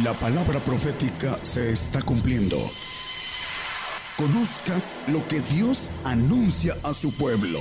La 0.00 0.14
palabra 0.14 0.58
profética 0.58 1.36
se 1.42 1.70
está 1.70 2.00
cumpliendo. 2.00 2.56
Conozca 4.16 4.72
lo 5.12 5.20
que 5.28 5.40
Dios 5.54 5.92
anuncia 6.02 6.76
a 6.82 6.94
su 6.94 7.14
pueblo. 7.14 7.58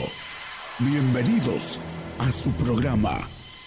Bienvenidos 0.80 1.78
a 2.20 2.32
su 2.32 2.52
programa, 2.52 3.18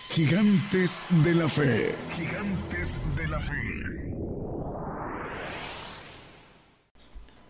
Gigantes 0.08 1.02
de 1.22 1.34
la 1.34 1.46
Fe. 1.46 1.94
Gigantes 2.16 2.98
de 3.14 3.28
la 3.28 3.38
Fe. 3.38 4.14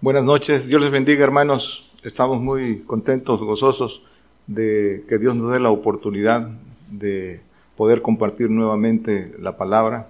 Buenas 0.00 0.24
noches, 0.24 0.66
Dios 0.66 0.82
les 0.82 0.90
bendiga 0.90 1.22
hermanos. 1.22 1.92
Estamos 2.02 2.40
muy 2.40 2.80
contentos, 2.80 3.38
gozosos 3.38 4.02
de 4.48 5.04
que 5.08 5.18
Dios 5.18 5.36
nos 5.36 5.52
dé 5.52 5.60
la 5.60 5.70
oportunidad 5.70 6.48
de 6.90 7.40
poder 7.76 8.02
compartir 8.02 8.50
nuevamente 8.50 9.32
la 9.38 9.56
palabra 9.56 10.08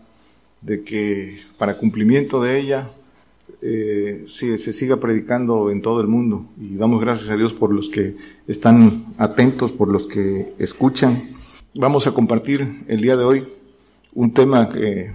de 0.64 0.82
que 0.82 1.41
para 1.59 1.77
cumplimiento 1.77 2.42
de 2.42 2.59
ella 2.59 2.88
eh, 3.60 4.24
se, 4.27 4.56
siga 4.59 4.98
predicando 4.98 5.70
en 5.70 5.82
todo 5.82 6.00
el 6.00 6.09
mundo. 6.09 6.46
Y 6.59 6.77
damos 6.77 7.00
gracias 7.00 7.28
a 7.28 7.36
Dios 7.36 7.52
por 7.52 7.72
los 7.72 7.91
que 7.91 8.16
están 8.48 9.14
atentos, 9.19 9.72
por 9.72 9.92
los 9.92 10.06
que 10.06 10.55
escuchan. 10.58 11.34
Vamos 11.74 12.06
a 12.06 12.12
compartir 12.12 12.84
el 12.88 13.00
día 13.00 13.16
de 13.16 13.24
hoy 13.24 13.48
un 14.14 14.32
tema 14.32 14.69
que 14.70 15.12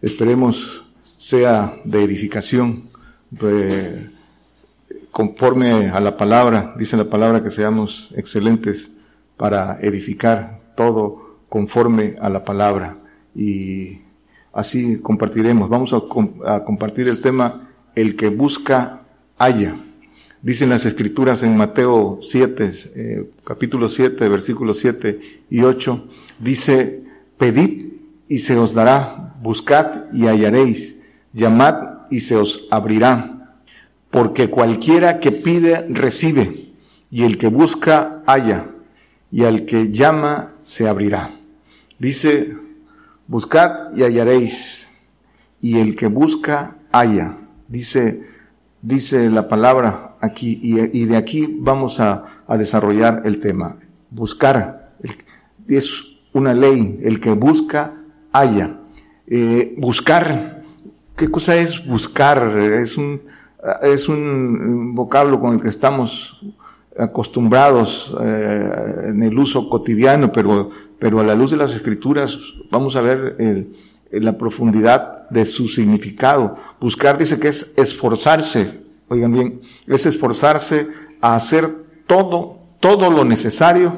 esperemos 0.00 0.84
sea 1.16 1.76
de 1.84 2.02
edificación, 2.02 2.90
conforme 5.12 5.90
a 5.90 6.00
la 6.00 6.16
palabra, 6.16 6.74
dice 6.78 6.96
la 6.96 7.08
palabra 7.08 7.42
que 7.42 7.50
seamos 7.50 8.12
excelentes 8.16 8.90
para 9.36 9.78
edificar 9.80 10.60
todo 10.76 11.38
conforme 11.48 12.16
a 12.20 12.28
la 12.28 12.44
palabra. 12.44 12.98
Y 13.34 14.00
Así 14.52 14.98
compartiremos. 14.98 15.70
Vamos 15.70 15.94
a, 15.94 16.60
compartir 16.64 17.08
el 17.08 17.20
tema 17.22 17.52
El 17.94 18.16
que 18.16 18.28
busca, 18.28 19.02
haya. 19.38 19.76
Dicen 20.42 20.68
las 20.68 20.84
escrituras 20.84 21.42
en 21.42 21.56
Mateo 21.56 22.18
7, 22.20 22.72
eh, 22.94 23.30
capítulo 23.44 23.88
7, 23.88 24.28
versículos 24.28 24.78
7 24.78 25.20
y 25.48 25.62
8, 25.62 26.04
dice, 26.40 27.04
pedid 27.38 27.92
y 28.28 28.38
se 28.38 28.56
os 28.56 28.74
dará, 28.74 29.36
buscad 29.40 30.12
y 30.12 30.26
hallaréis, 30.26 30.98
llamad 31.32 32.08
y 32.10 32.20
se 32.20 32.36
os 32.36 32.66
abrirá, 32.70 33.56
porque 34.10 34.50
cualquiera 34.50 35.20
que 35.20 35.30
pide 35.30 35.86
recibe, 35.88 36.72
y 37.10 37.22
el 37.22 37.38
que 37.38 37.46
busca 37.46 38.22
halla, 38.26 38.66
y 39.30 39.44
al 39.44 39.64
que 39.64 39.92
llama 39.92 40.54
se 40.60 40.88
abrirá. 40.88 41.36
Dice 41.98 42.56
Buscad 43.32 43.96
y 43.96 44.02
hallaréis, 44.02 44.90
y 45.62 45.78
el 45.78 45.96
que 45.96 46.06
busca, 46.06 46.76
halla. 46.92 47.38
Dice, 47.66 48.28
dice 48.82 49.30
la 49.30 49.48
palabra 49.48 50.16
aquí, 50.20 50.60
y, 50.62 51.06
de 51.06 51.16
aquí 51.16 51.56
vamos 51.58 51.98
a, 51.98 52.26
desarrollar 52.58 53.22
el 53.24 53.38
tema. 53.38 53.78
Buscar, 54.10 54.92
es 55.66 56.18
una 56.34 56.52
ley, 56.52 57.00
el 57.02 57.20
que 57.20 57.32
busca, 57.32 57.94
halla. 58.34 58.80
Eh, 59.26 59.76
buscar, 59.78 60.62
¿qué 61.16 61.30
cosa 61.30 61.56
es 61.56 61.86
buscar? 61.86 62.58
Es 62.58 62.98
un, 62.98 63.22
es 63.82 64.10
un 64.10 64.94
vocablo 64.94 65.40
con 65.40 65.54
el 65.54 65.62
que 65.62 65.68
estamos 65.68 66.38
acostumbrados 66.98 68.14
eh, 68.20 69.06
en 69.08 69.22
el 69.22 69.38
uso 69.38 69.70
cotidiano, 69.70 70.30
pero 70.30 70.68
pero 71.02 71.18
a 71.18 71.24
la 71.24 71.34
luz 71.34 71.50
de 71.50 71.56
las 71.56 71.74
escrituras 71.74 72.38
vamos 72.70 72.94
a 72.94 73.00
ver 73.00 73.36
la 74.12 74.38
profundidad 74.38 75.28
de 75.30 75.44
su 75.44 75.66
significado. 75.66 76.54
Buscar 76.80 77.18
dice 77.18 77.40
que 77.40 77.48
es 77.48 77.74
esforzarse, 77.76 78.78
oigan 79.08 79.32
bien, 79.32 79.60
es 79.88 80.06
esforzarse 80.06 80.86
a 81.20 81.34
hacer 81.34 81.70
todo, 82.06 82.60
todo 82.78 83.10
lo 83.10 83.24
necesario 83.24 83.92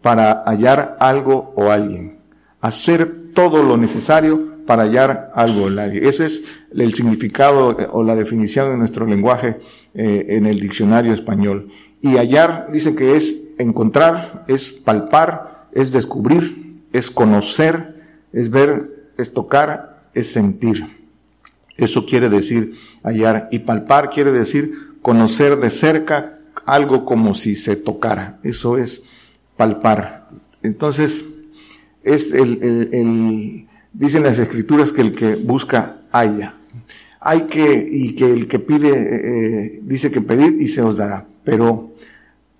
para 0.00 0.44
hallar 0.46 0.96
algo 0.98 1.52
o 1.56 1.70
alguien. 1.70 2.20
Hacer 2.62 3.06
todo 3.34 3.62
lo 3.62 3.76
necesario 3.76 4.64
para 4.64 4.84
hallar 4.84 5.32
algo 5.34 5.66
o 5.66 5.66
alguien. 5.66 6.06
Ese 6.06 6.24
es 6.24 6.42
el 6.74 6.94
significado 6.94 7.76
o 7.92 8.02
la 8.02 8.16
definición 8.16 8.70
de 8.70 8.78
nuestro 8.78 9.04
lenguaje 9.04 9.58
eh, 9.92 10.24
en 10.30 10.46
el 10.46 10.58
diccionario 10.58 11.12
español. 11.12 11.68
Y 12.00 12.16
hallar 12.16 12.68
dice 12.72 12.94
que 12.94 13.14
es 13.14 13.52
encontrar, 13.58 14.46
es 14.48 14.72
palpar, 14.72 15.55
es 15.76 15.92
descubrir, 15.92 16.80
es 16.92 17.10
conocer, 17.10 17.94
es 18.32 18.48
ver, 18.50 19.10
es 19.18 19.32
tocar, 19.32 20.08
es 20.14 20.32
sentir. 20.32 21.06
Eso 21.76 22.06
quiere 22.06 22.30
decir 22.30 22.78
hallar. 23.02 23.48
Y 23.52 23.58
palpar 23.58 24.08
quiere 24.08 24.32
decir 24.32 24.96
conocer 25.02 25.60
de 25.60 25.68
cerca 25.68 26.38
algo 26.64 27.04
como 27.04 27.34
si 27.34 27.54
se 27.56 27.76
tocara. 27.76 28.38
Eso 28.42 28.78
es 28.78 29.02
palpar. 29.58 30.28
Entonces, 30.62 31.26
es 32.02 32.32
el, 32.32 32.62
el, 32.62 33.66
dicen 33.92 34.22
las 34.22 34.38
escrituras 34.38 34.92
que 34.92 35.02
el 35.02 35.14
que 35.14 35.36
busca 35.36 35.98
halla. 36.10 36.54
Hay 37.20 37.42
que, 37.42 37.86
y 37.90 38.14
que 38.14 38.32
el 38.32 38.48
que 38.48 38.60
pide, 38.60 38.92
eh, 38.92 39.80
dice 39.82 40.10
que 40.10 40.22
pedir 40.22 40.58
y 40.58 40.68
se 40.68 40.80
os 40.80 40.96
dará. 40.96 41.26
Pero 41.44 41.92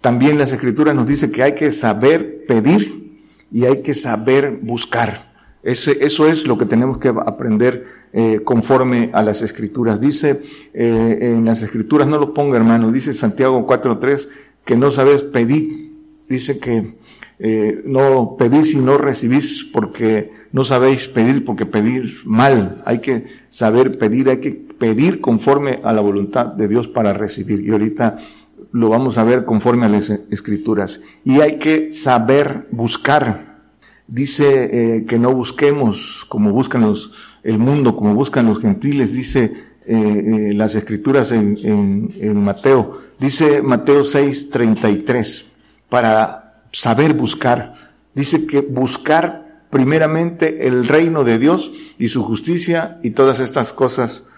también 0.03 0.37
las 0.37 0.53
escrituras 0.53 0.95
nos 0.95 1.07
dice 1.07 1.31
que 1.31 1.43
hay 1.43 1.55
que 1.55 1.73
saber 1.73 2.45
pedir 2.47 3.06
y 3.57 3.65
hay 3.65 3.81
que 3.81 3.95
saber 3.95 4.59
buscar. 4.61 5.33
Ese, 5.63 6.05
eso 6.05 6.27
es 6.27 6.47
lo 6.47 6.59
que 6.59 6.67
tenemos 6.67 6.99
que 6.99 7.09
aprender 7.09 7.87
eh, 8.13 8.41
conforme 8.45 9.09
a 9.15 9.23
las 9.23 9.41
escrituras. 9.41 9.99
Dice 9.99 10.43
eh, 10.75 11.19
en 11.23 11.47
las 11.47 11.63
escrituras, 11.63 12.07
no 12.07 12.19
lo 12.19 12.35
ponga 12.35 12.59
hermano, 12.59 12.93
dice 12.93 13.15
Santiago 13.15 13.67
4.3 13.67 14.29
que 14.63 14.77
no 14.77 14.91
sabes 14.91 15.23
pedir. 15.23 15.91
Dice 16.29 16.59
que 16.59 16.99
eh, 17.39 17.81
no 17.87 18.37
pedís 18.39 18.75
y 18.75 18.77
no 18.77 18.99
recibís 18.99 19.65
porque 19.73 20.33
no 20.53 20.63
sabéis 20.63 21.09
pedir, 21.09 21.47
porque 21.47 21.65
pedir 21.65 22.13
mal. 22.27 22.83
Hay 22.85 22.99
que 22.99 23.25
saber 23.49 23.97
pedir, 23.97 24.29
hay 24.29 24.41
que 24.41 24.51
pedir 24.51 25.23
conforme 25.23 25.81
a 25.83 25.95
la 25.95 26.03
voluntad 26.03 26.45
de 26.45 26.69
Dios 26.69 26.89
para 26.89 27.15
recibir. 27.15 27.63
Y 27.67 27.71
ahorita 27.71 28.19
lo 28.77 28.91
vamos 28.91 29.17
a 29.17 29.25
ver 29.25 29.47
conforme 29.47 29.87
a 29.87 29.89
las 29.89 30.11
escrituras. 30.11 31.01
Y 31.25 31.41
hay 31.41 31.59
que 31.59 31.93
saber 31.93 32.67
buscar. 32.71 33.57
Dice 34.07 34.99
eh, 34.99 35.07
que 35.07 35.19
no 35.19 35.33
busquemos 35.33 36.27
como 36.29 36.53
buscan 36.53 36.83
los, 36.83 37.11
el 37.43 37.59
mundo, 37.59 37.97
como 37.97 38.15
buscan 38.15 38.47
los 38.47 38.61
gentiles, 38.61 39.13
dice 39.13 39.45
eh, 39.87 39.95
eh, 39.97 40.53
las 40.55 40.75
escrituras 40.75 41.33
en, 41.33 41.59
en, 41.63 42.15
en, 42.21 42.45
Mateo. 42.45 43.01
Dice 43.19 43.63
Mateo 43.63 44.05
6, 44.05 44.51
33, 44.51 45.47
para 45.89 46.63
saber 46.71 47.15
buscar. 47.15 47.95
Dice 48.15 48.47
que 48.47 48.61
buscar 48.61 49.65
primeramente 49.71 50.69
el 50.69 50.87
reino 50.87 51.25
de 51.25 51.39
Dios 51.39 51.73
y 51.99 52.09
su 52.09 52.23
justicia 52.23 52.99
y 53.03 53.11
todas 53.11 53.41
estas 53.41 53.73
cosas 53.73 54.29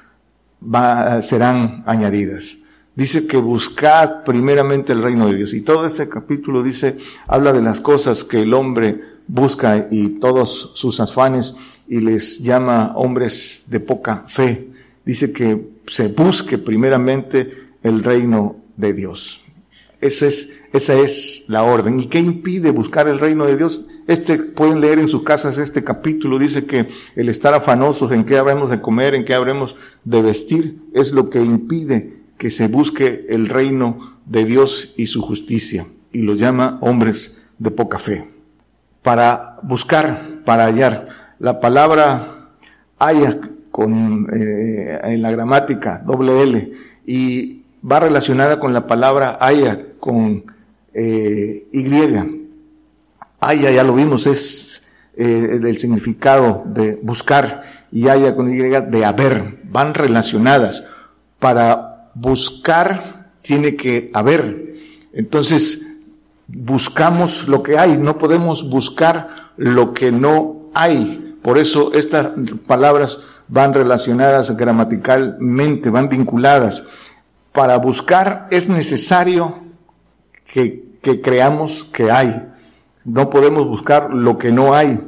serán 1.22 1.84
añadidas 1.86 2.58
dice 2.98 3.28
que 3.28 3.36
buscad 3.36 4.24
primeramente 4.24 4.92
el 4.92 5.02
reino 5.02 5.28
de 5.28 5.36
Dios. 5.36 5.54
Y 5.54 5.60
todo 5.60 5.86
este 5.86 6.08
capítulo 6.08 6.64
dice, 6.64 6.98
habla 7.28 7.52
de 7.52 7.62
las 7.62 7.80
cosas 7.80 8.24
que 8.24 8.42
el 8.42 8.52
hombre 8.52 9.00
busca 9.28 9.86
y 9.88 10.18
todos 10.18 10.72
sus 10.74 10.98
afanes 10.98 11.54
y 11.86 12.00
les 12.00 12.40
llama 12.40 12.94
hombres 12.96 13.66
de 13.68 13.78
poca 13.78 14.24
fe. 14.26 14.70
Dice 15.04 15.32
que 15.32 15.68
se 15.86 16.08
busque 16.08 16.58
primeramente 16.58 17.68
el 17.84 18.02
reino 18.02 18.56
de 18.76 18.92
Dios. 18.94 19.42
Esa 20.00 20.26
es, 20.26 21.44
la 21.46 21.62
orden. 21.62 22.00
¿Y 22.00 22.06
qué 22.06 22.18
impide 22.18 22.72
buscar 22.72 23.06
el 23.06 23.20
reino 23.20 23.46
de 23.46 23.56
Dios? 23.56 23.86
Este, 24.08 24.38
pueden 24.38 24.80
leer 24.80 24.98
en 24.98 25.06
sus 25.06 25.22
casas 25.22 25.58
este 25.58 25.84
capítulo, 25.84 26.36
dice 26.36 26.66
que 26.66 26.88
el 27.14 27.28
estar 27.28 27.54
afanosos 27.54 28.10
en 28.10 28.24
qué 28.24 28.38
habremos 28.38 28.70
de 28.70 28.80
comer, 28.80 29.14
en 29.14 29.24
qué 29.24 29.34
habremos 29.34 29.76
de 30.04 30.20
vestir, 30.20 30.78
es 30.94 31.12
lo 31.12 31.30
que 31.30 31.40
impide 31.40 32.17
que 32.38 32.50
se 32.50 32.68
busque 32.68 33.26
el 33.28 33.48
reino 33.48 34.16
de 34.24 34.44
Dios 34.44 34.94
y 34.96 35.06
su 35.06 35.20
justicia, 35.22 35.86
y 36.12 36.22
lo 36.22 36.34
llama 36.34 36.78
hombres 36.80 37.34
de 37.58 37.70
poca 37.70 37.98
fe. 37.98 38.28
Para 39.02 39.58
buscar, 39.62 40.42
para 40.44 40.64
hallar, 40.64 41.34
la 41.38 41.60
palabra 41.60 42.48
haya 42.98 43.40
con, 43.70 44.28
eh, 44.32 45.00
en 45.04 45.22
la 45.22 45.30
gramática, 45.30 46.02
doble 46.04 46.42
L, 46.42 46.72
y 47.06 47.62
va 47.88 48.00
relacionada 48.00 48.58
con 48.60 48.72
la 48.72 48.86
palabra 48.86 49.38
haya 49.40 49.94
con 49.98 50.44
eh, 50.94 51.66
Y. 51.72 51.88
Haya, 53.40 53.70
ya 53.70 53.84
lo 53.84 53.94
vimos, 53.94 54.26
es 54.26 54.82
eh, 55.16 55.24
del 55.60 55.78
significado 55.78 56.64
de 56.66 56.98
buscar, 57.02 57.86
y 57.90 58.08
haya 58.08 58.34
con 58.34 58.52
Y 58.52 58.56
de 58.56 59.04
haber, 59.04 59.58
van 59.64 59.94
relacionadas. 59.94 60.86
Para 61.38 61.87
buscar 62.20 63.30
tiene 63.42 63.76
que 63.76 64.10
haber. 64.12 64.76
Entonces, 65.12 65.86
buscamos 66.46 67.48
lo 67.48 67.62
que 67.62 67.78
hay, 67.78 67.98
no 67.98 68.18
podemos 68.18 68.68
buscar 68.68 69.52
lo 69.56 69.92
que 69.92 70.12
no 70.12 70.70
hay, 70.74 71.36
Por 71.42 71.56
eso 71.56 71.92
estas 71.94 72.28
palabras 72.66 73.20
van 73.48 73.72
relacionadas 73.72 74.56
gramaticalmente, 74.56 75.88
van 75.88 76.08
vinculadas. 76.08 76.84
Para 77.52 77.78
buscar 77.78 78.48
es 78.50 78.68
necesario 78.68 79.58
que, 80.44 80.84
creamos 81.22 81.84
que 81.84 82.10
hay. 82.10 82.48
No 83.04 83.30
podemos 83.30 83.66
buscar 83.66 84.12
lo 84.12 84.36
que 84.36 84.52
no 84.52 84.74
hay. 84.74 85.00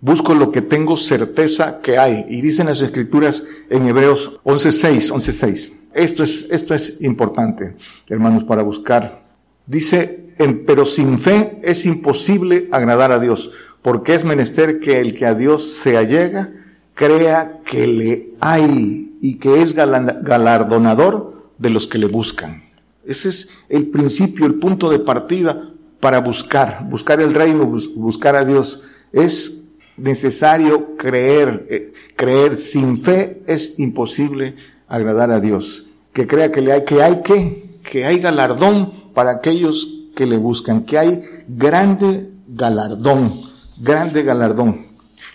Busco 0.00 0.34
lo 0.34 0.52
que 0.52 0.62
tengo 0.62 0.96
certeza 0.96 1.80
que 1.80 1.98
hay. 1.98 2.26
Y 2.28 2.40
dicen 2.42 2.66
las 2.66 2.80
escrituras 2.80 3.42
en 3.68 3.86
Hebreos 3.86 4.40
11.6, 4.44 5.12
11.6. 5.12 5.81
Esto 5.94 6.24
es, 6.24 6.46
esto 6.50 6.74
es 6.74 7.00
importante, 7.00 7.76
hermanos, 8.08 8.44
para 8.44 8.62
buscar. 8.62 9.22
Dice, 9.66 10.34
pero 10.66 10.86
sin 10.86 11.18
fe 11.18 11.60
es 11.62 11.86
imposible 11.86 12.68
agradar 12.72 13.12
a 13.12 13.20
Dios, 13.20 13.50
porque 13.82 14.14
es 14.14 14.24
menester 14.24 14.80
que 14.80 15.00
el 15.00 15.14
que 15.14 15.26
a 15.26 15.34
Dios 15.34 15.72
se 15.72 15.96
allega, 15.96 16.50
crea 16.94 17.60
que 17.64 17.86
le 17.86 18.30
hay 18.40 19.16
y 19.20 19.36
que 19.36 19.62
es 19.62 19.74
galardonador 19.74 21.50
de 21.58 21.70
los 21.70 21.86
que 21.86 21.98
le 21.98 22.06
buscan. 22.06 22.64
Ese 23.04 23.28
es 23.28 23.64
el 23.68 23.88
principio, 23.88 24.46
el 24.46 24.54
punto 24.54 24.90
de 24.90 24.98
partida 24.98 25.70
para 26.00 26.20
buscar, 26.20 26.84
buscar 26.88 27.20
el 27.20 27.34
reino, 27.34 27.66
buscar 27.96 28.36
a 28.36 28.44
Dios. 28.44 28.82
Es 29.12 29.78
necesario 29.96 30.96
creer, 30.96 31.66
eh, 31.70 31.92
creer 32.16 32.58
sin 32.58 32.96
fe 32.96 33.42
es 33.46 33.78
imposible 33.78 34.56
agradar 34.92 35.30
a 35.30 35.40
Dios. 35.40 35.86
Que 36.12 36.26
crea 36.26 36.52
que 36.52 36.60
le 36.60 36.72
hay, 36.72 36.84
que 36.84 37.02
hay 37.02 37.22
que, 37.22 37.78
que 37.82 38.04
hay 38.04 38.18
galardón 38.18 38.92
para 39.14 39.30
aquellos 39.30 39.88
que 40.14 40.26
le 40.26 40.36
buscan, 40.36 40.84
que 40.84 40.98
hay 40.98 41.22
grande 41.48 42.30
galardón, 42.46 43.32
grande 43.78 44.22
galardón. 44.22 44.86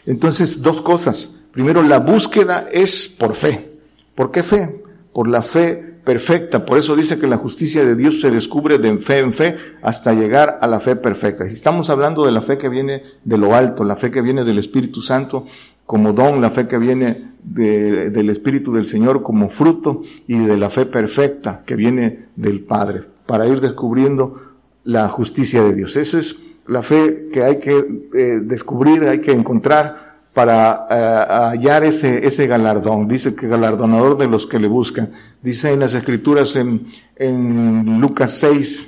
Entonces, 0.06 0.62
dos 0.62 0.82
cosas. 0.82 1.42
Primero, 1.52 1.82
la 1.82 2.00
búsqueda 2.00 2.70
es 2.72 3.08
por 3.20 3.34
fe. 3.34 3.80
¿Por 4.14 4.30
qué 4.30 4.44
fe? 4.44 4.84
Por 5.12 5.28
la 5.28 5.42
fe 5.42 5.88
perfecta. 6.08 6.66
Por 6.66 6.78
eso 6.78 6.96
dice 6.96 7.20
que 7.20 7.28
la 7.28 7.36
justicia 7.36 7.84
de 7.84 7.96
Dios 7.96 8.22
se 8.22 8.32
descubre 8.32 8.78
de 8.78 8.98
fe 9.00 9.20
en 9.20 9.34
fe 9.34 9.58
hasta 9.82 10.14
llegar 10.14 10.60
a 10.62 10.68
la 10.68 10.80
fe 10.80 10.96
perfecta. 10.96 11.46
Si 11.50 11.56
estamos 11.56 11.90
hablando 11.90 12.26
de 12.26 12.32
la 12.32 12.42
fe 12.42 12.58
que 12.58 12.70
viene 12.70 13.04
de 13.26 13.38
lo 13.38 13.56
alto, 13.56 13.84
la 13.84 13.98
fe 13.98 14.10
que 14.12 14.22
viene 14.22 14.46
del 14.46 14.60
Espíritu 14.60 15.02
Santo, 15.02 15.46
como 15.88 16.14
don, 16.14 16.42
la 16.42 16.52
fe 16.52 16.68
que 16.68 16.78
viene 16.78 17.32
del 17.42 18.30
Espíritu 18.30 18.74
del 18.74 18.88
Señor 18.88 19.24
como 19.24 19.50
fruto 19.50 20.04
y 20.28 20.38
de 20.38 20.58
la 20.58 20.70
fe 20.70 20.86
perfecta 20.86 21.64
que 21.66 21.76
viene 21.76 22.26
del 22.36 22.60
Padre, 22.60 23.04
para 23.26 23.48
ir 23.48 23.62
descubriendo 23.62 24.42
la 24.84 25.08
justicia 25.08 25.64
de 25.64 25.74
Dios. 25.74 25.96
Esa 25.96 26.20
es 26.20 26.36
la 26.68 26.84
fe 26.84 27.30
que 27.32 27.44
hay 27.44 27.60
que 27.60 28.04
eh, 28.14 28.40
descubrir, 28.44 29.04
hay 29.04 29.22
que 29.22 29.32
encontrar 29.32 30.18
para 30.34 30.88
eh, 30.90 31.54
hallar 31.56 31.86
ese, 31.86 32.28
ese 32.28 32.48
galardón. 32.48 33.08
Dice 33.08 33.34
que 33.34 33.48
galardonador 33.48 34.18
de 34.18 34.28
los 34.28 34.46
que 34.46 34.60
le 34.60 34.68
buscan. 34.68 35.10
Dice 35.42 35.72
en 35.72 35.80
las 35.80 35.94
escrituras 35.94 36.58
en, 36.58 36.86
en 37.16 38.02
Lucas 38.02 38.34
6, 38.34 38.88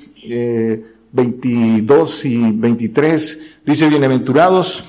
22 1.14 2.26
eh, 2.26 2.28
y 2.28 2.52
23, 2.52 3.40
dice, 3.66 3.88
bienaventurados 3.88 4.89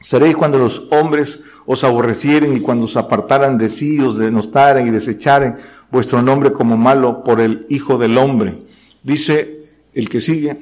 Seréis 0.00 0.36
cuando 0.36 0.58
los 0.58 0.86
hombres 0.90 1.40
os 1.66 1.84
aborrecieren 1.84 2.56
y 2.56 2.60
cuando 2.60 2.84
os 2.84 2.96
apartaran 2.96 3.58
de 3.58 3.68
sí, 3.68 4.00
os 4.00 4.16
denostaren 4.16 4.86
y 4.86 4.90
desecharen 4.90 5.56
vuestro 5.90 6.22
nombre 6.22 6.52
como 6.52 6.76
malo 6.76 7.24
por 7.24 7.40
el 7.40 7.66
Hijo 7.68 7.98
del 7.98 8.16
Hombre. 8.16 8.58
Dice 9.02 9.70
el 9.94 10.08
que 10.08 10.20
sigue, 10.20 10.58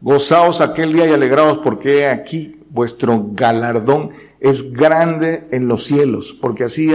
gozaos 0.00 0.60
aquel 0.60 0.92
día 0.92 1.06
y 1.06 1.12
alegraos 1.12 1.58
porque 1.58 2.06
aquí 2.06 2.56
vuestro 2.68 3.28
galardón 3.32 4.10
es 4.40 4.74
grande 4.74 5.46
en 5.52 5.68
los 5.68 5.84
cielos, 5.84 6.36
porque 6.38 6.64
así, 6.64 6.92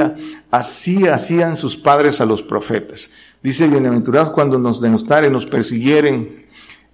así 0.52 1.08
hacían 1.08 1.56
sus 1.56 1.76
padres 1.78 2.22
a 2.22 2.26
los 2.26 2.44
profetas. 2.44 3.10
Dice, 3.42 3.68
bienaventurados 3.68 4.32
cuando 4.32 4.60
nos 4.60 4.82
denostaren, 4.82 5.34
nos 5.34 5.46
persiguieren. 5.46 6.46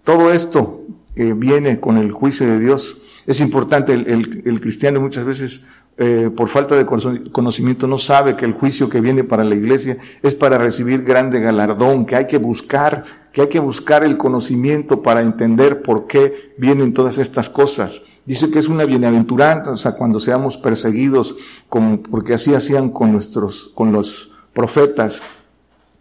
Todo 0.04 0.32
esto 0.32 0.82
que 1.16 1.34
viene 1.34 1.80
con 1.80 1.98
el 1.98 2.12
juicio 2.12 2.48
de 2.48 2.60
Dios 2.60 3.00
es 3.26 3.42
importante, 3.42 3.94
el, 3.94 4.42
el, 4.46 4.62
cristiano 4.62 5.02
muchas 5.02 5.26
veces 5.26 5.66
eh, 5.98 6.30
por 6.36 6.50
falta 6.50 6.76
de 6.76 6.86
conocimiento 6.86 7.88
no 7.88 7.98
sabe 7.98 8.36
que 8.36 8.46
el 8.46 8.54
juicio 8.54 8.90
que 8.90 9.02
viene 9.02 9.24
para 9.24 9.44
la 9.44 9.56
iglesia 9.56 9.98
es 10.22 10.36
para 10.36 10.58
recibir 10.58 11.04
grande 11.04 11.40
galardón, 11.40 12.06
que 12.06 12.16
hay 12.16 12.28
que 12.28 12.38
buscar, 12.38 13.06
que 13.32 13.42
hay 13.42 13.50
que 13.50 13.60
buscar 13.60 14.04
el 14.04 14.18
conocimiento 14.18 15.02
para 15.02 15.22
entender 15.22 15.82
por 15.82 16.06
qué 16.06 16.54
vienen 16.58 16.94
todas 16.94 17.18
estas 17.18 17.50
cosas. 17.50 18.02
Dice 18.26 18.52
que 18.52 18.60
es 18.60 18.68
una 18.68 18.86
bienaventuranza 18.86 19.96
cuando 19.96 20.20
seamos 20.20 20.58
perseguidos, 20.58 21.36
como, 21.70 22.02
porque 22.04 22.34
así 22.34 22.54
hacían 22.54 22.90
con 22.90 23.12
nuestros, 23.12 23.72
con 23.74 23.92
los 23.92 24.32
profetas, 24.54 25.22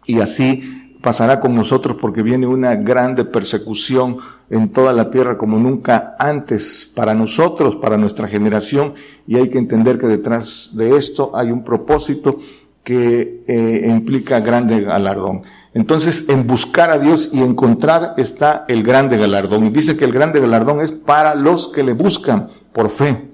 y 0.05 0.19
así 0.19 0.97
pasará 1.01 1.39
con 1.39 1.55
nosotros 1.55 1.97
porque 2.01 2.21
viene 2.21 2.47
una 2.47 2.75
grande 2.75 3.25
persecución 3.25 4.17
en 4.49 4.69
toda 4.71 4.93
la 4.93 5.09
tierra 5.09 5.37
como 5.37 5.57
nunca 5.57 6.15
antes 6.19 6.89
para 6.93 7.13
nosotros, 7.13 7.75
para 7.77 7.97
nuestra 7.97 8.27
generación, 8.27 8.93
y 9.27 9.37
hay 9.37 9.49
que 9.49 9.57
entender 9.57 9.97
que 9.97 10.07
detrás 10.07 10.71
de 10.73 10.97
esto 10.97 11.31
hay 11.35 11.51
un 11.51 11.63
propósito 11.63 12.39
que 12.83 13.43
eh, 13.47 13.87
implica 13.89 14.39
grande 14.39 14.81
galardón. 14.81 15.43
Entonces, 15.73 16.25
en 16.29 16.47
buscar 16.47 16.89
a 16.89 16.99
Dios 16.99 17.31
y 17.33 17.41
encontrar 17.41 18.13
está 18.17 18.63
el 18.69 18.83
grande 18.83 19.17
galardón. 19.17 19.65
Y 19.65 19.71
dice 19.71 19.97
que 19.97 20.05
el 20.05 20.13
grande 20.13 20.39
galardón 20.39 20.79
es 20.79 20.93
para 20.93 21.35
los 21.35 21.67
que 21.67 21.83
le 21.83 21.93
buscan 21.93 22.47
por 22.71 22.89
fe. 22.89 23.29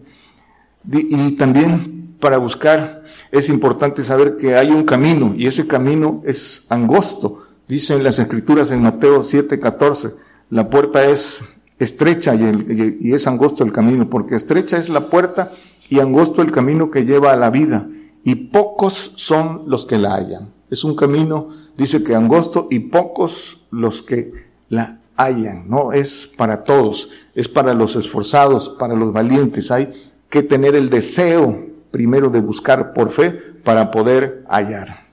Y 0.91 1.33
también 1.33 2.15
para 2.19 2.37
buscar 2.37 3.03
es 3.31 3.49
importante 3.49 4.01
saber 4.03 4.37
que 4.37 4.55
hay 4.55 4.71
un 4.71 4.85
camino 4.85 5.33
y 5.37 5.47
ese 5.47 5.67
camino 5.67 6.23
es 6.25 6.65
angosto. 6.69 7.43
Dice 7.67 7.95
en 7.95 8.03
las 8.03 8.17
escrituras 8.19 8.71
en 8.71 8.81
Mateo 8.81 9.23
7, 9.23 9.59
14 9.59 10.30
la 10.51 10.69
puerta 10.69 11.05
es 11.05 11.43
estrecha 11.79 12.35
y, 12.35 13.13
es 13.13 13.25
angosto 13.25 13.63
el 13.63 13.71
camino, 13.71 14.09
porque 14.09 14.35
estrecha 14.35 14.77
es 14.77 14.89
la 14.89 15.09
puerta 15.09 15.53
y 15.89 15.99
angosto 15.99 16.41
el 16.41 16.51
camino 16.51 16.91
que 16.91 17.05
lleva 17.05 17.31
a 17.31 17.37
la 17.37 17.49
vida, 17.49 17.87
y 18.23 18.35
pocos 18.35 19.13
son 19.15 19.63
los 19.65 19.85
que 19.85 19.97
la 19.97 20.13
hallan. 20.13 20.49
Es 20.69 20.83
un 20.83 20.95
camino, 20.95 21.47
dice 21.75 22.03
que 22.03 22.15
angosto, 22.15 22.67
y 22.69 22.79
pocos 22.79 23.65
los 23.71 24.01
que 24.03 24.31
la 24.69 24.99
hallan. 25.15 25.67
No 25.67 25.91
es 25.91 26.31
para 26.37 26.63
todos, 26.63 27.09
es 27.33 27.49
para 27.49 27.73
los 27.73 27.95
esforzados, 27.95 28.75
para 28.77 28.93
los 28.93 29.11
valientes. 29.11 29.71
Hay 29.71 29.91
que 30.29 30.43
tener 30.43 30.75
el 30.75 30.89
deseo 30.89 31.65
primero 31.91 32.29
de 32.29 32.41
buscar 32.41 32.93
por 32.93 33.11
fe 33.11 33.31
para 33.63 33.89
poder 33.89 34.43
hallar. 34.49 35.07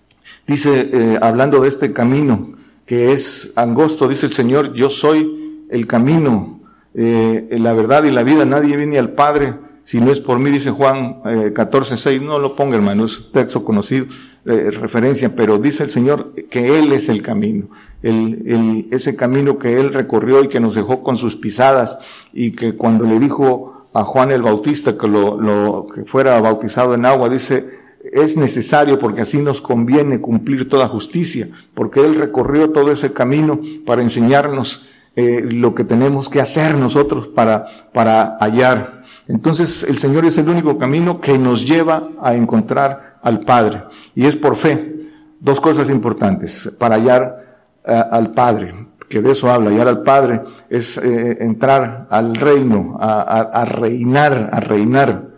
Dice, 0.46 0.90
eh, 0.92 1.18
hablando 1.20 1.60
de 1.60 1.68
este 1.68 1.92
camino, 1.92 2.57
que 2.88 3.12
es 3.12 3.52
angosto, 3.54 4.08
dice 4.08 4.24
el 4.24 4.32
Señor, 4.32 4.72
yo 4.72 4.88
soy 4.88 5.66
el 5.68 5.86
camino, 5.86 6.60
eh, 6.94 7.46
la 7.60 7.74
verdad 7.74 8.04
y 8.04 8.10
la 8.10 8.22
vida, 8.22 8.46
nadie 8.46 8.78
viene 8.78 8.98
al 8.98 9.12
Padre 9.12 9.54
si 9.84 10.00
no 10.00 10.10
es 10.10 10.20
por 10.20 10.38
mí, 10.38 10.50
dice 10.50 10.70
Juan 10.70 11.20
eh, 11.26 11.52
14, 11.54 11.98
6, 11.98 12.22
no 12.22 12.38
lo 12.38 12.56
ponga 12.56 12.76
hermano, 12.76 13.04
es 13.04 13.30
texto 13.30 13.62
conocido, 13.62 14.06
eh, 14.46 14.70
referencia, 14.70 15.36
pero 15.36 15.58
dice 15.58 15.84
el 15.84 15.90
Señor 15.90 16.34
que 16.50 16.78
Él 16.78 16.92
es 16.92 17.10
el 17.10 17.22
camino, 17.22 17.68
el, 18.02 18.42
el, 18.46 18.88
ese 18.90 19.16
camino 19.16 19.58
que 19.58 19.78
Él 19.78 19.92
recorrió 19.92 20.42
y 20.42 20.48
que 20.48 20.58
nos 20.58 20.74
dejó 20.74 21.02
con 21.02 21.18
sus 21.18 21.36
pisadas 21.36 21.98
y 22.32 22.52
que 22.52 22.74
cuando 22.74 23.04
le 23.04 23.18
dijo 23.18 23.88
a 23.92 24.02
Juan 24.02 24.30
el 24.30 24.42
Bautista 24.42 24.96
que 24.96 25.08
lo, 25.08 25.38
lo 25.38 25.86
que 25.94 26.04
fuera 26.04 26.40
bautizado 26.40 26.94
en 26.94 27.04
agua, 27.04 27.28
dice, 27.28 27.77
es 28.12 28.36
necesario 28.36 28.98
porque 28.98 29.22
así 29.22 29.38
nos 29.38 29.60
conviene 29.60 30.20
cumplir 30.20 30.68
toda 30.68 30.88
justicia, 30.88 31.48
porque 31.74 32.04
Él 32.04 32.14
recorrió 32.14 32.70
todo 32.70 32.92
ese 32.92 33.12
camino 33.12 33.60
para 33.84 34.02
enseñarnos 34.02 34.86
eh, 35.16 35.42
lo 35.42 35.74
que 35.74 35.84
tenemos 35.84 36.28
que 36.28 36.40
hacer 36.40 36.76
nosotros 36.76 37.28
para, 37.28 37.90
para 37.92 38.36
hallar. 38.40 39.02
Entonces 39.26 39.82
el 39.82 39.98
Señor 39.98 40.24
es 40.24 40.38
el 40.38 40.48
único 40.48 40.78
camino 40.78 41.20
que 41.20 41.38
nos 41.38 41.66
lleva 41.66 42.10
a 42.22 42.34
encontrar 42.34 43.18
al 43.22 43.40
Padre 43.40 43.82
y 44.14 44.26
es 44.26 44.36
por 44.36 44.56
fe. 44.56 44.94
Dos 45.40 45.60
cosas 45.60 45.90
importantes 45.90 46.70
para 46.78 46.96
hallar 46.96 47.64
eh, 47.84 48.02
al 48.10 48.32
Padre, 48.32 48.74
que 49.08 49.20
de 49.20 49.32
eso 49.32 49.50
habla, 49.50 49.70
hallar 49.70 49.88
al 49.88 50.02
Padre 50.02 50.42
es 50.68 50.98
eh, 50.98 51.38
entrar 51.40 52.06
al 52.10 52.34
reino, 52.34 52.96
a, 53.00 53.20
a 53.20 53.64
reinar, 53.64 54.50
a 54.52 54.60
reinar. 54.60 55.37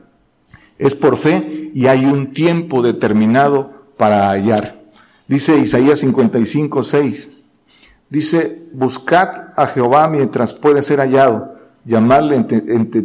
Es 0.81 0.95
por 0.95 1.19
fe 1.19 1.71
y 1.75 1.87
hay 1.87 2.07
un 2.07 2.33
tiempo 2.33 2.81
determinado 2.81 3.71
para 3.99 4.31
hallar. 4.31 4.81
Dice 5.29 5.59
Isaías 5.59 5.99
55, 5.99 6.83
6. 6.83 7.31
Dice, 8.09 8.57
buscad 8.73 9.53
a 9.57 9.67
Jehová 9.67 10.09
mientras 10.09 10.55
puede 10.55 10.83
ser 10.83 11.01
hallado, 11.01 11.55
llamadle 11.85 12.47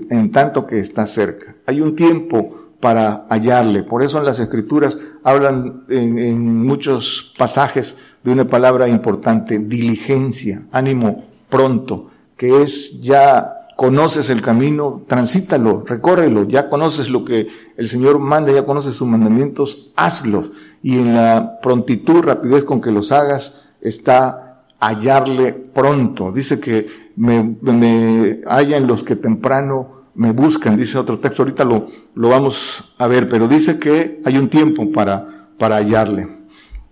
en, 0.09 0.31
tanto 0.31 0.65
que 0.65 0.79
está 0.79 1.05
cerca. 1.05 1.53
Hay 1.65 1.81
un 1.81 1.95
tiempo 1.95 2.69
para 2.79 3.25
hallarle. 3.29 3.83
Por 3.83 4.03
eso 4.03 4.19
en 4.19 4.25
las 4.25 4.39
escrituras 4.39 4.97
hablan 5.21 5.83
en, 5.89 6.17
en 6.17 6.65
muchos 6.65 7.33
pasajes 7.37 7.97
de 8.23 8.31
una 8.31 8.47
palabra 8.47 8.87
importante, 8.87 9.59
diligencia, 9.59 10.63
ánimo 10.71 11.25
pronto, 11.49 12.09
que 12.37 12.61
es 12.63 13.01
ya 13.01 13.54
conoces 13.75 14.29
el 14.29 14.41
camino, 14.41 15.03
transítalo, 15.07 15.83
recórrelo, 15.85 16.47
ya 16.47 16.69
conoces 16.69 17.09
lo 17.09 17.25
que 17.25 17.47
el 17.77 17.87
Señor 17.87 18.19
manda, 18.19 18.51
ya 18.51 18.65
conoces 18.65 18.95
sus 18.95 19.07
mandamientos, 19.07 19.91
hazlos. 19.95 20.51
Y 20.81 20.99
en 20.99 21.15
la 21.15 21.59
prontitud, 21.61 22.21
rapidez 22.23 22.63
con 22.63 22.79
que 22.79 22.91
los 22.91 23.11
hagas, 23.11 23.71
está 23.81 24.63
hallarle 24.79 25.53
pronto. 25.53 26.31
Dice 26.31 26.59
que 26.59 26.87
me, 27.15 27.55
me 27.61 28.41
hallan 28.45 28.87
los 28.87 29.03
que 29.03 29.15
temprano 29.15 29.95
me 30.15 30.31
buscan, 30.31 30.77
dice 30.77 30.97
otro 30.97 31.19
texto, 31.19 31.43
ahorita 31.43 31.65
lo, 31.65 31.87
lo 32.13 32.29
vamos 32.29 32.93
a 32.97 33.07
ver, 33.07 33.27
pero 33.27 33.47
dice 33.47 33.79
que 33.79 34.21
hay 34.23 34.37
un 34.37 34.49
tiempo 34.49 34.91
para, 34.91 35.49
para 35.59 35.75
hallarle. 35.75 36.27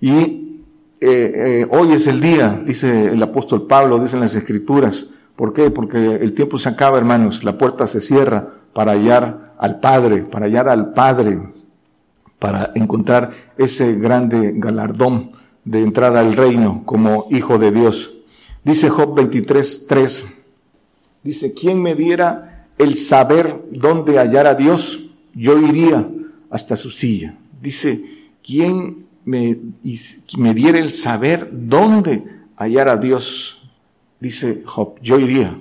Y 0.01 0.11
eh, 0.11 0.99
eh, 1.01 1.67
hoy 1.69 1.93
es 1.93 2.07
el 2.07 2.19
día, 2.19 2.61
dice 2.65 3.07
el 3.07 3.23
apóstol 3.23 3.65
Pablo, 3.65 3.99
dicen 3.99 4.19
las 4.19 4.35
escrituras. 4.35 5.07
¿Por 5.35 5.53
qué? 5.53 5.71
Porque 5.71 6.15
el 6.15 6.33
tiempo 6.33 6.57
se 6.57 6.69
acaba, 6.69 6.97
hermanos, 6.97 7.43
la 7.43 7.57
puerta 7.57 7.87
se 7.87 8.01
cierra 8.01 8.53
para 8.73 8.93
hallar 8.93 9.53
al 9.57 9.79
Padre, 9.79 10.23
para 10.23 10.45
hallar 10.45 10.69
al 10.69 10.93
Padre, 10.93 11.41
para 12.39 12.71
encontrar 12.75 13.31
ese 13.57 13.95
grande 13.95 14.53
galardón 14.55 15.31
de 15.65 15.81
entrar 15.81 16.17
al 16.17 16.33
reino 16.35 16.83
como 16.85 17.27
hijo 17.29 17.57
de 17.57 17.71
Dios. 17.71 18.13
Dice 18.63 18.89
Job 18.89 19.15
23, 19.15 19.87
3, 19.87 20.25
dice, 21.23 21.53
¿quién 21.53 21.81
me 21.81 21.95
diera 21.95 22.53
el 22.77 22.97
saber 22.97 23.63
dónde 23.71 24.17
hallar 24.17 24.47
a 24.47 24.55
Dios, 24.55 25.03
yo 25.33 25.57
iría 25.59 26.07
hasta 26.49 26.75
su 26.75 26.89
silla. 26.89 27.35
Dice, 27.61 28.03
¿quién 28.43 29.05
me, 29.25 29.57
me 30.37 30.53
diera 30.53 30.79
el 30.79 30.89
saber 30.89 31.49
dónde 31.51 32.23
hallar 32.55 32.89
a 32.89 32.97
Dios? 32.97 33.62
Dice 34.23 34.63
Job, 34.65 34.95
yo 35.01 35.19
iría. 35.19 35.59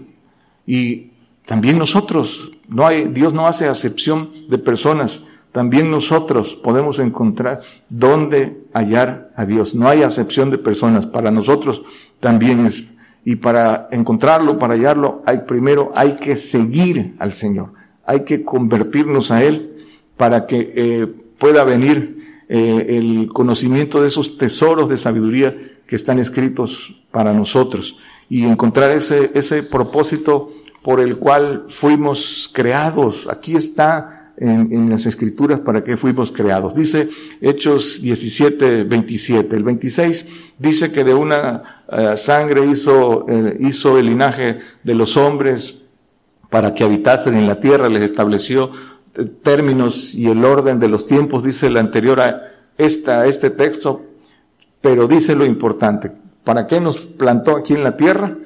Y 0.69 1.11
también 1.45 1.79
nosotros, 1.79 2.53
no 2.69 2.87
hay, 2.87 3.09
Dios 3.09 3.35
no 3.35 3.49
hace 3.49 3.67
acepción 3.67 4.31
de 4.49 4.57
personas. 4.57 5.25
También 5.51 5.91
nosotros 5.91 6.55
podemos 6.55 7.01
encontrar 7.01 7.63
dónde 7.89 8.63
hallar 8.73 9.33
a 9.35 9.47
Dios. 9.47 9.75
No 9.75 9.89
hay 9.89 10.05
acepción 10.05 10.53
de 10.53 10.59
personas. 10.59 11.07
Para 11.07 11.33
nosotros 11.33 11.83
también 12.21 12.65
es 12.65 12.89
y 13.25 13.35
para 13.35 13.89
encontrarlo, 13.91 14.61
para 14.61 14.75
hallarlo, 14.75 15.25
hay 15.27 15.39
primero 15.39 15.91
hay 15.97 16.19
que 16.19 16.37
seguir 16.37 17.17
al 17.19 17.33
Señor. 17.33 17.71
Hay 18.07 18.25
que 18.25 18.45
convertirnos 18.45 19.33
a 19.33 19.43
Él 19.43 19.87
para 20.17 20.47
que 20.47 20.73
eh, 20.77 21.09
pueda 21.37 21.65
venir 21.65 22.45
eh, 22.49 22.87
el 22.91 23.29
conocimiento 23.33 24.01
de 24.01 24.07
esos 24.07 24.39
tesoros 24.39 24.89
de 24.89 24.99
sabiduría 24.99 25.57
que 25.85 25.97
están 25.97 26.21
escritos 26.21 27.03
para 27.11 27.33
nosotros 27.33 27.99
y 28.29 28.45
encontrar 28.45 28.91
ese, 28.91 29.31
ese 29.35 29.63
propósito 29.63 30.53
por 30.83 31.01
el 31.01 31.19
cual 31.19 31.67
fuimos 31.69 32.51
creados. 32.53 33.29
Aquí 33.31 33.57
está 33.57 34.23
en, 34.37 34.91
las 34.91 35.07
escrituras 35.07 35.61
para 35.61 35.85
que 35.85 35.97
fuimos 35.97 36.33
creados. 36.33 36.75
Dice 36.75 37.09
Hechos 37.41 38.01
17, 38.03 38.85
27. 38.85 39.57
El 39.57 39.63
26 39.63 40.27
dice 40.59 40.93
que 40.93 41.05
de 41.05 41.15
una 41.15 41.85
eh, 41.91 42.17
sangre 42.17 42.67
hizo, 42.67 43.27
eh, 43.29 43.57
hizo 43.61 43.99
el 43.99 44.07
linaje 44.07 44.59
de 44.83 44.95
los 44.95 45.17
hombres 45.17 45.83
para 46.51 46.75
que 46.75 46.85
habitasen 46.85 47.37
en 47.37 47.47
la 47.47 47.61
tierra, 47.61 47.89
les 47.89 48.03
estableció 48.03 48.73
eh, 49.15 49.25
términos 49.25 50.15
y 50.15 50.29
el 50.29 50.45
orden 50.45 50.81
de 50.81 50.89
los 50.89 51.07
tiempos, 51.07 51.45
dice 51.45 51.69
el 51.69 51.77
anterior 51.77 52.21
a 52.21 52.43
esta, 52.79 53.27
este 53.27 53.51
texto, 53.51 54.03
pero 54.81 55.07
dice 55.07 55.37
lo 55.37 55.47
importante, 55.47 56.11
¿para 56.45 56.67
qué 56.67 56.81
nos 56.81 56.99
plantó 56.99 57.57
aquí 57.57 57.75
en 57.75 57.85
la 57.85 57.97
tierra? 57.97 58.37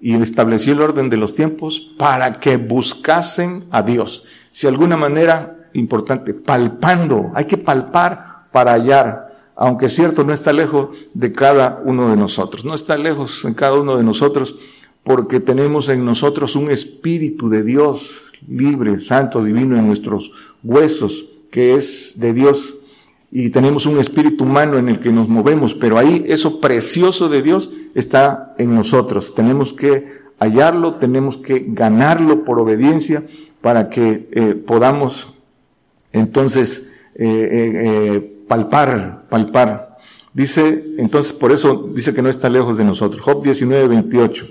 Y 0.00 0.14
estableció 0.14 0.72
el 0.72 0.82
orden 0.82 1.10
de 1.10 1.16
los 1.16 1.34
tiempos 1.34 1.92
para 1.98 2.38
que 2.40 2.56
buscasen 2.56 3.64
a 3.70 3.82
Dios. 3.82 4.24
Si 4.52 4.66
de 4.66 4.72
alguna 4.72 4.96
manera 4.96 5.68
importante, 5.72 6.34
palpando, 6.34 7.30
hay 7.34 7.46
que 7.46 7.56
palpar 7.56 8.48
para 8.52 8.72
hallar 8.72 9.28
aunque 9.60 9.88
cierto, 9.88 10.22
no 10.22 10.32
está 10.32 10.52
lejos 10.52 10.90
de 11.14 11.32
cada 11.32 11.82
uno 11.84 12.10
de 12.10 12.16
nosotros, 12.16 12.64
no 12.64 12.76
está 12.76 12.96
lejos 12.96 13.44
en 13.44 13.54
cada 13.54 13.74
uno 13.80 13.96
de 13.96 14.04
nosotros 14.04 14.54
porque 15.02 15.40
tenemos 15.40 15.88
en 15.88 16.04
nosotros 16.04 16.54
un 16.54 16.70
espíritu 16.70 17.48
de 17.48 17.64
Dios 17.64 18.30
libre, 18.46 19.00
santo, 19.00 19.42
divino 19.42 19.76
en 19.76 19.84
nuestros 19.84 20.30
huesos, 20.62 21.24
que 21.50 21.74
es 21.74 22.20
de 22.20 22.34
Dios, 22.34 22.76
y 23.30 23.50
tenemos 23.50 23.84
un 23.84 23.98
espíritu 23.98 24.44
humano 24.44 24.78
en 24.78 24.88
el 24.88 25.00
que 25.00 25.12
nos 25.12 25.28
movemos, 25.28 25.74
pero 25.74 25.98
ahí 25.98 26.24
eso 26.28 26.60
precioso 26.60 27.28
de 27.28 27.42
Dios 27.42 27.70
está 27.94 28.54
en 28.58 28.74
nosotros. 28.74 29.34
Tenemos 29.34 29.74
que 29.74 30.18
hallarlo, 30.38 30.94
tenemos 30.94 31.36
que 31.36 31.66
ganarlo 31.68 32.44
por 32.44 32.58
obediencia 32.58 33.24
para 33.60 33.90
que 33.90 34.28
eh, 34.32 34.54
podamos 34.54 35.34
entonces 36.12 36.90
eh, 37.14 37.26
eh, 37.50 38.44
palpar, 38.48 39.26
palpar. 39.28 39.98
Dice, 40.32 40.84
entonces, 40.98 41.32
por 41.32 41.52
eso 41.52 41.90
dice 41.94 42.14
que 42.14 42.22
no 42.22 42.30
está 42.30 42.48
lejos 42.48 42.78
de 42.78 42.84
nosotros. 42.84 43.20
Job 43.20 43.42
19, 43.42 43.88
28. 43.88 44.46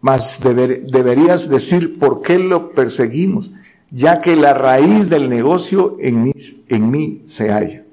Mas 0.00 0.38
deberías 0.40 1.48
decir 1.48 1.98
por 1.98 2.22
qué 2.22 2.38
lo 2.38 2.72
perseguimos, 2.72 3.50
ya 3.90 4.20
que 4.20 4.36
la 4.36 4.54
raíz 4.54 5.08
del 5.08 5.28
negocio 5.28 5.96
en 5.98 6.32
en 6.68 6.90
mí 6.90 7.22
se 7.26 7.50
halla. 7.50 7.84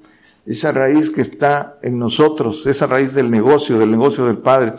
Esa 0.46 0.72
raíz 0.72 1.10
que 1.10 1.20
está 1.20 1.78
en 1.82 1.98
nosotros, 1.98 2.66
esa 2.66 2.86
raíz 2.86 3.14
del 3.14 3.30
negocio, 3.30 3.78
del 3.78 3.90
negocio 3.90 4.26
del 4.26 4.38
Padre, 4.38 4.74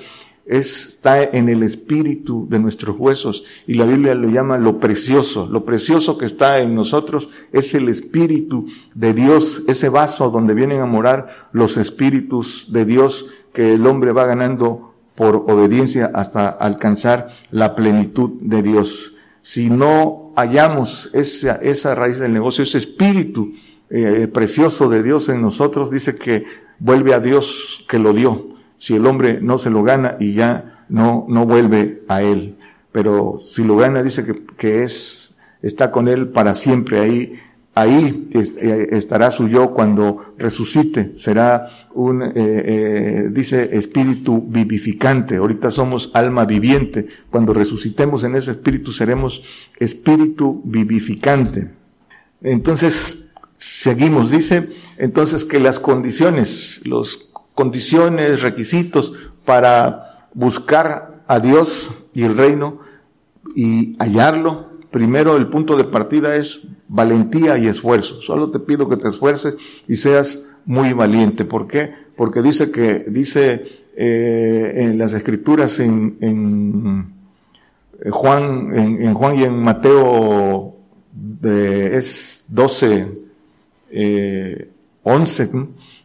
está 0.48 1.24
en 1.24 1.50
el 1.50 1.62
espíritu 1.62 2.48
de 2.50 2.58
nuestros 2.58 2.96
huesos 2.98 3.44
y 3.68 3.74
la 3.74 3.86
Biblia 3.86 4.16
lo 4.16 4.30
llama 4.30 4.58
lo 4.58 4.80
precioso. 4.80 5.48
Lo 5.52 5.66
precioso 5.66 6.18
que 6.18 6.26
está 6.26 6.60
en 6.60 6.74
nosotros 6.74 7.30
es 7.52 7.74
el 7.76 7.90
espíritu 7.90 8.68
de 8.96 9.14
Dios, 9.14 9.64
ese 9.68 9.90
vaso 9.90 10.30
donde 10.30 10.54
vienen 10.54 10.80
a 10.80 10.86
morar 10.86 11.50
los 11.52 11.76
espíritus 11.76 12.68
de 12.72 12.86
Dios 12.86 13.26
que 13.54 13.74
el 13.74 13.86
hombre 13.86 14.14
va 14.14 14.26
ganando 14.26 14.94
por 15.16 15.36
obediencia 15.36 16.12
hasta 16.14 16.48
alcanzar 16.48 17.30
la 17.52 17.76
plenitud 17.76 18.32
de 18.40 18.64
Dios. 18.64 19.16
Si 19.42 19.70
no 19.70 20.32
hallamos 20.36 21.10
esa, 21.14 21.56
esa 21.56 21.96
raíz 21.96 22.20
del 22.20 22.34
negocio, 22.34 22.64
ese 22.64 22.78
espíritu 22.78 23.52
eh, 23.90 24.28
precioso 24.32 24.90
de 24.90 25.04
Dios 25.04 25.30
en 25.30 25.42
nosotros, 25.42 25.92
dice 25.92 26.18
que 26.18 26.46
vuelve 26.80 27.14
a 27.14 27.20
Dios 27.20 27.86
que 27.90 28.00
lo 28.00 28.14
dio 28.14 28.58
si 28.78 28.96
el 28.96 29.06
hombre 29.06 29.40
no 29.42 29.58
se 29.58 29.70
lo 29.70 29.84
gana 29.84 30.18
y 30.20 30.34
ya 30.34 30.86
no, 30.90 31.26
no 31.28 31.46
vuelve 31.46 32.04
a 32.08 32.22
él. 32.22 32.58
Pero 32.92 33.40
si 33.42 33.64
lo 33.64 33.78
gana, 33.78 34.04
dice 34.04 34.24
que, 34.24 34.44
que 34.56 34.84
es, 34.84 35.36
está 35.62 35.92
con 35.92 36.08
él 36.08 36.30
para 36.30 36.54
siempre. 36.54 37.00
Ahí, 37.00 37.34
ahí 37.76 38.30
eh, 38.34 38.88
estará 38.92 39.32
su 39.32 39.48
yo 39.48 39.74
cuando 39.74 40.34
resucite. 40.38 41.12
Será 41.16 41.68
un, 41.94 42.32
eh, 42.36 43.30
dice, 43.32 43.70
espíritu 43.74 44.44
vivificante. 44.48 45.38
Ahorita 45.38 45.72
somos 45.72 46.12
alma 46.14 46.46
viviente. 46.46 47.08
Cuando 47.30 47.54
resucitemos 47.54 48.24
en 48.24 48.36
ese 48.36 48.52
espíritu 48.52 48.94
seremos 48.94 49.44
espíritu 49.80 50.62
vivificante. 50.64 51.70
Entonces, 52.42 53.27
seguimos. 53.58 54.32
Dice, 54.32 54.70
entonces 54.98 55.46
que 55.46 55.60
las 55.60 55.80
condiciones, 55.80 56.82
los 56.84 57.30
condiciones, 57.56 58.42
requisitos 58.42 59.14
para 59.46 60.30
buscar 60.34 61.24
a 61.28 61.40
Dios 61.40 61.92
y 62.14 62.24
el 62.24 62.38
reino 62.38 62.80
y 63.56 63.96
hallarlo. 64.00 64.68
Primero, 64.92 65.36
el 65.36 65.48
punto 65.48 65.76
de 65.76 65.84
partida 65.84 66.36
es 66.36 66.78
valentía 66.88 67.58
y 67.58 67.68
esfuerzo. 67.68 68.22
Solo 68.22 68.52
te 68.52 68.60
pido 68.60 68.88
que 68.88 68.98
te 68.98 69.10
esfuerces 69.10 69.58
y 69.88 69.96
seas 69.98 70.58
muy 70.66 70.94
valiente. 70.94 71.46
¿Por 71.46 71.68
qué? 71.68 71.94
Porque 72.16 72.42
dice 72.42 72.72
que, 72.72 73.06
dice 73.10 73.64
eh, 73.96 74.74
en 74.76 74.98
las 74.98 75.14
escrituras 75.14 75.80
en, 75.80 76.18
en 76.22 77.18
Juan, 78.12 78.70
en, 78.74 79.14
Juan 79.14 79.36
y 79.36 79.44
en 79.44 79.62
Mateo 79.62 80.76
de, 81.12 81.98
es 81.98 82.46
12, 82.50 83.08
eh, 83.92 84.72
11, 85.04 85.50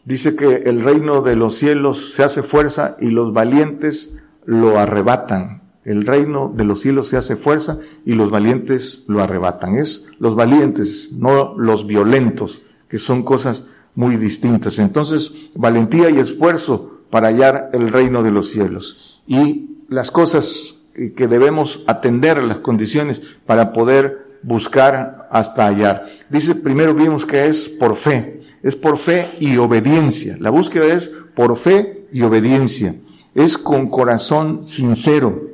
Dice 0.04 0.34
que 0.34 0.64
el 0.68 0.82
reino 0.82 1.22
de 1.22 1.36
los 1.36 1.54
cielos 1.54 2.12
se 2.14 2.24
hace 2.24 2.42
fuerza 2.42 2.96
y 3.00 3.10
los 3.10 3.32
valientes 3.32 4.16
lo 4.44 4.78
arrebatan. 4.78 5.62
El 5.84 6.06
reino 6.06 6.52
de 6.54 6.64
los 6.64 6.80
cielos 6.80 7.08
se 7.08 7.16
hace 7.16 7.36
fuerza 7.36 7.78
y 8.04 8.14
los 8.14 8.30
valientes 8.30 9.04
lo 9.06 9.22
arrebatan. 9.22 9.76
Es 9.76 10.10
los 10.18 10.34
valientes, 10.34 11.12
no 11.12 11.56
los 11.56 11.86
violentos, 11.86 12.62
que 12.88 12.98
son 12.98 13.22
cosas 13.22 13.66
muy 13.94 14.16
distintas. 14.16 14.80
Entonces, 14.80 15.50
valentía 15.54 16.10
y 16.10 16.18
esfuerzo 16.18 17.00
para 17.10 17.28
hallar 17.28 17.70
el 17.72 17.92
reino 17.92 18.24
de 18.24 18.30
los 18.32 18.48
cielos. 18.48 19.22
Y 19.26 19.84
las 19.88 20.10
cosas 20.10 20.80
que 21.16 21.28
debemos 21.28 21.84
atender, 21.86 22.42
las 22.42 22.58
condiciones 22.58 23.22
para 23.46 23.72
poder 23.72 24.38
buscar 24.42 25.28
hasta 25.30 25.66
hallar. 25.66 26.06
Dice, 26.32 26.56
primero 26.56 26.94
vimos 26.94 27.24
que 27.24 27.46
es 27.46 27.68
por 27.68 27.94
fe 27.94 28.42
es 28.62 28.76
por 28.76 28.96
fe 28.96 29.32
y 29.40 29.56
obediencia. 29.56 30.36
La 30.38 30.50
búsqueda 30.50 30.86
es 30.86 31.12
por 31.34 31.56
fe 31.56 32.06
y 32.12 32.22
obediencia. 32.22 32.94
Es 33.34 33.58
con 33.58 33.88
corazón 33.88 34.64
sincero. 34.64 35.50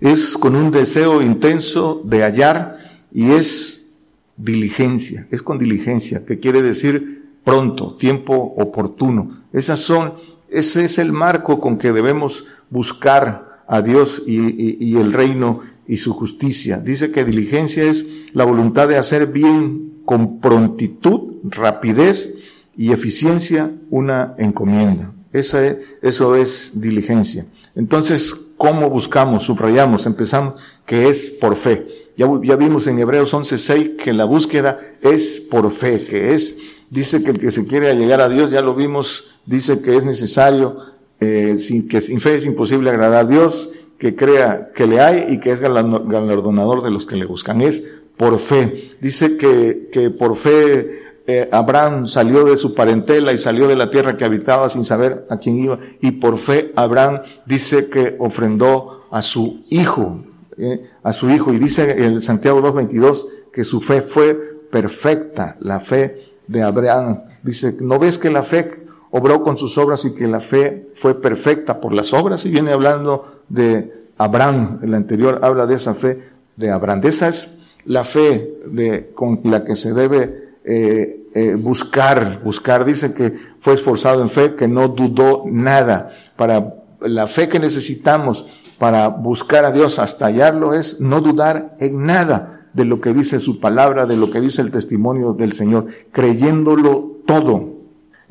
es 0.00 0.36
con 0.36 0.54
un 0.54 0.70
deseo 0.70 1.22
intenso 1.22 2.02
de 2.04 2.22
hallar 2.22 2.78
y 3.10 3.30
es 3.30 4.10
diligencia, 4.36 5.26
es 5.30 5.40
con 5.40 5.58
diligencia, 5.58 6.26
que 6.26 6.38
quiere 6.38 6.60
decir 6.60 7.24
pronto, 7.42 7.94
tiempo 7.94 8.34
oportuno. 8.34 9.30
Esas 9.52 9.80
son, 9.80 10.14
ese 10.50 10.84
es 10.84 10.98
el 10.98 11.12
marco 11.12 11.58
con 11.58 11.78
que 11.78 11.92
debemos 11.92 12.44
buscar 12.68 13.62
a 13.66 13.80
Dios 13.80 14.22
y, 14.26 14.84
y 14.84 14.98
el 14.98 15.12
reino 15.12 15.60
y 15.86 15.98
su 15.98 16.12
justicia. 16.12 16.78
Dice 16.78 17.10
que 17.10 17.24
diligencia 17.24 17.84
es 17.84 18.04
la 18.32 18.44
voluntad 18.44 18.88
de 18.88 18.96
hacer 18.96 19.28
bien 19.28 20.00
con 20.04 20.40
prontitud, 20.40 21.34
rapidez 21.44 22.34
y 22.76 22.92
eficiencia 22.92 23.72
una 23.90 24.34
encomienda. 24.38 25.12
Esa 25.32 25.66
es, 25.66 25.96
eso 26.02 26.36
es 26.36 26.80
diligencia. 26.80 27.46
Entonces, 27.74 28.32
¿cómo 28.56 28.88
buscamos? 28.88 29.44
Subrayamos, 29.44 30.06
empezamos, 30.06 30.62
que 30.86 31.08
es 31.08 31.26
por 31.26 31.56
fe. 31.56 31.86
Ya, 32.16 32.28
ya 32.42 32.56
vimos 32.56 32.86
en 32.86 32.98
Hebreos 32.98 33.34
11.6 33.34 33.96
que 33.96 34.12
la 34.12 34.24
búsqueda 34.24 34.78
es 35.02 35.46
por 35.50 35.70
fe, 35.72 36.04
que 36.04 36.34
es, 36.34 36.56
dice 36.90 37.24
que 37.24 37.32
el 37.32 37.40
que 37.40 37.50
se 37.50 37.66
quiere 37.66 37.92
llegar 37.94 38.20
a 38.20 38.28
Dios, 38.28 38.52
ya 38.52 38.62
lo 38.62 38.76
vimos, 38.76 39.24
dice 39.46 39.82
que 39.82 39.96
es 39.96 40.04
necesario, 40.04 40.76
eh, 41.18 41.56
sin, 41.58 41.88
que 41.88 42.00
sin 42.00 42.20
fe 42.20 42.36
es 42.36 42.46
imposible 42.46 42.90
agradar 42.90 43.24
a 43.24 43.28
Dios, 43.28 43.70
que 43.98 44.16
crea 44.16 44.70
que 44.74 44.86
le 44.86 45.00
hay 45.00 45.26
y 45.28 45.40
que 45.40 45.50
es 45.50 45.60
galardonador 45.60 46.82
de 46.82 46.90
los 46.90 47.06
que 47.06 47.16
le 47.16 47.26
buscan. 47.26 47.60
Es 47.60 47.84
por 48.16 48.38
fe. 48.38 48.90
Dice 49.00 49.36
que, 49.36 49.88
que 49.92 50.10
por 50.10 50.36
fe 50.36 51.04
eh, 51.26 51.48
Abraham 51.52 52.06
salió 52.06 52.44
de 52.44 52.56
su 52.56 52.74
parentela 52.74 53.32
y 53.32 53.38
salió 53.38 53.66
de 53.66 53.76
la 53.76 53.90
tierra 53.90 54.16
que 54.16 54.24
habitaba 54.24 54.68
sin 54.68 54.84
saber 54.84 55.26
a 55.30 55.38
quién 55.38 55.58
iba. 55.58 55.78
Y 56.00 56.12
por 56.12 56.38
fe 56.38 56.72
Abraham 56.76 57.22
dice 57.46 57.88
que 57.88 58.16
ofrendó 58.18 59.06
a 59.10 59.22
su 59.22 59.64
hijo, 59.70 60.22
eh, 60.58 60.82
a 61.02 61.12
su 61.12 61.30
hijo. 61.30 61.52
Y 61.52 61.58
dice 61.58 62.04
el 62.04 62.22
Santiago 62.22 62.60
2.22 62.60 63.26
que 63.52 63.64
su 63.64 63.80
fe 63.80 64.02
fue 64.02 64.34
perfecta, 64.70 65.56
la 65.60 65.80
fe 65.80 66.34
de 66.46 66.62
Abraham. 66.62 67.22
Dice, 67.42 67.76
¿no 67.80 67.98
ves 67.98 68.18
que 68.18 68.30
la 68.30 68.42
fe 68.42 68.68
obró 69.16 69.44
con 69.44 69.56
sus 69.56 69.78
obras 69.78 70.04
y 70.04 70.12
que 70.12 70.26
la 70.26 70.40
fe 70.40 70.88
fue 70.96 71.20
perfecta 71.20 71.80
por 71.80 71.94
las 71.94 72.12
obras? 72.12 72.44
Y 72.46 72.50
viene 72.50 72.72
hablando 72.72 73.42
de 73.48 74.08
Abraham, 74.18 74.80
el 74.82 74.92
anterior 74.92 75.38
habla 75.42 75.66
de 75.66 75.76
esa 75.76 75.94
fe 75.94 76.18
de 76.56 76.72
Abraham. 76.72 77.00
De 77.00 77.10
esa 77.10 77.28
es 77.28 77.60
la 77.84 78.02
fe 78.02 78.58
de, 78.66 79.12
con 79.14 79.40
la 79.44 79.64
que 79.64 79.76
se 79.76 79.94
debe 79.94 80.56
eh, 80.64 81.28
eh, 81.32 81.54
buscar, 81.54 82.42
buscar. 82.42 82.84
Dice 82.84 83.14
que 83.14 83.32
fue 83.60 83.74
esforzado 83.74 84.20
en 84.20 84.28
fe, 84.28 84.56
que 84.56 84.66
no 84.66 84.88
dudó 84.88 85.44
nada. 85.46 86.10
Para 86.34 86.74
la 87.00 87.28
fe 87.28 87.48
que 87.48 87.60
necesitamos 87.60 88.46
para 88.78 89.06
buscar 89.06 89.64
a 89.64 89.70
Dios 89.70 90.00
hasta 90.00 90.26
hallarlo 90.26 90.74
es 90.74 91.00
no 91.00 91.20
dudar 91.20 91.76
en 91.78 92.04
nada 92.04 92.66
de 92.72 92.84
lo 92.84 93.00
que 93.00 93.14
dice 93.14 93.38
su 93.38 93.60
palabra, 93.60 94.06
de 94.06 94.16
lo 94.16 94.32
que 94.32 94.40
dice 94.40 94.60
el 94.60 94.72
testimonio 94.72 95.34
del 95.34 95.52
Señor, 95.52 95.86
creyéndolo 96.10 97.20
todo. 97.24 97.73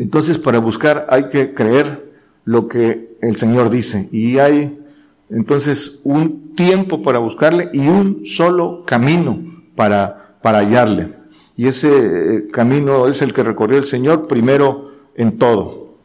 Entonces, 0.04 0.38
para 0.38 0.60
buscar 0.60 1.08
hay 1.10 1.30
que 1.30 1.54
creer 1.54 2.12
lo 2.44 2.68
que 2.68 3.16
el 3.22 3.38
Señor 3.38 3.70
dice. 3.70 4.10
Y 4.12 4.38
hay 4.38 4.78
entonces 5.30 6.02
un 6.04 6.54
tiempo 6.56 7.02
para 7.02 7.20
buscarle 7.20 7.70
y 7.72 7.88
un 7.88 8.26
solo 8.26 8.84
camino 8.86 9.40
para, 9.78 10.36
para 10.42 10.60
hallarle. 10.60 11.14
Y 11.56 11.68
ese 11.68 11.88
eh, 11.88 12.48
camino 12.52 13.08
es 13.08 13.22
el 13.22 13.34
que 13.34 13.44
recorrió 13.44 13.78
el 13.78 13.86
Señor 13.86 14.28
primero 14.28 14.92
en 15.16 15.38
todo. 15.38 15.96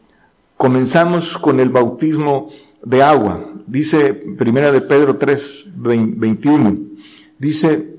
Comenzamos 0.55 1.37
con 1.37 1.59
el 1.59 1.67
bautismo 1.67 2.47
de 2.81 3.03
agua. 3.03 3.51
Dice 3.67 4.13
Primera 4.13 4.71
de 4.71 4.79
Pedro 4.79 5.17
3, 5.17 5.71
21. 5.75 6.77
Dice 7.37 7.89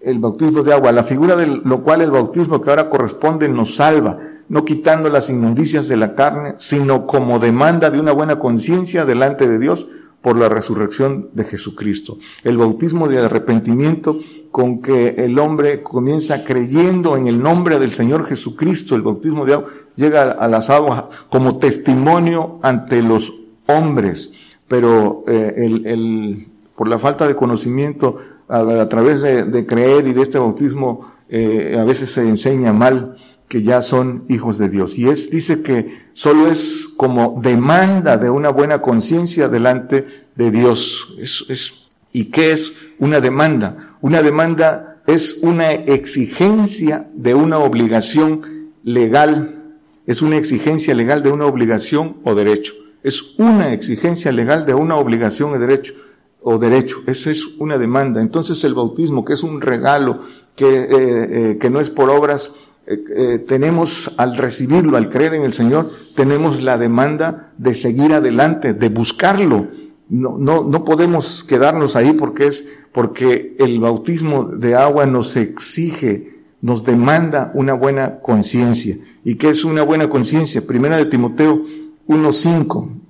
el 0.00 0.18
bautismo 0.18 0.64
de 0.64 0.72
agua, 0.72 0.90
la 0.90 1.04
figura 1.04 1.36
de 1.36 1.46
lo 1.46 1.84
cual 1.84 2.00
el 2.00 2.10
bautismo 2.10 2.60
que 2.60 2.70
ahora 2.70 2.90
corresponde 2.90 3.48
nos 3.48 3.76
salva, 3.76 4.18
no 4.48 4.64
quitando 4.64 5.08
las 5.08 5.30
inmundicias 5.30 5.88
de 5.88 5.96
la 5.96 6.14
carne, 6.14 6.54
sino 6.58 7.06
como 7.06 7.38
demanda 7.38 7.90
de 7.90 8.00
una 8.00 8.12
buena 8.12 8.38
conciencia 8.38 9.04
delante 9.04 9.46
de 9.46 9.58
Dios 9.58 9.88
por 10.22 10.36
la 10.36 10.48
resurrección 10.48 11.28
de 11.32 11.44
Jesucristo. 11.44 12.18
El 12.42 12.58
bautismo 12.58 13.08
de 13.08 13.18
arrepentimiento 13.18 14.18
con 14.50 14.80
que 14.80 15.10
el 15.18 15.38
hombre 15.38 15.82
comienza 15.82 16.44
creyendo 16.44 17.16
en 17.16 17.28
el 17.28 17.42
nombre 17.42 17.78
del 17.78 17.92
Señor 17.92 18.26
Jesucristo, 18.26 18.96
el 18.96 19.02
bautismo 19.02 19.44
de 19.44 19.54
agua, 19.54 19.68
llega 19.94 20.32
a 20.32 20.48
las 20.48 20.70
aguas 20.70 21.04
como 21.28 21.58
testimonio 21.58 22.58
ante 22.62 23.02
los 23.02 23.32
hombres, 23.66 24.32
pero 24.66 25.24
eh, 25.28 25.54
el, 25.58 25.86
el, 25.86 26.48
por 26.74 26.88
la 26.88 26.98
falta 26.98 27.26
de 27.26 27.36
conocimiento, 27.36 28.18
a, 28.48 28.88
través 28.88 29.20
de, 29.20 29.66
creer 29.66 30.06
y 30.06 30.14
de 30.14 30.22
este 30.22 30.38
bautismo, 30.38 31.12
eh, 31.28 31.76
a 31.78 31.84
veces 31.84 32.10
se 32.10 32.22
enseña 32.26 32.72
mal 32.72 33.16
que 33.48 33.62
ya 33.62 33.82
son 33.82 34.24
hijos 34.28 34.58
de 34.58 34.68
Dios. 34.68 34.98
Y 34.98 35.08
es, 35.08 35.30
dice 35.30 35.62
que 35.62 36.08
solo 36.12 36.50
es 36.50 36.88
como 36.96 37.40
demanda 37.42 38.18
de 38.18 38.30
una 38.30 38.50
buena 38.50 38.80
conciencia 38.82 39.48
delante 39.48 40.06
de 40.36 40.50
Dios. 40.50 41.14
Es, 41.18 41.44
es, 41.48 41.86
¿Y 42.12 42.26
qué 42.26 42.52
es 42.52 42.72
una 42.98 43.20
demanda? 43.20 43.96
Una 44.00 44.22
demanda 44.22 45.02
es 45.06 45.38
una 45.42 45.72
exigencia 45.72 47.08
de 47.14 47.34
una 47.34 47.58
obligación 47.58 48.72
legal, 48.84 49.62
es 50.06 50.20
una 50.22 50.36
exigencia 50.36 50.94
legal 50.94 51.22
de 51.22 51.30
una 51.30 51.46
obligación 51.46 52.18
o 52.24 52.34
derecho. 52.34 52.74
Es 53.02 53.38
una 53.38 53.72
exigencia 53.72 54.32
legal 54.32 54.66
de 54.66 54.74
una 54.74 54.96
obligación 54.96 55.54
o 55.54 55.58
derecho 55.58 55.94
o 56.42 56.58
derecho. 56.58 56.98
Eso 57.06 57.30
es 57.30 57.46
una 57.58 57.78
demanda. 57.78 58.20
Entonces 58.20 58.62
el 58.64 58.74
bautismo, 58.74 59.24
que 59.24 59.34
es 59.34 59.42
un 59.42 59.60
regalo, 59.60 60.20
que, 60.54 60.66
eh, 60.66 60.88
eh, 60.90 61.58
que 61.58 61.70
no 61.70 61.80
es 61.80 61.88
por 61.88 62.10
obras, 62.10 62.52
eh, 62.90 63.38
tenemos 63.46 64.14
al 64.16 64.38
recibirlo, 64.38 64.96
al 64.96 65.10
creer 65.10 65.34
en 65.34 65.42
el 65.42 65.52
Señor, 65.52 65.90
tenemos 66.14 66.62
la 66.62 66.78
demanda 66.78 67.52
de 67.58 67.74
seguir 67.74 68.14
adelante, 68.14 68.72
de 68.72 68.88
buscarlo. 68.88 69.66
No, 70.08 70.38
no, 70.38 70.64
no 70.64 70.84
podemos 70.86 71.44
quedarnos 71.44 71.96
ahí 71.96 72.14
porque 72.14 72.46
es, 72.46 72.66
porque 72.92 73.56
el 73.58 73.78
bautismo 73.78 74.44
de 74.44 74.74
agua 74.74 75.04
nos 75.04 75.36
exige, 75.36 76.38
nos 76.62 76.84
demanda 76.84 77.52
una 77.54 77.74
buena 77.74 78.20
conciencia. 78.20 78.96
¿Y 79.22 79.34
qué 79.34 79.50
es 79.50 79.64
una 79.66 79.82
buena 79.82 80.08
conciencia? 80.08 80.66
Primera 80.66 80.96
de 80.96 81.04
Timoteo 81.04 81.62
1.5. 82.08 83.00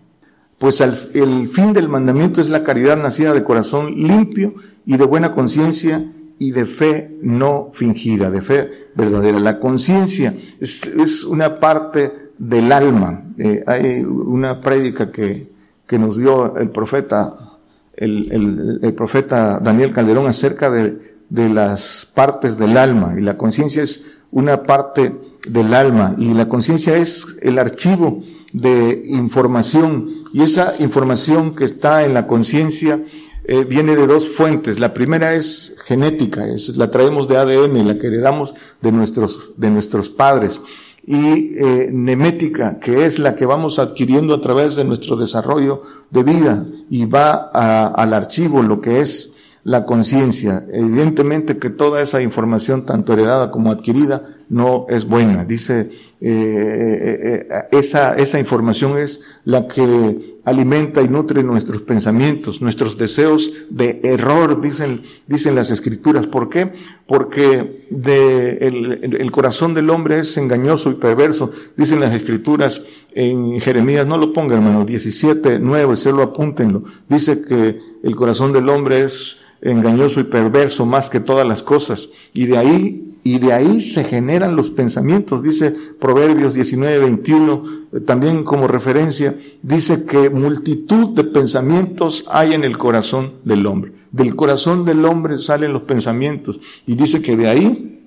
Pues 0.59 0.81
el 0.81 1.49
fin 1.49 1.73
del 1.73 1.89
mandamiento 1.89 2.41
es 2.41 2.49
la 2.49 2.65
caridad 2.65 2.97
nacida 2.97 3.33
de 3.33 3.45
corazón 3.45 3.95
limpio 3.95 4.55
y 4.85 4.97
de 4.97 5.05
buena 5.05 5.37
conciencia 5.37 6.05
y 6.39 6.53
de 6.53 6.67
fe 6.67 7.19
no 7.23 7.71
fingida, 7.73 8.31
de 8.31 8.43
fe 8.43 8.71
verdadera. 8.95 9.39
La 9.41 9.59
conciencia 9.59 10.37
es, 10.61 10.87
es, 10.87 11.25
una 11.25 11.59
parte 11.59 12.31
del 12.39 12.71
alma. 12.73 13.25
Eh, 13.39 13.65
hay 13.67 14.01
una 14.03 14.61
prédica 14.61 15.11
que, 15.11 15.51
que 15.87 15.99
nos 15.99 16.17
dio 16.17 16.57
el 16.57 16.71
profeta, 16.71 17.59
el, 17.97 18.31
el, 18.33 18.81
el, 18.83 18.95
profeta 18.95 19.59
Daniel 19.59 19.93
Calderón 19.93 20.27
acerca 20.27 20.71
de, 20.71 21.17
de 21.29 21.49
las 21.49 22.09
partes 22.15 22.57
del 22.57 22.77
alma. 22.77 23.15
Y 23.19 23.21
la 23.21 23.37
conciencia 23.37 23.83
es 23.83 24.05
una 24.31 24.63
parte 24.63 25.13
del 25.49 25.75
alma. 25.75 26.15
Y 26.19 26.35
la 26.35 26.49
conciencia 26.49 26.97
es 26.97 27.39
el 27.43 27.59
archivo 27.59 28.23
de 28.53 29.03
información. 29.09 30.09
Y 30.33 30.43
esa 30.43 30.75
información 30.79 31.57
que 31.57 31.65
está 31.65 32.05
en 32.05 32.15
la 32.15 32.27
conciencia 32.27 33.03
eh, 33.49 33.65
viene 33.65 33.97
de 33.97 34.07
dos 34.07 34.29
fuentes. 34.29 34.79
La 34.79 34.93
primera 34.93 35.35
es 35.35 35.75
genética, 35.85 36.47
es, 36.47 36.77
la 36.77 36.91
traemos 36.91 37.27
de 37.29 37.39
ADN, 37.39 37.87
la 37.87 37.99
que 37.99 38.09
heredamos 38.09 38.55
de 38.83 38.93
nuestros, 38.93 39.41
de 39.57 39.71
nuestros 39.71 40.11
padres. 40.11 40.61
Y 41.07 41.55
eh, 41.57 41.89
nemética, 41.91 42.79
que 42.79 43.07
es 43.07 43.19
la 43.19 43.35
que 43.35 43.47
vamos 43.47 43.79
adquiriendo 43.79 44.35
a 44.35 44.43
través 44.43 44.77
de 44.77 44.85
nuestro 44.85 45.17
desarrollo 45.17 45.83
de 46.11 46.23
vida 46.23 46.67
y 46.91 47.07
va 47.07 47.51
a, 47.55 47.87
al 47.87 48.13
archivo, 48.13 48.63
lo 48.63 48.83
que 48.83 49.01
es 49.01 49.35
la 49.65 49.85
conciencia. 49.85 50.65
Evidentemente 50.73 51.59
que 51.59 51.71
toda 51.71 52.01
esa 52.01 52.23
información, 52.23 52.87
tanto 52.87 53.13
heredada 53.13 53.51
como 53.51 53.71
adquirida, 53.71 54.23
no 54.49 54.87
es 54.89 55.07
buena. 55.07 55.45
Dice, 55.45 55.91
eh, 56.21 56.31
eh, 56.31 57.47
eh, 57.51 57.69
esa, 57.73 58.15
esa 58.17 58.39
información 58.39 58.99
es 58.99 59.21
la 59.45 59.69
que 59.69 60.38
alimenta 60.49 61.03
y 61.03 61.09
nutre 61.09 61.43
nuestros 61.43 61.83
pensamientos, 61.83 62.63
nuestros 62.63 62.97
deseos 62.97 63.53
de 63.69 64.01
error, 64.03 64.61
dicen, 64.61 65.03
dicen 65.27 65.55
las 65.55 65.71
escrituras. 65.71 66.27
¿Por 66.27 66.49
qué? 66.49 66.73
Porque 67.07 67.87
de, 67.91 68.59
el, 68.59 69.17
el 69.21 69.31
corazón 69.31 69.75
del 69.75 69.91
hombre 69.91 70.21
es 70.21 70.37
engañoso 70.39 70.91
y 70.91 70.95
perverso, 70.95 71.51
dicen 71.77 72.01
las 72.01 72.15
escrituras 72.15 72.83
en 73.13 73.61
Jeremías, 73.61 74.07
no 74.07 74.17
lo 74.17 74.33
pongan 74.33 74.59
hermano, 74.59 74.85
17, 74.85 75.59
9, 75.61 75.97
se 75.97 76.13
lo 76.13 76.23
apúntenlo. 76.23 76.85
Dice 77.09 77.45
que 77.45 77.79
el 78.03 78.17
corazón 78.17 78.53
del 78.53 78.69
hombre 78.69 79.03
es 79.03 79.37
engañoso 79.61 80.21
y 80.21 80.25
perverso 80.25 80.87
más 80.87 81.11
que 81.11 81.21
todas 81.21 81.47
las 81.47 81.63
cosas. 81.63 82.09
Y 82.33 82.47
de 82.47 82.59
ahí 82.59 83.09
y 83.29 83.39
de 83.41 83.53
ahí 83.53 83.81
se 83.81 84.05
generan 84.05 84.57
los 84.57 84.71
pensamientos. 84.71 85.43
Dice 85.43 85.75
Proverbios 86.01 86.55
19, 86.55 86.99
21, 86.99 87.63
eh, 87.93 88.01
también 88.01 88.43
como 88.43 88.67
referencia, 88.67 89.37
dice 89.63 90.07
que 90.07 90.31
multitud 90.31 91.15
de 91.15 91.25
pensamientos 91.25 92.25
hay 92.31 92.55
en 92.55 92.65
el 92.65 92.79
corazón 92.79 93.35
del 93.45 93.67
hombre. 93.67 93.93
Del 94.13 94.35
corazón 94.35 94.87
del 94.87 95.05
hombre 95.05 95.37
salen 95.37 95.75
los 95.75 95.83
pensamientos 95.83 96.59
y 96.87 96.95
dice 96.95 97.21
que 97.21 97.37
de 97.37 97.49
ahí, 97.49 98.03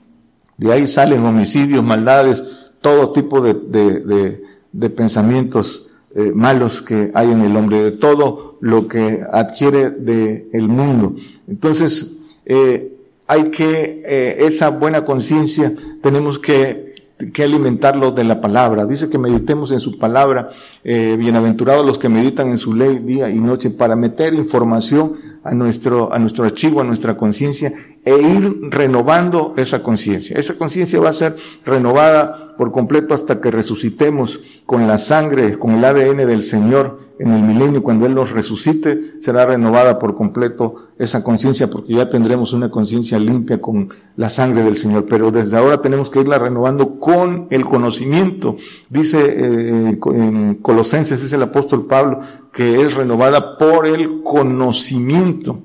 de 0.58 0.72
ahí 0.72 0.88
salen 0.88 1.24
homicidios, 1.24 1.84
maldades, 1.84 2.44
todo 2.82 3.12
tipo 3.12 3.42
de, 3.42 3.54
de, 3.54 4.42
de, 4.72 4.90
pensamientos 4.90 5.88
eh, 6.16 6.32
malos 6.34 6.82
que 6.82 7.12
hay 7.14 7.32
en 7.32 7.42
el 7.42 7.56
hombre, 7.56 7.84
de 7.84 7.92
todo 7.92 8.58
lo 8.60 8.88
que 8.88 9.22
adquiere 9.32 9.92
del 9.92 10.48
el 10.52 10.68
mundo. 10.68 11.16
Entonces, 11.52 12.18
eh, 12.46 12.94
hay 13.28 13.52
que, 13.52 14.02
eh, 14.06 14.46
esa 14.46 14.70
buena 14.70 15.04
conciencia, 15.04 15.74
tenemos 16.02 16.40
que, 16.40 16.96
que, 17.34 17.44
alimentarlo 17.44 18.12
de 18.12 18.24
la 18.24 18.40
palabra. 18.40 18.86
Dice 18.86 19.10
que 19.10 19.18
meditemos 19.18 19.72
en 19.72 19.82
su 19.82 20.00
palabra, 20.00 20.50
eh, 20.86 21.18
bienaventurados 21.20 21.86
los 21.86 22.00
que 22.00 22.08
meditan 22.08 22.50
en 22.50 22.58
su 22.58 22.74
ley 22.74 23.00
día 23.00 23.30
y 23.30 23.42
noche, 23.42 23.70
para 23.70 23.98
meter 23.98 24.34
información 24.34 25.18
a 25.44 25.54
nuestro, 25.54 26.14
a 26.14 26.20
nuestro 26.20 26.46
archivo, 26.46 26.80
a 26.80 26.86
nuestra 26.86 27.18
conciencia, 27.18 27.74
e 28.06 28.16
ir 28.16 28.62
renovando 28.70 29.54
esa 29.58 29.84
conciencia. 29.84 30.38
Esa 30.38 30.58
conciencia 30.58 31.02
va 31.02 31.10
a 31.10 31.14
ser 31.14 31.36
renovada 31.66 32.56
por 32.58 32.72
completo 32.72 33.14
hasta 33.14 33.42
que 33.42 33.52
resucitemos 33.52 34.40
con 34.66 34.88
la 34.88 34.98
sangre, 34.98 35.60
con 35.60 35.72
el 35.72 35.84
ADN 35.84 36.26
del 36.26 36.44
Señor 36.44 37.11
en 37.22 37.32
el 37.32 37.44
milenio, 37.44 37.84
cuando 37.84 38.06
Él 38.06 38.14
los 38.14 38.32
resucite, 38.32 39.14
será 39.22 39.46
renovada 39.46 40.00
por 40.00 40.16
completo 40.16 40.88
esa 40.98 41.24
conciencia, 41.24 41.70
porque 41.70 41.94
ya 41.94 42.10
tendremos 42.10 42.54
una 42.54 42.72
conciencia 42.72 43.20
limpia 43.20 43.62
con 43.62 43.90
la 44.18 44.30
sangre 44.30 44.64
del 44.64 44.76
Señor. 44.76 45.06
Pero 45.08 45.32
desde 45.32 45.56
ahora 45.58 45.82
tenemos 45.82 46.10
que 46.10 46.22
irla 46.22 46.40
renovando 46.40 47.00
con 47.00 47.48
el 47.52 47.64
conocimiento. 47.66 48.58
Dice 48.90 49.20
eh, 49.24 50.00
en 50.14 50.56
Colosenses, 50.56 51.24
es 51.24 51.32
el 51.34 51.44
apóstol 51.44 51.86
Pablo, 51.86 52.22
que 52.52 52.82
es 52.82 52.96
renovada 52.96 53.58
por 53.58 53.86
el 53.86 54.24
conocimiento. 54.24 55.60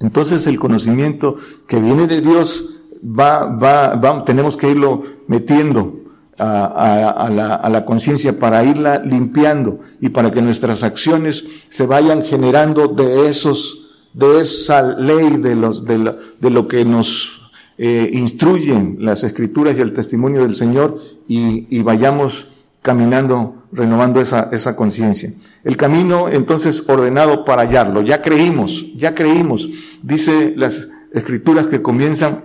Entonces 0.00 0.46
el 0.48 0.58
conocimiento 0.58 1.36
que 1.68 1.80
viene 1.80 2.08
de 2.08 2.20
Dios 2.20 2.80
va, 3.04 3.46
va, 3.46 3.94
va, 3.94 4.24
tenemos 4.24 4.56
que 4.56 4.70
irlo 4.70 5.02
metiendo 5.28 6.01
a, 6.42 7.30
la, 7.30 7.54
a 7.54 7.68
la 7.68 7.84
conciencia 7.84 8.38
para 8.38 8.64
irla 8.64 8.98
limpiando 9.04 9.80
y 10.00 10.08
para 10.08 10.30
que 10.30 10.42
nuestras 10.42 10.82
acciones 10.82 11.44
se 11.68 11.86
vayan 11.86 12.22
generando 12.22 12.88
de 12.88 13.28
esos, 13.28 14.06
de 14.12 14.40
esa 14.40 14.82
ley 14.82 15.36
de 15.36 15.54
los, 15.54 15.84
de, 15.84 15.98
lo, 15.98 16.16
de 16.40 16.50
lo 16.50 16.66
que 16.66 16.84
nos 16.84 17.50
eh, 17.78 18.10
instruyen 18.12 18.96
las 19.00 19.24
escrituras 19.24 19.78
y 19.78 19.82
el 19.82 19.92
testimonio 19.92 20.42
del 20.42 20.54
Señor 20.54 20.98
y, 21.28 21.66
y 21.70 21.82
vayamos 21.82 22.48
caminando, 22.82 23.62
renovando 23.70 24.20
esa, 24.20 24.48
esa 24.52 24.74
conciencia. 24.74 25.32
El 25.62 25.76
camino 25.76 26.28
entonces 26.28 26.84
ordenado 26.88 27.44
para 27.44 27.62
hallarlo. 27.62 28.02
Ya 28.02 28.20
creímos, 28.20 28.86
ya 28.96 29.14
creímos. 29.14 29.70
Dice 30.02 30.52
las 30.56 30.88
escrituras 31.12 31.68
que 31.68 31.80
comienzan 31.80 32.44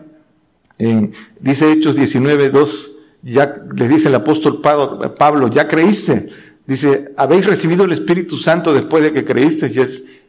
en, 0.77 1.13
dice 1.39 1.71
Hechos 1.71 1.95
19, 1.95 2.51
2, 2.51 2.91
ya 3.21 3.55
les 3.75 3.89
dice 3.89 4.09
el 4.09 4.15
apóstol 4.15 4.61
Pablo, 4.61 5.49
ya 5.49 5.67
creíste. 5.67 6.29
Dice, 6.65 7.13
habéis 7.15 7.45
recibido 7.45 7.85
el 7.85 7.93
Espíritu 7.93 8.37
Santo 8.37 8.73
después 8.73 9.03
de 9.03 9.13
que 9.13 9.23
creíste. 9.23 9.71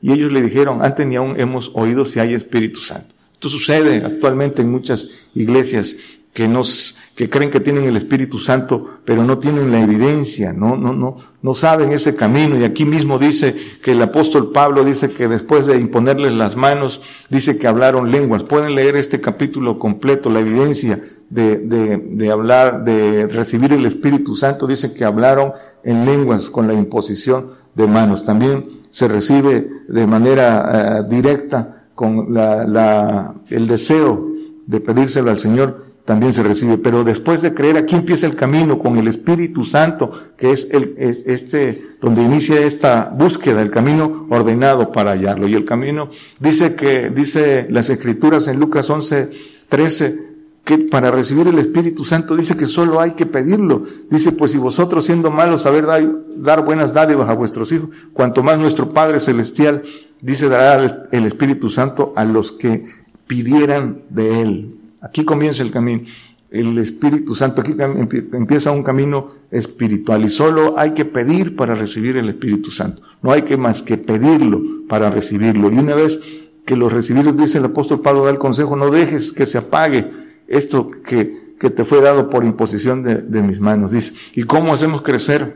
Y 0.01 0.13
ellos 0.13 0.33
le 0.33 0.43
dijeron, 0.43 0.83
antes 0.83 1.07
ni 1.07 1.17
aún 1.17 1.39
hemos 1.39 1.73
oído 1.75 2.05
si 2.05 2.21
hay 2.21 2.35
Espíritu 2.35 2.81
Santo. 2.81 3.15
Esto 3.33 3.49
sucede 3.49 4.05
actualmente 4.05 4.63
en 4.63 4.71
muchas 4.71 5.09
iglesias 5.35 5.97
que 6.33 6.47
nos, 6.47 6.97
que 7.17 7.29
creen 7.29 7.51
que 7.51 7.59
tienen 7.61 7.85
el 7.85 7.97
Espíritu 7.97 8.39
Santo, 8.39 8.99
pero 9.05 9.25
no 9.25 9.39
tienen 9.39 9.73
la 9.73 9.81
evidencia, 9.81 10.53
no, 10.53 10.77
no, 10.77 10.93
no, 10.93 11.17
no 11.43 11.55
saben 11.55 11.91
ese 11.91 12.15
camino. 12.15 12.57
Y 12.57 12.65
aquí 12.65 12.85
mismo 12.85 13.19
dice 13.19 13.57
que 13.83 13.93
el 13.93 14.03
apóstol 14.03 14.53
Pablo 14.53 14.85
dice 14.85 15.11
que 15.11 15.27
después 15.27 15.67
de 15.67 15.81
imponerles 15.81 16.33
las 16.33 16.57
manos, 16.57 17.01
dice 17.29 17.59
que 17.59 17.67
hablaron 17.67 18.11
lenguas. 18.11 18.45
Pueden 18.45 18.75
leer 18.75 18.97
este 18.97 19.21
capítulo 19.21 19.79
completo, 19.79 20.31
la 20.31 20.41
evidencia 20.41 21.03
de, 21.31 21.59
de, 21.59 21.97
de 21.97 22.31
hablar, 22.31 22.85
de 22.85 23.27
recibir 23.27 23.73
el 23.73 23.85
Espíritu 23.85 24.37
Santo, 24.37 24.67
dice 24.67 24.95
que 24.95 25.05
hablaron 25.05 25.53
en 25.83 26.05
lenguas 26.05 26.51
con 26.51 26.69
la 26.69 26.75
imposición 26.75 27.53
de 27.75 27.87
manos. 27.87 28.25
También 28.25 28.67
se 28.91 29.09
recibe 29.09 29.67
de 29.89 30.07
manera 30.07 31.01
eh, 31.01 31.07
directa 31.09 31.85
con 31.95 32.33
la, 32.33 32.65
la, 32.65 33.35
el 33.49 33.67
deseo 33.67 34.25
de 34.67 34.81
pedírselo 34.81 35.31
al 35.31 35.39
Señor, 35.39 35.88
también 36.09 36.33
se 36.33 36.43
recibe. 36.43 36.79
Pero 36.79 37.05
después 37.05 37.43
de 37.43 37.53
creer, 37.53 37.77
aquí 37.77 37.95
empieza 37.95 38.27
el 38.27 38.35
camino 38.35 38.79
con 38.79 38.97
el 38.97 39.09
Espíritu 39.09 39.63
Santo, 39.63 40.11
que 40.39 40.53
es 40.53 40.71
el, 40.71 40.95
es 40.97 41.23
este, 41.27 41.83
donde 42.01 42.23
inicia 42.23 42.63
esta 42.63 43.13
búsqueda, 43.15 43.61
el 43.61 43.71
camino 43.71 44.27
ordenado 44.31 44.91
para 44.91 45.11
hallarlo. 45.11 45.47
Y 45.47 45.55
el 45.55 45.67
camino, 45.67 46.09
dice 46.41 46.75
que, 46.75 47.11
dice 47.11 47.67
las 47.69 47.91
Escrituras 47.91 48.49
en 48.49 48.59
Lucas 48.59 48.89
11, 48.89 49.31
13, 49.69 50.29
que 50.65 50.79
para 50.79 51.11
recibir 51.11 51.47
el 51.47 51.59
Espíritu 51.59 52.07
Santo 52.07 52.35
dice 52.35 52.57
que 52.57 52.65
solo 52.65 53.03
hay 53.03 53.11
que 53.11 53.27
pedirlo. 53.27 53.83
Dice, 54.09 54.33
pues 54.33 54.53
si 54.53 54.57
vosotros 54.57 55.05
siendo 55.05 55.31
malos 55.31 55.61
saber 55.61 55.85
dar, 55.85 56.03
dar 56.37 56.65
buenas 56.65 56.95
dádivas 56.95 57.29
a 57.29 57.35
vuestros 57.35 57.71
hijos, 57.71 57.91
cuanto 58.15 58.43
más 58.43 58.59
nuestro 58.59 58.95
Padre 58.95 59.21
Celestial, 59.21 59.83
dice, 60.23 60.49
dará 60.49 61.07
el 61.13 61.27
Espíritu 61.27 61.69
Santo 61.69 62.15
a 62.17 62.25
los 62.25 62.53
que 62.53 62.87
pidieran 63.27 64.05
de 64.09 64.41
Él. 64.41 64.78
Aquí 65.01 65.25
comienza 65.25 65.63
el 65.63 65.71
camino. 65.71 66.03
El 66.51 66.79
Espíritu 66.79 67.35
Santo, 67.35 67.61
aquí 67.61 67.75
empieza 67.79 68.71
un 68.71 68.83
camino 68.83 69.33
espiritual 69.51 70.25
y 70.25 70.31
solo 70.31 70.79
hay 70.79 70.93
que 70.93 71.05
pedir 71.05 71.57
para 71.57 71.75
recibir 71.75 72.17
el 72.17 72.31
Espíritu 72.31 72.71
Santo. 72.71 73.03
No 73.23 73.33
hay 73.33 73.43
que 73.43 73.59
más 73.59 73.83
que 73.83 73.99
pedirlo 73.99 74.63
para 74.89 75.11
recibirlo. 75.11 75.71
Y 75.71 75.79
una 75.79 75.95
vez 75.95 76.19
que 76.65 76.75
lo 76.75 76.89
recibimos, 76.89 77.37
dice 77.37 77.59
el 77.59 77.67
apóstol 77.67 78.01
Pablo, 78.01 78.25
da 78.25 78.31
el 78.31 78.39
consejo, 78.39 78.77
no 78.77 78.91
dejes 78.91 79.33
que 79.33 79.45
se 79.45 79.59
apague 79.59 80.11
esto 80.49 80.91
que, 80.91 81.55
que 81.61 81.69
te 81.69 81.85
fue 81.85 82.01
dado 82.01 82.31
por 82.31 82.45
imposición 82.45 83.03
de, 83.03 83.17
de 83.17 83.43
mis 83.43 83.61
manos. 83.61 83.93
Dice, 83.93 84.15
¿y 84.35 84.45
cómo 84.45 84.73
hacemos 84.73 85.03
crecer 85.03 85.55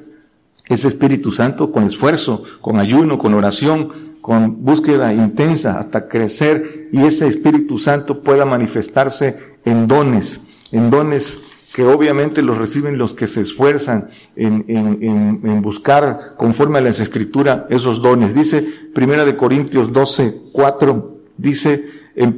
ese 0.66 0.88
Espíritu 0.88 1.30
Santo? 1.30 1.72
Con 1.72 1.84
esfuerzo, 1.84 2.44
con 2.60 2.78
ayuno, 2.78 3.16
con 3.18 3.32
oración, 3.32 4.12
con 4.20 4.62
búsqueda 4.62 5.12
intensa 5.14 5.78
hasta 5.78 6.06
crecer 6.06 6.81
y 6.92 7.04
ese 7.04 7.26
Espíritu 7.26 7.78
Santo 7.78 8.22
pueda 8.22 8.44
manifestarse 8.44 9.38
en 9.64 9.88
dones, 9.88 10.40
en 10.70 10.90
dones 10.90 11.40
que 11.72 11.84
obviamente 11.84 12.42
los 12.42 12.58
reciben 12.58 12.98
los 12.98 13.14
que 13.14 13.26
se 13.26 13.40
esfuerzan 13.40 14.10
en, 14.36 14.66
en, 14.68 15.40
en, 15.42 15.62
buscar 15.62 16.34
conforme 16.36 16.78
a 16.78 16.82
las 16.82 17.00
escrituras 17.00 17.62
esos 17.70 18.02
dones. 18.02 18.34
Dice 18.34 18.62
Primera 18.94 19.24
de 19.24 19.38
Corintios 19.38 19.90
12, 19.90 20.50
4, 20.52 21.16
dice, 21.38 21.88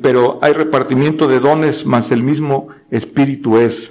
pero 0.01 0.39
hay 0.41 0.53
repartimiento 0.53 1.27
de 1.27 1.41
dones, 1.41 1.85
más 1.85 2.13
el 2.13 2.23
mismo 2.23 2.69
espíritu 2.93 3.59
es. 3.59 3.91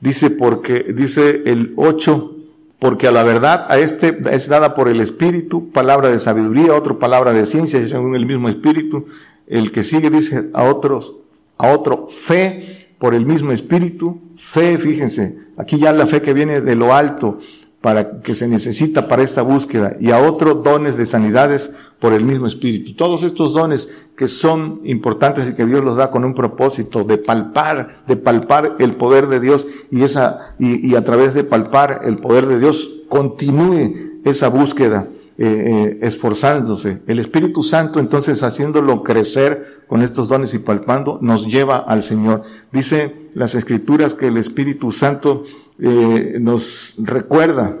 Dice 0.00 0.28
porque, 0.28 0.92
dice 0.94 1.42
el 1.46 1.72
8, 1.76 2.36
porque 2.78 3.06
a 3.06 3.12
la 3.12 3.22
verdad 3.22 3.64
a 3.68 3.78
este 3.78 4.18
es 4.30 4.48
dada 4.48 4.74
por 4.74 4.88
el 4.88 5.00
espíritu, 5.00 5.70
palabra 5.70 6.10
de 6.10 6.18
sabiduría, 6.18 6.74
otro 6.74 6.98
palabra 6.98 7.32
de 7.32 7.46
ciencia, 7.46 7.86
según 7.86 8.14
el 8.14 8.26
mismo 8.26 8.48
espíritu. 8.50 9.06
El 9.52 9.70
que 9.70 9.84
sigue 9.84 10.08
dice 10.08 10.48
a 10.54 10.64
otros, 10.64 11.14
a 11.58 11.72
otro 11.72 12.08
fe 12.08 12.88
por 12.98 13.14
el 13.14 13.26
mismo 13.26 13.52
espíritu, 13.52 14.18
fe, 14.38 14.78
fíjense, 14.78 15.36
aquí 15.58 15.76
ya 15.76 15.92
la 15.92 16.06
fe 16.06 16.22
que 16.22 16.32
viene 16.32 16.62
de 16.62 16.74
lo 16.74 16.94
alto, 16.94 17.38
para 17.82 18.22
que 18.22 18.34
se 18.34 18.48
necesita 18.48 19.08
para 19.08 19.22
esta 19.22 19.42
búsqueda 19.42 19.94
y 20.00 20.10
a 20.10 20.20
otros 20.20 20.64
dones 20.64 20.96
de 20.96 21.04
sanidades 21.04 21.70
por 21.98 22.14
el 22.14 22.24
mismo 22.24 22.46
espíritu. 22.46 22.94
Todos 22.94 23.24
estos 23.24 23.52
dones 23.52 24.06
que 24.16 24.26
son 24.26 24.80
importantes 24.84 25.50
y 25.50 25.54
que 25.54 25.66
Dios 25.66 25.84
los 25.84 25.96
da 25.96 26.10
con 26.10 26.24
un 26.24 26.32
propósito 26.32 27.04
de 27.04 27.18
palpar, 27.18 28.04
de 28.08 28.16
palpar 28.16 28.76
el 28.78 28.96
poder 28.96 29.26
de 29.26 29.38
Dios 29.38 29.66
y 29.90 30.02
esa, 30.02 30.54
y, 30.58 30.88
y 30.88 30.94
a 30.94 31.04
través 31.04 31.34
de 31.34 31.44
palpar 31.44 32.00
el 32.04 32.16
poder 32.16 32.46
de 32.46 32.58
Dios 32.58 33.02
continúe 33.10 34.20
esa 34.24 34.48
búsqueda 34.48 35.08
eh, 35.44 35.48
eh, 35.48 35.98
esforzándose. 36.02 37.02
El 37.08 37.18
Espíritu 37.18 37.64
Santo 37.64 37.98
entonces 37.98 38.44
haciéndolo 38.44 39.02
crecer 39.02 39.82
con 39.88 40.00
estos 40.00 40.28
dones 40.28 40.54
y 40.54 40.60
palpando 40.60 41.18
nos 41.20 41.48
lleva 41.48 41.78
al 41.78 42.04
Señor. 42.04 42.42
Dice 42.70 43.28
las 43.34 43.56
escrituras 43.56 44.14
que 44.14 44.28
el 44.28 44.36
Espíritu 44.36 44.92
Santo 44.92 45.42
eh, 45.80 46.36
nos 46.40 46.94
recuerda 46.98 47.76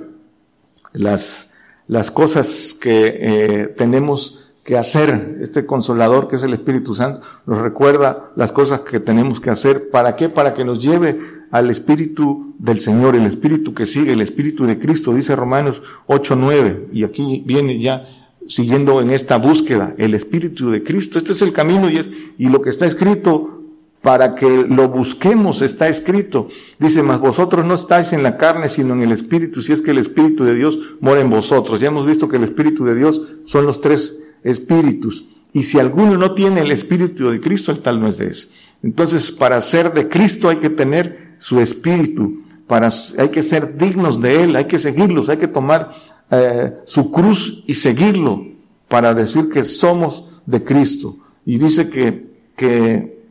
las, 0.92 1.52
las 1.86 2.10
cosas 2.10 2.74
que 2.80 3.72
tenemos 3.76 4.41
que 4.64 4.76
hacer. 4.76 5.38
Este 5.40 5.66
consolador 5.66 6.28
que 6.28 6.36
es 6.36 6.42
el 6.42 6.52
Espíritu 6.52 6.94
Santo 6.94 7.20
nos 7.46 7.60
recuerda 7.60 8.30
las 8.36 8.52
cosas 8.52 8.80
que 8.80 9.00
tenemos 9.00 9.40
que 9.40 9.50
hacer. 9.50 9.90
¿Para 9.90 10.16
qué? 10.16 10.28
Para 10.28 10.54
que 10.54 10.64
nos 10.64 10.82
lleve 10.82 11.18
al 11.50 11.70
Espíritu 11.70 12.54
del 12.58 12.80
Señor, 12.80 13.14
el 13.14 13.26
Espíritu 13.26 13.74
que 13.74 13.86
sigue, 13.86 14.12
el 14.12 14.22
Espíritu 14.22 14.64
de 14.64 14.78
Cristo, 14.78 15.12
dice 15.14 15.36
Romanos 15.36 15.82
8, 16.06 16.36
9. 16.36 16.88
Y 16.92 17.04
aquí 17.04 17.42
viene 17.44 17.80
ya 17.80 18.06
siguiendo 18.48 19.00
en 19.00 19.10
esta 19.10 19.36
búsqueda, 19.36 19.94
el 19.98 20.14
Espíritu 20.14 20.70
de 20.70 20.82
Cristo. 20.82 21.18
Este 21.18 21.32
es 21.32 21.42
el 21.42 21.52
camino 21.52 21.90
y 21.90 21.98
es, 21.98 22.08
y 22.38 22.48
lo 22.48 22.62
que 22.62 22.70
está 22.70 22.86
escrito 22.86 23.58
para 24.00 24.34
que 24.34 24.66
lo 24.68 24.88
busquemos, 24.88 25.62
está 25.62 25.88
escrito. 25.88 26.48
Dice, 26.78 27.04
mas 27.04 27.20
vosotros 27.20 27.64
no 27.64 27.74
estáis 27.74 28.12
en 28.12 28.24
la 28.24 28.36
carne, 28.36 28.68
sino 28.68 28.94
en 28.94 29.02
el 29.02 29.12
Espíritu, 29.12 29.62
si 29.62 29.72
es 29.72 29.80
que 29.80 29.92
el 29.92 29.98
Espíritu 29.98 30.44
de 30.44 30.56
Dios 30.56 30.78
mora 31.00 31.20
en 31.20 31.30
vosotros. 31.30 31.78
Ya 31.78 31.88
hemos 31.88 32.04
visto 32.04 32.28
que 32.28 32.36
el 32.36 32.42
Espíritu 32.42 32.84
de 32.84 32.96
Dios 32.96 33.22
son 33.44 33.64
los 33.64 33.80
tres 33.80 34.21
espíritus. 34.44 35.24
Y 35.52 35.64
si 35.64 35.78
alguno 35.78 36.16
no 36.16 36.34
tiene 36.34 36.62
el 36.62 36.70
Espíritu 36.70 37.30
de 37.30 37.40
Cristo, 37.40 37.72
el 37.72 37.80
tal 37.80 38.00
no 38.00 38.08
es 38.08 38.16
de 38.16 38.28
ese. 38.28 38.48
Entonces, 38.82 39.30
para 39.30 39.60
ser 39.60 39.92
de 39.92 40.08
Cristo 40.08 40.48
hay 40.48 40.56
que 40.56 40.70
tener 40.70 41.34
su 41.38 41.60
Espíritu, 41.60 42.42
para, 42.66 42.88
hay 43.18 43.28
que 43.28 43.42
ser 43.42 43.76
dignos 43.76 44.20
de 44.20 44.44
Él, 44.44 44.56
hay 44.56 44.64
que 44.64 44.78
seguirlos, 44.78 45.28
hay 45.28 45.36
que 45.36 45.48
tomar 45.48 45.90
eh, 46.30 46.72
su 46.86 47.12
cruz 47.12 47.64
y 47.66 47.74
seguirlo 47.74 48.46
para 48.88 49.14
decir 49.14 49.50
que 49.50 49.62
somos 49.64 50.30
de 50.46 50.64
Cristo. 50.64 51.16
Y 51.44 51.58
dice 51.58 51.90
que, 51.90 52.32
que 52.56 53.22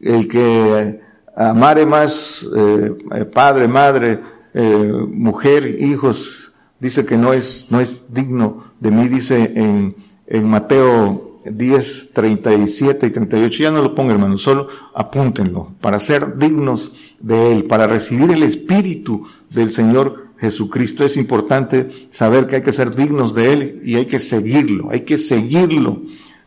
el 0.00 0.28
que 0.28 1.00
amare 1.36 1.84
más 1.86 2.46
eh, 2.56 3.24
padre, 3.32 3.66
madre, 3.66 4.20
eh, 4.52 4.92
mujer, 5.08 5.66
hijos, 5.80 6.52
dice 6.78 7.04
que 7.04 7.16
no 7.16 7.32
es, 7.32 7.66
no 7.70 7.80
es 7.80 8.12
digno 8.12 8.64
de 8.78 8.90
mí, 8.90 9.08
dice 9.08 9.52
en, 9.54 9.96
en 10.26 10.48
Mateo 10.48 11.40
10, 11.44 12.10
37 12.12 13.06
y 13.06 13.10
38. 13.10 13.62
Ya 13.62 13.70
no 13.70 13.82
lo 13.82 13.94
ponga 13.94 14.12
hermano, 14.12 14.38
solo 14.38 14.68
apúntenlo, 14.94 15.72
para 15.80 16.00
ser 16.00 16.36
dignos 16.38 16.92
de 17.20 17.52
Él, 17.52 17.64
para 17.64 17.86
recibir 17.86 18.30
el 18.30 18.42
Espíritu 18.42 19.26
del 19.50 19.72
Señor 19.72 20.28
Jesucristo. 20.38 21.04
Es 21.04 21.16
importante 21.16 22.08
saber 22.10 22.46
que 22.46 22.56
hay 22.56 22.62
que 22.62 22.72
ser 22.72 22.94
dignos 22.94 23.34
de 23.34 23.52
Él 23.52 23.82
y 23.84 23.96
hay 23.96 24.06
que 24.06 24.18
seguirlo, 24.18 24.90
hay 24.90 25.00
que 25.00 25.18
seguirlo, 25.18 26.02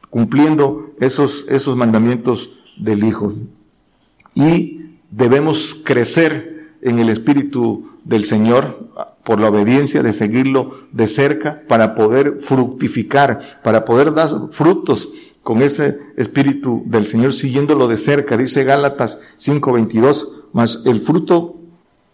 cumpliendo 0.09 0.93
esos, 0.99 1.45
esos 1.49 1.77
mandamientos 1.77 2.51
del 2.77 3.03
Hijo. 3.03 3.33
Y 4.33 4.81
debemos 5.11 5.79
crecer 5.83 6.71
en 6.81 6.99
el 6.99 7.09
Espíritu 7.09 7.89
del 8.03 8.25
Señor 8.25 8.87
por 9.27 9.41
la 9.41 9.49
obediencia 9.49 10.01
de 10.03 10.13
seguirlo 10.13 10.87
de 10.93 11.05
cerca 11.05 11.61
para 11.67 11.95
poder 11.95 12.37
fructificar, 12.39 13.59
para 13.61 13.83
poder 13.83 14.13
dar 14.13 14.29
frutos 14.51 15.09
con 15.43 15.61
ese 15.61 15.99
Espíritu 16.15 16.83
del 16.85 17.05
Señor 17.05 17.33
siguiéndolo 17.33 17.89
de 17.89 17.97
cerca. 17.97 18.37
Dice 18.37 18.63
Gálatas 18.63 19.19
5:22, 19.35 20.29
mas 20.53 20.83
el 20.85 21.01
fruto 21.01 21.57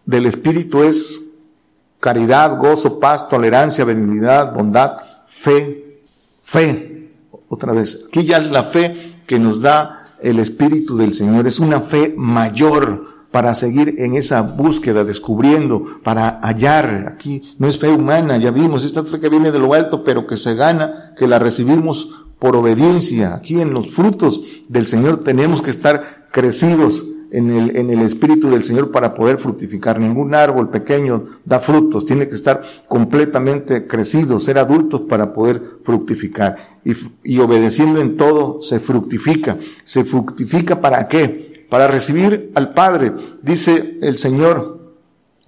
del 0.08 0.26
Espíritu 0.26 0.82
es 0.82 1.52
caridad, 2.00 2.58
gozo, 2.58 3.00
paz, 3.00 3.30
tolerancia, 3.30 3.86
benignidad, 3.86 4.52
bondad, 4.52 4.98
fe, 5.28 6.02
fe. 6.42 7.12
Otra 7.48 7.74
vez, 7.74 8.06
aquí 8.08 8.26
ya 8.26 8.38
es 8.38 8.50
la 8.50 8.64
fe 8.64 9.18
que 9.28 9.38
nos 9.38 9.62
da 9.62 10.16
el 10.20 10.40
Espíritu 10.40 10.98
del 10.98 11.14
Señor. 11.14 11.46
Es 11.46 11.60
una 11.60 11.80
fe 11.80 12.16
mayor 12.18 13.13
para 13.34 13.56
seguir 13.56 13.96
en 13.98 14.14
esa 14.14 14.44
búsqueda, 14.44 15.04
descubriendo, 15.04 16.00
para 16.04 16.40
hallar. 16.44 17.12
Aquí 17.12 17.42
no 17.58 17.68
es 17.68 17.80
fe 17.80 17.90
humana, 17.90 18.38
ya 18.38 18.52
vimos, 18.52 18.86
esta 18.86 19.04
fe 19.04 19.20
que 19.20 19.28
viene 19.28 19.52
de 19.52 19.58
lo 19.58 19.74
alto, 19.74 20.04
pero 20.04 20.28
que 20.28 20.38
se 20.38 20.54
gana, 20.54 21.16
que 21.18 21.28
la 21.28 21.40
recibimos 21.40 22.28
por 22.38 22.56
obediencia. 22.56 23.34
Aquí 23.34 23.60
en 23.60 23.74
los 23.74 23.90
frutos 23.90 24.44
del 24.70 24.86
Señor 24.86 25.24
tenemos 25.24 25.64
que 25.64 25.72
estar 25.72 26.28
crecidos 26.32 27.08
en 27.32 27.50
el, 27.50 27.76
en 27.76 27.90
el 27.90 28.02
Espíritu 28.02 28.52
del 28.52 28.64
Señor 28.64 28.92
para 28.92 29.16
poder 29.16 29.40
fructificar. 29.40 30.00
Ningún 30.00 30.36
árbol 30.36 30.70
pequeño 30.70 31.24
da 31.44 31.60
frutos, 31.60 32.06
tiene 32.06 32.28
que 32.28 32.36
estar 32.36 32.62
completamente 32.88 33.88
crecido, 33.88 34.40
ser 34.40 34.60
adultos 34.60 35.02
para 35.10 35.34
poder 35.34 35.80
fructificar. 35.84 36.56
Y, 36.86 36.94
y 37.24 37.40
obedeciendo 37.40 38.00
en 38.00 38.16
todo 38.16 38.62
se 38.62 38.80
fructifica. 38.80 39.58
¿Se 39.84 40.04
fructifica 40.04 40.80
para 40.80 41.08
qué? 41.08 41.53
Para 41.74 41.88
recibir 41.88 42.52
al 42.54 42.72
Padre. 42.76 43.14
Dice 43.42 43.98
el 44.04 44.20
Señor, 44.20 44.94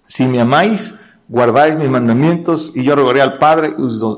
si 0.08 0.26
me 0.26 0.42
amáis, 0.42 0.96
guardáis 1.28 1.76
mis 1.76 1.88
mandamientos 1.88 2.72
y 2.74 2.84
yo 2.84 2.96
rogaré 2.96 3.22
al 3.22 3.38
Padre 3.38 3.76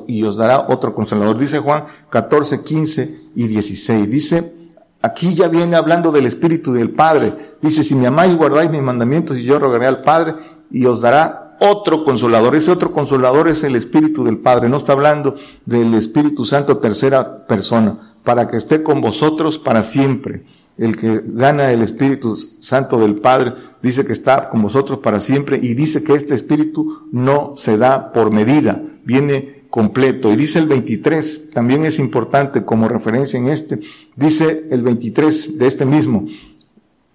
y 0.07 0.23
os 0.23 0.37
dará 0.37 0.67
otro 0.69 0.95
consolador. 0.95 1.37
Dice 1.37 1.59
Juan 1.59 1.83
14, 2.09 2.63
15 2.63 3.15
y 3.35 3.47
16. 3.49 4.09
Dice, 4.09 4.55
Aquí 5.01 5.35
ya 5.35 5.49
viene 5.49 5.75
hablando 5.75 6.13
del 6.13 6.27
Espíritu 6.27 6.71
del 6.71 6.91
Padre. 6.91 7.33
Dice, 7.61 7.83
si 7.83 7.93
me 7.93 8.07
amáis, 8.07 8.37
guardáis 8.37 8.71
mis 8.71 8.81
mandamientos 8.81 9.35
y 9.37 9.43
yo 9.43 9.59
rogaré 9.59 9.87
al 9.87 10.01
Padre 10.01 10.35
y 10.71 10.85
os 10.85 11.01
dará 11.01 11.57
otro 11.59 12.05
consolador. 12.05 12.55
Ese 12.55 12.71
otro 12.71 12.93
consolador 12.93 13.49
es 13.49 13.65
el 13.65 13.75
Espíritu 13.75 14.23
del 14.23 14.37
Padre. 14.37 14.69
No 14.69 14.77
está 14.77 14.93
hablando 14.93 15.35
del 15.65 15.93
Espíritu 15.93 16.45
Santo 16.45 16.77
tercera 16.77 17.45
persona, 17.47 18.15
para 18.23 18.47
que 18.47 18.55
esté 18.55 18.81
con 18.81 19.01
vosotros 19.01 19.59
para 19.59 19.83
siempre. 19.83 20.45
El 20.77 20.95
que 20.95 21.21
gana 21.25 21.71
el 21.71 21.81
Espíritu 21.81 22.35
Santo 22.35 22.99
del 22.99 23.15
Padre 23.15 23.53
dice 23.81 24.05
que 24.05 24.13
está 24.13 24.49
con 24.49 24.61
vosotros 24.61 24.99
para 24.99 25.19
siempre 25.19 25.59
y 25.61 25.73
dice 25.73 26.03
que 26.03 26.13
este 26.13 26.35
Espíritu 26.35 27.07
no 27.11 27.53
se 27.55 27.77
da 27.77 28.11
por 28.11 28.31
medida. 28.31 28.81
Viene 29.03 29.57
completo. 29.69 30.31
Y 30.31 30.35
dice 30.35 30.59
el 30.59 30.67
23, 30.67 31.51
también 31.53 31.85
es 31.85 31.99
importante 31.99 32.63
como 32.63 32.87
referencia 32.87 33.39
en 33.39 33.47
este, 33.47 33.79
dice 34.15 34.65
el 34.71 34.81
23 34.81 35.57
de 35.59 35.67
este 35.67 35.85
mismo, 35.85 36.25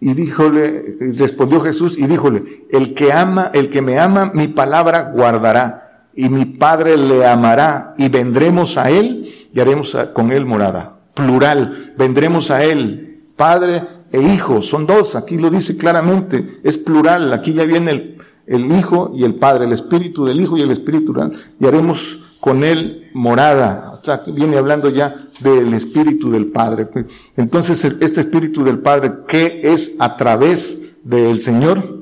y 0.00 0.14
díjole, 0.14 0.96
respondió 1.16 1.60
Jesús 1.60 1.96
y 1.98 2.06
díjole, 2.06 2.66
el 2.70 2.94
que 2.94 3.12
ama, 3.12 3.50
el 3.54 3.70
que 3.70 3.82
me 3.82 3.98
ama, 3.98 4.32
mi 4.34 4.48
palabra 4.48 5.12
guardará, 5.14 6.08
y 6.14 6.28
mi 6.28 6.44
Padre 6.44 6.96
le 6.96 7.26
amará, 7.26 7.94
y 7.98 8.08
vendremos 8.08 8.76
a 8.76 8.90
él 8.90 9.32
y 9.52 9.60
haremos 9.60 9.96
con 10.12 10.32
él 10.32 10.44
morada. 10.44 10.98
Plural, 11.14 11.94
vendremos 11.96 12.50
a 12.50 12.64
él, 12.64 13.11
Padre 13.36 13.82
e 14.10 14.20
Hijo, 14.20 14.62
son 14.62 14.86
dos, 14.86 15.14
aquí 15.14 15.36
lo 15.36 15.50
dice 15.50 15.76
claramente, 15.76 16.60
es 16.62 16.78
plural, 16.78 17.32
aquí 17.32 17.52
ya 17.52 17.64
viene 17.64 18.16
el, 18.46 18.72
Hijo 18.72 19.12
y 19.14 19.24
el 19.24 19.36
Padre, 19.36 19.64
el 19.64 19.72
Espíritu 19.72 20.24
del 20.24 20.40
Hijo 20.40 20.56
y 20.56 20.62
el 20.62 20.70
Espíritu, 20.70 21.14
y 21.58 21.66
haremos 21.66 22.20
con 22.40 22.64
él 22.64 23.08
morada. 23.14 23.92
Hasta 23.92 24.22
viene 24.32 24.56
hablando 24.58 24.90
ya 24.90 25.28
del 25.40 25.72
Espíritu 25.74 26.30
del 26.30 26.46
Padre. 26.46 26.88
Entonces, 27.36 27.84
este 27.84 28.20
Espíritu 28.20 28.64
del 28.64 28.80
Padre, 28.80 29.12
¿qué 29.28 29.60
es 29.62 29.94
a 29.98 30.16
través 30.16 30.80
del 31.04 31.40
Señor? 31.40 32.00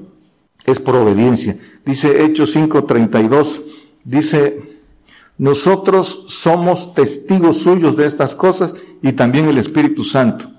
Es 0.65 0.81
por 0.81 0.97
obediencia. 0.97 1.59
Dice 1.85 2.25
Hechos 2.25 2.57
5:32, 2.57 3.63
dice, 4.05 4.63
nosotros 5.37 6.25
somos 6.29 6.95
testigos 6.95 7.59
suyos 7.59 7.97
de 7.97 8.07
estas 8.07 8.35
cosas 8.35 8.75
y 9.03 9.13
también 9.13 9.49
el 9.49 9.59
Espíritu 9.59 10.05
Santo, 10.05 10.51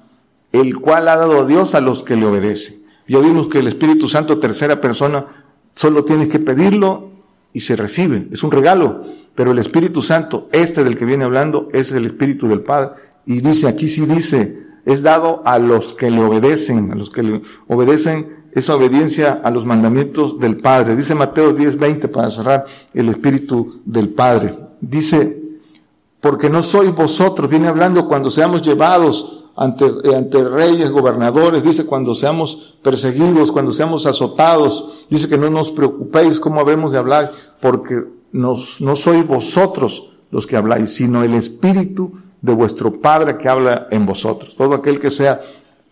el 0.51 0.79
cual 0.79 1.07
ha 1.07 1.17
dado 1.17 1.45
Dios 1.45 1.75
a 1.75 1.81
los 1.81 2.03
que 2.03 2.15
le 2.15 2.25
obedecen. 2.25 2.81
Ya 3.07 3.19
vimos 3.19 3.47
que 3.47 3.59
el 3.59 3.67
Espíritu 3.67 4.07
Santo, 4.07 4.39
tercera 4.39 4.79
persona, 4.79 5.25
solo 5.73 6.03
tienes 6.03 6.27
que 6.27 6.39
pedirlo 6.39 7.09
y 7.53 7.61
se 7.61 7.75
recibe. 7.75 8.27
Es 8.31 8.43
un 8.43 8.51
regalo. 8.51 9.03
Pero 9.35 9.51
el 9.51 9.59
Espíritu 9.59 10.01
Santo, 10.01 10.47
este 10.51 10.83
del 10.83 10.97
que 10.97 11.05
viene 11.05 11.23
hablando, 11.23 11.69
es 11.71 11.91
el 11.91 12.05
Espíritu 12.05 12.47
del 12.47 12.61
Padre. 12.61 12.91
Y 13.25 13.41
dice, 13.41 13.67
aquí 13.67 13.87
sí 13.87 14.05
dice, 14.05 14.59
es 14.85 15.03
dado 15.03 15.41
a 15.45 15.57
los 15.59 15.93
que 15.93 16.11
le 16.11 16.21
obedecen, 16.21 16.91
a 16.91 16.95
los 16.95 17.09
que 17.09 17.23
le 17.23 17.41
obedecen 17.67 18.41
esa 18.53 18.75
obediencia 18.75 19.41
a 19.43 19.51
los 19.51 19.65
mandamientos 19.65 20.39
del 20.39 20.57
Padre. 20.57 20.95
Dice 20.95 21.15
Mateo 21.15 21.53
10, 21.53 21.77
20 21.77 22.07
para 22.09 22.29
cerrar 22.29 22.65
el 22.93 23.09
Espíritu 23.09 23.81
del 23.85 24.09
Padre. 24.09 24.57
Dice, 24.81 25.37
porque 26.19 26.49
no 26.49 26.61
sois 26.61 26.93
vosotros, 26.93 27.49
viene 27.49 27.67
hablando 27.67 28.07
cuando 28.07 28.29
seamos 28.29 28.61
llevados 28.61 29.40
ante, 29.55 29.85
ante 30.15 30.43
reyes, 30.43 30.91
gobernadores, 30.91 31.63
dice 31.63 31.85
cuando 31.85 32.15
seamos 32.15 32.75
perseguidos, 32.81 33.51
cuando 33.51 33.73
seamos 33.73 34.05
azotados, 34.05 35.05
dice 35.09 35.27
que 35.27 35.37
no 35.37 35.49
nos 35.49 35.71
preocupéis 35.71 36.39
cómo 36.39 36.59
habemos 36.59 36.91
de 36.91 36.99
hablar, 36.99 37.31
porque 37.59 38.03
nos, 38.31 38.81
no 38.81 38.95
sois 38.95 39.27
vosotros 39.27 40.09
los 40.31 40.47
que 40.47 40.55
habláis, 40.57 40.93
sino 40.93 41.23
el 41.23 41.33
Espíritu 41.33 42.13
de 42.41 42.53
vuestro 42.53 42.99
Padre 42.99 43.37
que 43.37 43.49
habla 43.49 43.87
en 43.91 44.05
vosotros. 44.05 44.55
Todo 44.55 44.73
aquel 44.73 44.99
que 44.99 45.11
sea 45.11 45.41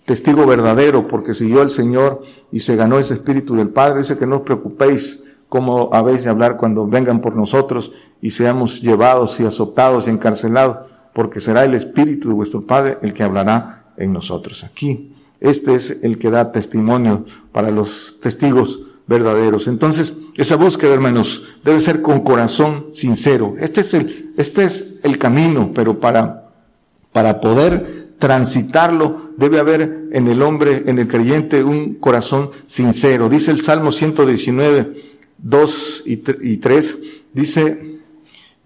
testigo 0.06 0.45
verdadero 0.48 1.08
porque 1.08 1.34
siguió 1.34 1.62
al 1.62 1.69
Señor 1.69 2.22
y 2.52 2.62
se 2.62 2.76
ganó 2.76 2.98
ese 2.98 3.13
Espíritu 3.13 3.56
del 3.56 3.69
Padre, 3.69 4.00
dice 4.00 4.17
que 4.17 4.26
no 4.26 4.38
os 4.38 4.41
preocupéis 4.41 5.22
cómo 5.50 5.89
habéis 5.91 6.24
de 6.24 6.30
hablar 6.30 6.58
cuando 6.58 6.88
vengan 6.88 7.22
por 7.22 7.36
nosotros 7.36 7.91
y 8.22 8.32
seamos 8.32 8.82
llevados 8.82 9.39
y 9.39 9.45
azotados 9.45 10.08
y 10.08 10.12
encarcelados, 10.12 10.88
porque 11.13 11.39
será 11.39 11.65
el 11.65 11.74
Espíritu 11.74 12.30
de 12.30 12.36
vuestro 12.36 12.65
Padre 12.65 12.98
el 13.02 13.13
que 13.13 13.24
hablará 13.24 13.93
en 13.98 14.13
nosotros. 14.13 14.63
Aquí, 14.63 15.13
este 15.39 15.76
es 15.76 16.04
el 16.04 16.17
que 16.17 16.30
da 16.30 16.52
testimonio 16.52 17.26
para 17.52 17.72
los 17.72 18.17
testigos 18.19 18.82
verdaderos. 19.08 19.67
Entonces, 19.67 20.15
esa 20.38 20.56
búsqueda, 20.56 20.93
hermanos, 20.93 21.43
debe 21.63 21.82
ser 21.82 22.02
con 22.02 22.22
corazón 22.22 22.88
sincero. 22.93 23.56
Este 23.60 23.82
es 23.82 23.93
el, 23.93 24.34
este 24.38 24.63
es 24.63 25.00
el 25.04 25.17
camino, 25.17 25.72
pero 25.74 26.00
para, 26.00 26.52
para 27.12 27.41
poder 27.41 28.10
transitarlo 28.19 29.32
debe 29.38 29.60
haber 29.60 30.10
en 30.12 30.28
el 30.28 30.41
hombre, 30.41 30.84
en 30.86 31.00
el 31.00 31.08
creyente, 31.08 31.63
un 31.63 31.95
corazón 31.95 32.52
sincero. 32.65 33.30
Dice 33.30 33.52
el 33.52 33.62
Salmo 33.62 33.91
119, 33.91 34.93
2 35.38 36.04
y 36.06 36.58
3, 36.58 36.98
dice, 37.34 37.99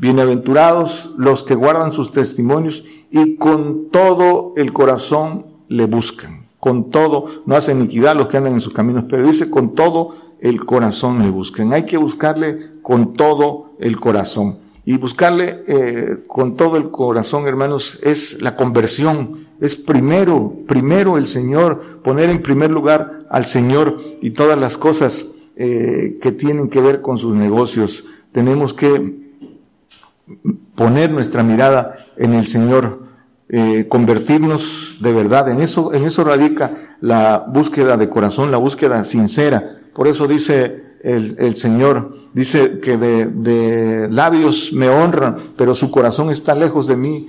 bienaventurados 0.04 1.12
los 1.18 1.44
que 1.44 1.56
guardan 1.56 1.94
sus 1.94 2.12
testimonios 2.12 2.84
y 3.10 3.38
con 3.38 3.88
todo 3.90 4.52
el 4.58 4.74
corazón 4.74 5.46
le 5.70 5.86
buscan 5.86 6.44
con 6.64 6.92
todo, 6.92 7.26
no 7.46 7.58
hace 7.58 7.74
iniquidad 7.74 8.16
los 8.16 8.30
que 8.30 8.38
andan 8.38 8.54
en 8.54 8.62
sus 8.62 8.72
caminos, 8.72 9.04
pero 9.10 9.28
dice 9.28 9.50
con 9.50 9.76
todo 9.76 10.16
el 10.40 10.66
corazón 10.66 11.22
le 11.22 11.30
busquen. 11.30 11.74
Hay 11.74 11.86
que 11.86 11.98
buscarle 11.98 12.58
con 12.82 13.16
todo 13.16 13.72
el 13.80 14.00
corazón. 14.00 14.60
Y 14.86 14.96
buscarle 14.98 15.64
eh, 15.68 16.24
con 16.26 16.56
todo 16.56 16.78
el 16.78 16.90
corazón, 16.90 17.48
hermanos, 17.48 18.00
es 18.02 18.42
la 18.42 18.56
conversión. 18.56 19.46
Es 19.60 19.76
primero, 19.76 20.54
primero 20.66 21.18
el 21.18 21.28
Señor, 21.28 22.00
poner 22.02 22.30
en 22.30 22.42
primer 22.42 22.72
lugar 22.72 23.26
al 23.30 23.46
Señor 23.46 24.00
y 24.22 24.32
todas 24.32 24.58
las 24.58 24.78
cosas 24.78 25.32
eh, 25.58 26.18
que 26.22 26.32
tienen 26.32 26.70
que 26.70 26.80
ver 26.80 27.02
con 27.02 27.18
sus 27.18 27.36
negocios. 27.36 28.06
Tenemos 28.32 28.74
que 28.74 29.23
poner 30.76 31.12
nuestra 31.12 31.44
mirada 31.44 32.08
en 32.18 32.34
el 32.34 32.48
Señor, 32.48 33.04
eh, 33.50 33.88
convertirnos 33.90 34.98
de 35.00 35.14
verdad. 35.14 35.50
En 35.50 35.62
eso, 35.62 35.94
en 35.94 36.06
eso 36.06 36.24
radica 36.24 36.72
la 37.02 37.46
búsqueda 37.48 37.98
de 37.98 38.10
corazón, 38.10 38.52
la 38.52 38.58
búsqueda 38.58 39.04
sincera. 39.04 39.64
Por 39.94 40.08
eso 40.08 40.28
dice 40.28 40.84
el, 41.04 41.36
el 41.40 41.56
Señor, 41.56 42.18
dice 42.34 42.80
que 42.80 42.98
de, 42.98 43.26
de, 43.26 44.10
labios 44.10 44.72
me 44.74 44.90
honran, 44.90 45.36
pero 45.58 45.76
su 45.76 45.92
corazón 45.92 46.30
está 46.32 46.56
lejos 46.56 46.88
de 46.88 46.98
mí. 46.98 47.28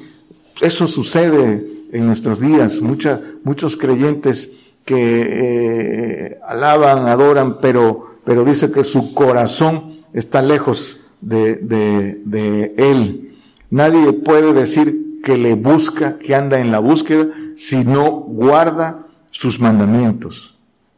Eso 0.61 0.87
sucede 0.87 1.87
en 1.93 2.07
nuestros 2.07 2.41
días. 2.41 2.81
Mucha, 2.81 3.21
muchos 3.43 3.77
creyentes 3.77 4.51
que 4.85 4.97
eh, 4.97 6.41
alaban, 6.47 7.09
adoran, 7.09 7.59
pero, 7.61 8.19
pero 8.25 8.45
dice 8.45 8.71
que 8.71 8.85
su 8.85 9.15
corazón 9.15 9.95
está 10.13 10.43
lejos 10.43 10.99
de, 11.21 11.57
de, 11.57 12.21
de 12.25 12.75
Él. 12.77 13.37
Nadie 13.71 14.13
puede 14.13 14.53
decir 14.53 15.21
que 15.23 15.37
le 15.37 15.55
busca, 15.55 16.19
que 16.19 16.35
anda 16.35 16.61
en 16.61 16.71
la 16.71 16.79
búsqueda, 16.79 17.27
si 17.57 17.85
no 17.85 18.11
guarda 18.11 19.07
sus 19.31 19.59
mandamientos. 19.59 20.55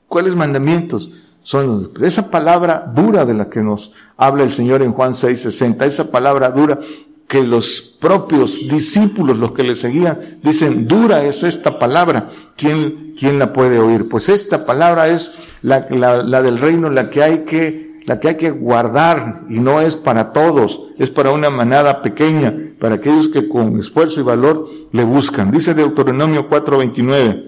¿Cuáles 0.08 0.34
mandamientos? 0.34 1.10
Son 1.42 1.92
esa 2.02 2.30
palabra 2.30 2.90
dura 2.94 3.24
de 3.24 3.34
la 3.34 3.48
que 3.48 3.62
nos 3.62 3.92
habla 4.16 4.42
el 4.42 4.50
Señor 4.50 4.82
en 4.82 4.92
Juan 4.92 5.12
6:60, 5.12 5.86
esa 5.86 6.10
palabra 6.10 6.50
dura 6.50 6.80
que 7.28 7.42
los 7.42 7.96
propios 8.00 8.68
discípulos, 8.68 9.36
los 9.36 9.52
que 9.52 9.64
le 9.64 9.74
seguían, 9.74 10.38
dicen, 10.42 10.86
dura 10.86 11.24
es 11.24 11.42
esta 11.42 11.78
palabra, 11.78 12.30
¿quién, 12.56 13.14
quién 13.18 13.38
la 13.38 13.52
puede 13.52 13.78
oír? 13.78 14.08
Pues 14.08 14.28
esta 14.28 14.64
palabra 14.64 15.08
es 15.08 15.38
la, 15.62 15.86
la, 15.90 16.22
la 16.22 16.42
del 16.42 16.58
reino, 16.58 16.88
la 16.90 17.10
que 17.10 17.22
hay 17.22 17.38
que 17.44 17.85
la 18.06 18.20
que 18.20 18.28
hay 18.28 18.36
que 18.36 18.50
guardar 18.50 19.42
y 19.50 19.58
no 19.58 19.80
es 19.80 19.96
para 19.96 20.32
todos, 20.32 20.88
es 20.96 21.10
para 21.10 21.32
una 21.32 21.50
manada 21.50 22.02
pequeña, 22.02 22.54
para 22.78 22.94
aquellos 22.94 23.28
que 23.28 23.48
con 23.48 23.76
esfuerzo 23.78 24.20
y 24.20 24.22
valor 24.22 24.68
le 24.92 25.04
buscan. 25.04 25.50
Dice 25.50 25.74
Deuteronomio 25.74 26.48
4:29, 26.48 27.44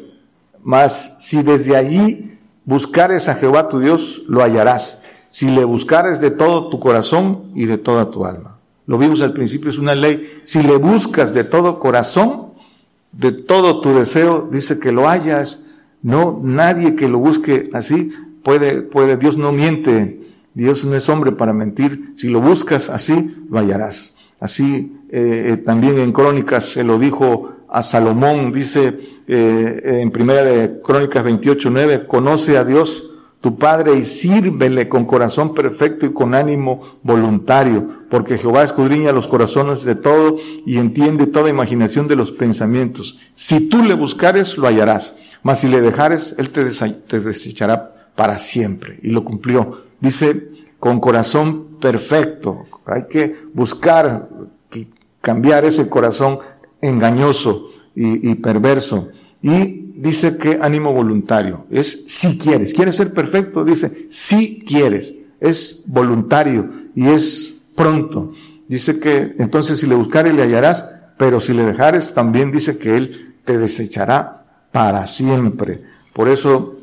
mas 0.63 1.17
si 1.21 1.43
desde 1.43 1.77
allí 1.77 2.39
buscares 2.65 3.29
a 3.29 3.37
Jehová 3.37 3.69
tu 3.69 3.79
Dios, 3.79 4.25
lo 4.27 4.43
hallarás, 4.43 5.03
si 5.31 5.49
le 5.49 5.65
buscares 5.65 6.21
de 6.21 6.33
todo 6.33 6.69
tu 6.69 6.81
corazón 6.81 7.45
y 7.55 7.67
de 7.67 7.79
toda 7.79 8.11
tu 8.11 8.27
alma. 8.27 8.59
Lo 8.87 8.99
vimos 8.99 9.21
al 9.21 9.35
principio, 9.35 9.71
es 9.71 9.79
una 9.79 9.95
ley. 9.95 10.41
Si 10.45 10.63
le 10.63 10.77
buscas 10.77 11.35
de 11.35 11.45
todo 11.45 11.79
corazón, 11.79 12.49
de 13.13 13.33
todo 13.33 13.81
tu 13.81 13.93
deseo, 13.93 14.49
dice 14.51 14.81
que 14.81 14.93
lo 14.93 15.09
hayas. 15.09 15.67
No, 16.03 16.41
nadie 16.43 16.97
que 16.97 17.09
lo 17.09 17.19
busque 17.19 17.71
así 17.75 18.13
puede, 18.43 18.81
puede, 18.81 19.17
Dios 19.19 19.37
no 19.37 19.53
miente, 19.53 20.18
Dios 20.55 20.85
no 20.85 20.95
es 20.97 21.09
hombre 21.09 21.33
para 21.33 21.53
mentir. 21.53 22.15
Si 22.17 22.29
lo 22.29 22.41
buscas 22.41 22.91
así, 22.91 23.35
lo 23.51 23.59
hallarás. 23.59 24.15
Así 24.41 24.93
eh, 25.11 25.45
eh, 25.47 25.57
también 25.59 25.99
en 25.99 26.13
Crónicas 26.13 26.67
se 26.69 26.85
lo 26.85 26.99
dijo 26.99 27.53
a 27.69 27.83
Salomón, 27.83 28.53
dice 28.53 28.99
eh, 29.27 30.01
en 30.01 30.11
primera 30.11 30.43
de 30.43 30.81
Crónicas 30.83 31.25
28, 31.25 31.71
9, 31.71 32.07
conoce 32.07 32.57
a 32.57 32.65
Dios 32.65 33.11
tu 33.41 33.57
Padre 33.57 33.95
y 33.97 34.05
sírvele 34.05 34.89
con 34.89 35.05
corazón 35.05 35.55
perfecto 35.55 36.07
y 36.07 36.13
con 36.13 36.35
ánimo 36.35 36.99
voluntario, 37.03 37.89
porque 38.11 38.39
Jehová 38.39 38.65
escudriña 38.65 39.13
los 39.13 39.29
corazones 39.29 39.85
de 39.85 39.95
todo 39.95 40.37
y 40.67 40.79
entiende 40.79 41.27
toda 41.27 41.49
imaginación 41.49 42.09
de 42.09 42.17
los 42.17 42.33
pensamientos. 42.33 43.19
Si 43.35 43.69
tú 43.69 43.85
le 43.85 43.95
buscares, 43.95 44.59
lo 44.59 44.67
hallarás, 44.67 45.15
mas 45.43 45.61
si 45.61 45.69
le 45.69 45.81
dejares, 45.81 46.35
él 46.39 46.51
te, 46.51 46.65
te 47.07 47.21
desechará 47.21 47.95
para 48.17 48.39
siempre. 48.39 48.99
Y 49.03 49.11
lo 49.11 49.25
cumplió. 49.25 49.88
Dice, 50.01 50.49
con 50.79 51.01
corazón 51.01 51.79
perfecto. 51.81 52.65
Hay 52.87 53.07
que 53.09 53.37
buscar 53.53 54.29
cambiar 55.21 55.65
ese 55.65 55.89
corazón 55.89 56.39
engañoso 56.81 57.71
y, 57.95 58.35
perverso. 58.37 59.09
Y 59.43 59.93
dice 59.97 60.39
que 60.39 60.59
ánimo 60.61 60.93
voluntario. 60.93 61.67
Es 61.71 62.05
si 62.07 62.39
quieres. 62.39 62.73
¿Quieres 62.73 62.97
ser 62.97 63.13
perfecto? 63.13 63.65
Dice, 63.65 64.07
si 64.11 64.61
quieres. 64.65 65.15
Es 65.41 65.85
voluntario 65.87 66.71
y 66.95 67.09
es 67.09 67.73
pronto. 67.77 68.33
Dice 68.69 68.99
que 69.01 69.35
entonces 69.39 69.81
si 69.81 69.87
le 69.87 69.95
buscares 69.95 70.35
le 70.35 70.43
hallarás, 70.43 70.89
pero 71.17 71.41
si 71.41 71.53
le 71.53 71.65
dejares 71.65 72.13
también 72.13 72.51
dice 72.51 72.79
que 72.79 72.97
él 72.97 73.37
te 73.45 73.57
desechará 73.57 74.45
para 74.73 75.07
siempre. 75.07 75.83
Por 76.13 76.29
eso 76.29 76.77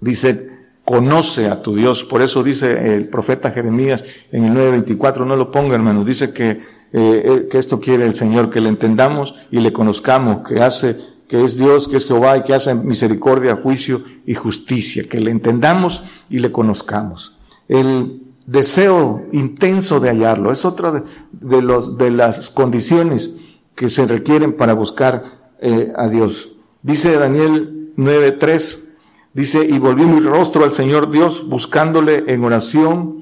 dice 0.00 0.49
conoce 0.90 1.46
a 1.46 1.62
tu 1.62 1.76
Dios. 1.76 2.02
Por 2.02 2.20
eso 2.20 2.42
dice 2.42 2.96
el 2.96 3.08
profeta 3.08 3.52
Jeremías 3.52 4.02
en 4.32 4.42
el 4.42 4.52
9:24, 4.52 5.24
no 5.24 5.36
lo 5.36 5.52
ponga 5.52 5.76
hermano, 5.76 6.04
dice 6.04 6.32
que, 6.32 6.50
eh, 6.50 6.58
eh, 6.92 7.48
que 7.48 7.58
esto 7.58 7.78
quiere 7.78 8.04
el 8.06 8.14
Señor, 8.14 8.50
que 8.50 8.60
le 8.60 8.70
entendamos 8.70 9.36
y 9.52 9.60
le 9.60 9.72
conozcamos, 9.72 10.48
que 10.48 10.60
hace, 10.60 10.96
que 11.28 11.44
es 11.44 11.56
Dios, 11.56 11.86
que 11.86 11.96
es 11.96 12.06
Jehová 12.08 12.38
y 12.38 12.42
que 12.42 12.54
hace 12.54 12.74
misericordia, 12.74 13.54
juicio 13.54 14.02
y 14.26 14.34
justicia, 14.34 15.08
que 15.08 15.20
le 15.20 15.30
entendamos 15.30 16.02
y 16.28 16.40
le 16.40 16.50
conozcamos. 16.50 17.38
El 17.68 18.22
deseo 18.48 19.28
intenso 19.30 20.00
de 20.00 20.08
hallarlo 20.08 20.50
es 20.50 20.64
otra 20.64 20.90
de, 20.90 21.02
de 21.30 21.62
los, 21.62 21.98
de 21.98 22.10
las 22.10 22.50
condiciones 22.50 23.30
que 23.76 23.88
se 23.88 24.08
requieren 24.08 24.56
para 24.56 24.74
buscar 24.74 25.22
eh, 25.60 25.92
a 25.94 26.08
Dios. 26.08 26.56
Dice 26.82 27.16
Daniel 27.16 27.92
9:3, 27.96 28.89
Dice, 29.32 29.64
y 29.64 29.78
volví 29.78 30.04
mi 30.04 30.20
rostro 30.20 30.64
al 30.64 30.72
Señor 30.72 31.10
Dios 31.10 31.48
buscándole 31.48 32.24
en 32.26 32.44
oración 32.44 33.20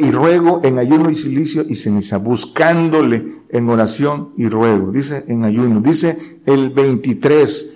y 0.00 0.10
ruego 0.10 0.60
en 0.62 0.78
ayuno 0.78 1.10
y 1.10 1.14
silicio 1.14 1.64
y 1.68 1.74
ceniza, 1.74 2.18
buscándole 2.18 3.38
en 3.48 3.68
oración 3.68 4.30
y 4.36 4.48
ruego. 4.48 4.92
Dice 4.92 5.24
en 5.26 5.44
ayuno. 5.44 5.80
Dice 5.80 6.18
el 6.46 6.70
23, 6.70 7.72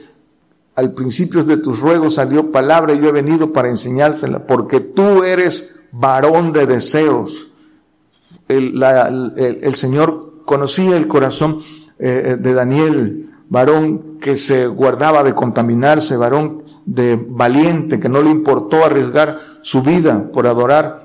al 0.77 0.93
principio 0.93 1.43
de 1.43 1.57
tus 1.57 1.81
ruegos 1.81 2.15
salió 2.15 2.53
palabra 2.53 2.93
y 2.93 3.01
yo 3.01 3.09
he 3.09 3.13
venido 3.13 3.53
para 3.53 3.69
enseñársela, 3.69 4.47
porque 4.47 4.81
tú 4.81 5.25
eres 5.25 5.81
varón 5.93 6.53
de 6.53 6.67
deseos. 6.67 7.49
El, 8.49 8.83
el, 8.83 9.75
Señor 9.77 10.45
conocía 10.45 10.97
el 10.97 11.09
corazón 11.09 11.63
eh, 11.99 12.37
de 12.39 12.55
Daniel, 12.55 13.31
varón 13.49 14.19
que 14.21 14.37
se 14.37 14.67
guardaba 14.67 15.25
de 15.25 15.35
contaminarse, 15.35 16.17
varón 16.17 16.62
de 16.85 17.17
valiente, 17.17 18.01
que 18.01 18.09
no 18.09 18.23
le 18.23 18.31
importó 18.31 18.85
arriesgar 18.85 19.39
su 19.63 19.83
vida 19.83 20.31
por 20.33 20.47
adorar 20.47 21.03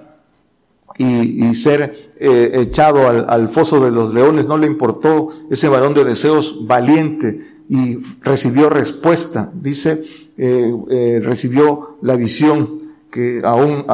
y, 0.97 1.53
ser 1.53 1.95
eh, 2.19 2.51
echado 2.55 3.07
al, 3.07 3.49
foso 3.49 3.79
de 3.83 3.91
los 3.91 4.13
leones, 4.13 4.47
no 4.47 4.57
le 4.57 4.65
importó 4.65 5.29
ese 5.51 5.67
varón 5.67 5.93
de 5.93 6.03
deseos 6.03 6.65
valiente 6.65 7.41
y 7.69 7.99
recibió 8.21 8.69
respuesta, 8.69 9.51
dice, 9.53 10.03
eh, 10.37 10.73
eh, 10.89 11.19
recibió 11.21 11.97
la 12.01 12.15
visión 12.15 12.87
que 13.11 13.41
aún 13.43 13.85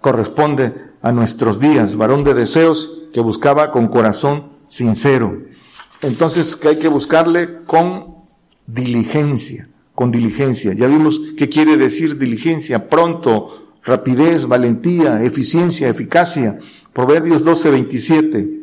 corresponde 0.00 0.72
a 1.02 1.12
nuestros 1.12 1.58
días, 1.58 1.96
varón 1.96 2.22
de 2.22 2.34
deseos 2.34 3.02
que 3.12 3.20
buscaba 3.20 3.72
con 3.72 3.88
corazón 3.88 4.50
sincero. 4.68 5.36
Entonces, 6.02 6.54
que 6.56 6.68
hay 6.68 6.78
que 6.78 6.88
buscarle 6.88 7.64
con 7.66 8.14
diligencia 8.66 9.69
con 9.94 10.10
diligencia. 10.10 10.72
Ya 10.72 10.86
vimos 10.86 11.20
qué 11.36 11.48
quiere 11.48 11.76
decir 11.76 12.18
diligencia, 12.18 12.88
pronto, 12.88 13.74
rapidez, 13.84 14.46
valentía, 14.46 15.22
eficiencia, 15.22 15.88
eficacia. 15.88 16.58
Proverbios 16.92 17.44
12, 17.44 17.70
27. 17.70 18.60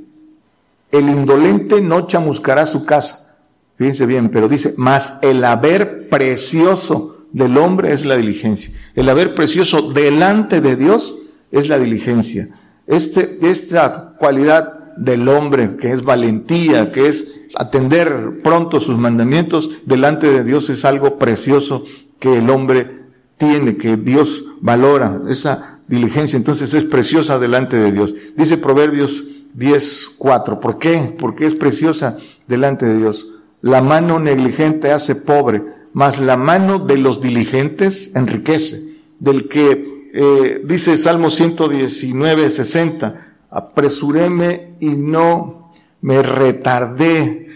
El 0.92 1.10
indolente 1.10 1.82
no 1.82 2.08
chamuscará 2.08 2.65
su 2.65 2.86
casa. 2.86 3.36
Fíjense 3.78 4.06
bien, 4.06 4.30
pero 4.30 4.48
dice, 4.48 4.73
más 4.78 5.19
el 5.21 5.44
haber 5.44 6.10
precioso 6.10 7.28
del 7.32 7.58
hombre 7.58 7.94
es 7.94 8.06
la 8.06 8.17
diligencia. 8.17 8.73
El 8.96 9.10
haber 9.10 9.34
precioso 9.34 9.92
delante 9.92 10.62
de 10.62 10.75
Dios 10.75 11.17
es 11.52 11.69
la 11.69 11.78
diligencia. 11.78 12.50
Este, 12.88 13.38
esta 13.42 14.15
cualidad 14.17 14.77
del 14.98 15.27
hombre, 15.27 15.77
que 15.77 15.91
es 15.91 16.04
valentía, 16.04 16.91
que 16.91 17.08
es 17.08 17.27
atender 17.58 18.41
pronto 18.43 18.79
sus 18.79 18.98
mandamientos, 18.98 19.69
delante 19.85 20.31
de 20.31 20.43
Dios 20.43 20.69
es 20.69 20.85
algo 20.85 21.17
precioso 21.17 21.83
que 22.19 22.37
el 22.37 22.50
hombre 22.50 23.02
tiene, 23.37 23.77
que 23.77 23.98
Dios 23.98 24.45
valora. 24.62 25.21
Esa 25.29 25.79
diligencia 25.87 26.37
entonces 26.37 26.73
es 26.73 26.83
preciosa 26.83 27.39
delante 27.39 27.77
de 27.77 27.91
Dios. 27.91 28.15
Dice 28.35 28.58
Proverbios 28.58 29.23
10.4. 29.58 30.60
¿Por 30.60 30.79
qué? 30.79 31.15
Porque 31.19 31.45
es 31.45 31.56
preciosa 31.56 32.17
delante 32.48 32.85
de 32.85 32.98
Dios. 32.98 33.27
La 33.62 33.81
mano 33.81 34.19
negligente 34.19 34.91
hace 34.91 35.15
pobre, 35.15 35.63
mas 35.93 36.19
la 36.19 36.37
mano 36.37 36.79
de 36.79 36.98
los 36.98 37.21
diligentes 37.21 38.12
enriquece. 38.15 38.85
Del 39.19 39.48
que 39.48 40.10
eh, 40.13 40.62
dice 40.63 40.98
Salmo 40.98 41.31
119, 41.31 42.50
60, 42.50 43.27
apresuréme 43.50 44.75
y 44.79 44.89
no 44.89 45.71
me 46.02 46.21
retardé 46.21 47.48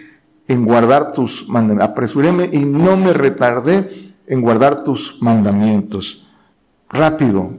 en 0.47 0.65
guardar 0.65 1.11
tus 1.11 1.47
mandamientos. 1.47 1.89
Apresuréme 1.89 2.49
y 2.51 2.59
no 2.65 2.97
me 2.97 3.13
retardé 3.13 4.13
en 4.27 4.41
guardar 4.41 4.83
tus 4.83 5.21
mandamientos. 5.21 6.25
Rápido, 6.89 7.53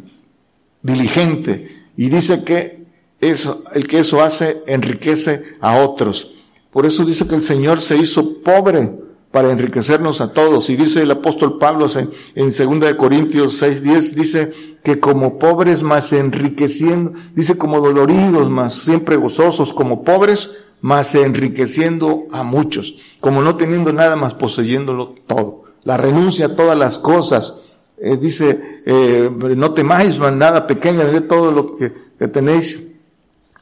diligente. 0.83 1.87
Y 1.97 2.09
dice 2.09 2.45
que 2.45 2.85
eso, 3.21 3.65
el 3.73 3.87
que 3.87 4.01
eso 4.01 4.23
hace 4.23 4.63
enriquece 4.67 5.45
a 5.61 5.77
otros. 5.77 6.35
Por 6.71 6.87
eso 6.87 7.05
dice 7.05 7.27
que 7.27 7.35
el 7.35 7.43
Señor 7.43 7.81
se 7.81 7.97
hizo 7.97 8.43
pobre 8.43 8.91
para 9.31 9.51
enriquecernos 9.51 10.21
a 10.21 10.33
todos. 10.33 10.69
Y 10.71 10.77
dice 10.77 11.03
el 11.03 11.11
apóstol 11.11 11.59
Pablo 11.59 11.87
en, 11.95 12.11
en 12.35 12.81
2 12.81 12.95
Corintios 12.95 13.63
6:10, 13.63 14.11
dice 14.13 14.53
que 14.83 14.99
como 14.99 15.39
pobres 15.39 15.83
más 15.83 16.13
enriqueciendo, 16.13 17.13
dice 17.35 17.57
como 17.57 17.81
doloridos 17.81 18.51
más 18.51 18.75
siempre 18.75 19.17
gozosos, 19.17 19.73
como 19.73 20.03
pobres 20.03 20.51
más 20.81 21.15
enriqueciendo 21.15 22.25
a 22.33 22.43
muchos, 22.43 22.99
como 23.21 23.43
no 23.43 23.57
teniendo 23.57 23.93
nada 23.93 24.17
más 24.17 24.35
poseyéndolo 24.35 25.15
todo. 25.27 25.65
La 25.85 25.97
renuncia 25.97 26.47
a 26.47 26.57
todas 26.57 26.77
las 26.77 26.99
cosas. 26.99 27.55
Eh, 27.97 28.17
dice, 28.17 28.61
eh, 28.85 29.31
no 29.57 29.73
temáis 29.73 30.19
nada 30.19 30.67
pequeña 30.67 31.05
de 31.05 31.21
todo 31.21 31.53
lo 31.53 31.77
que, 31.77 31.93
tenéis 32.29 32.89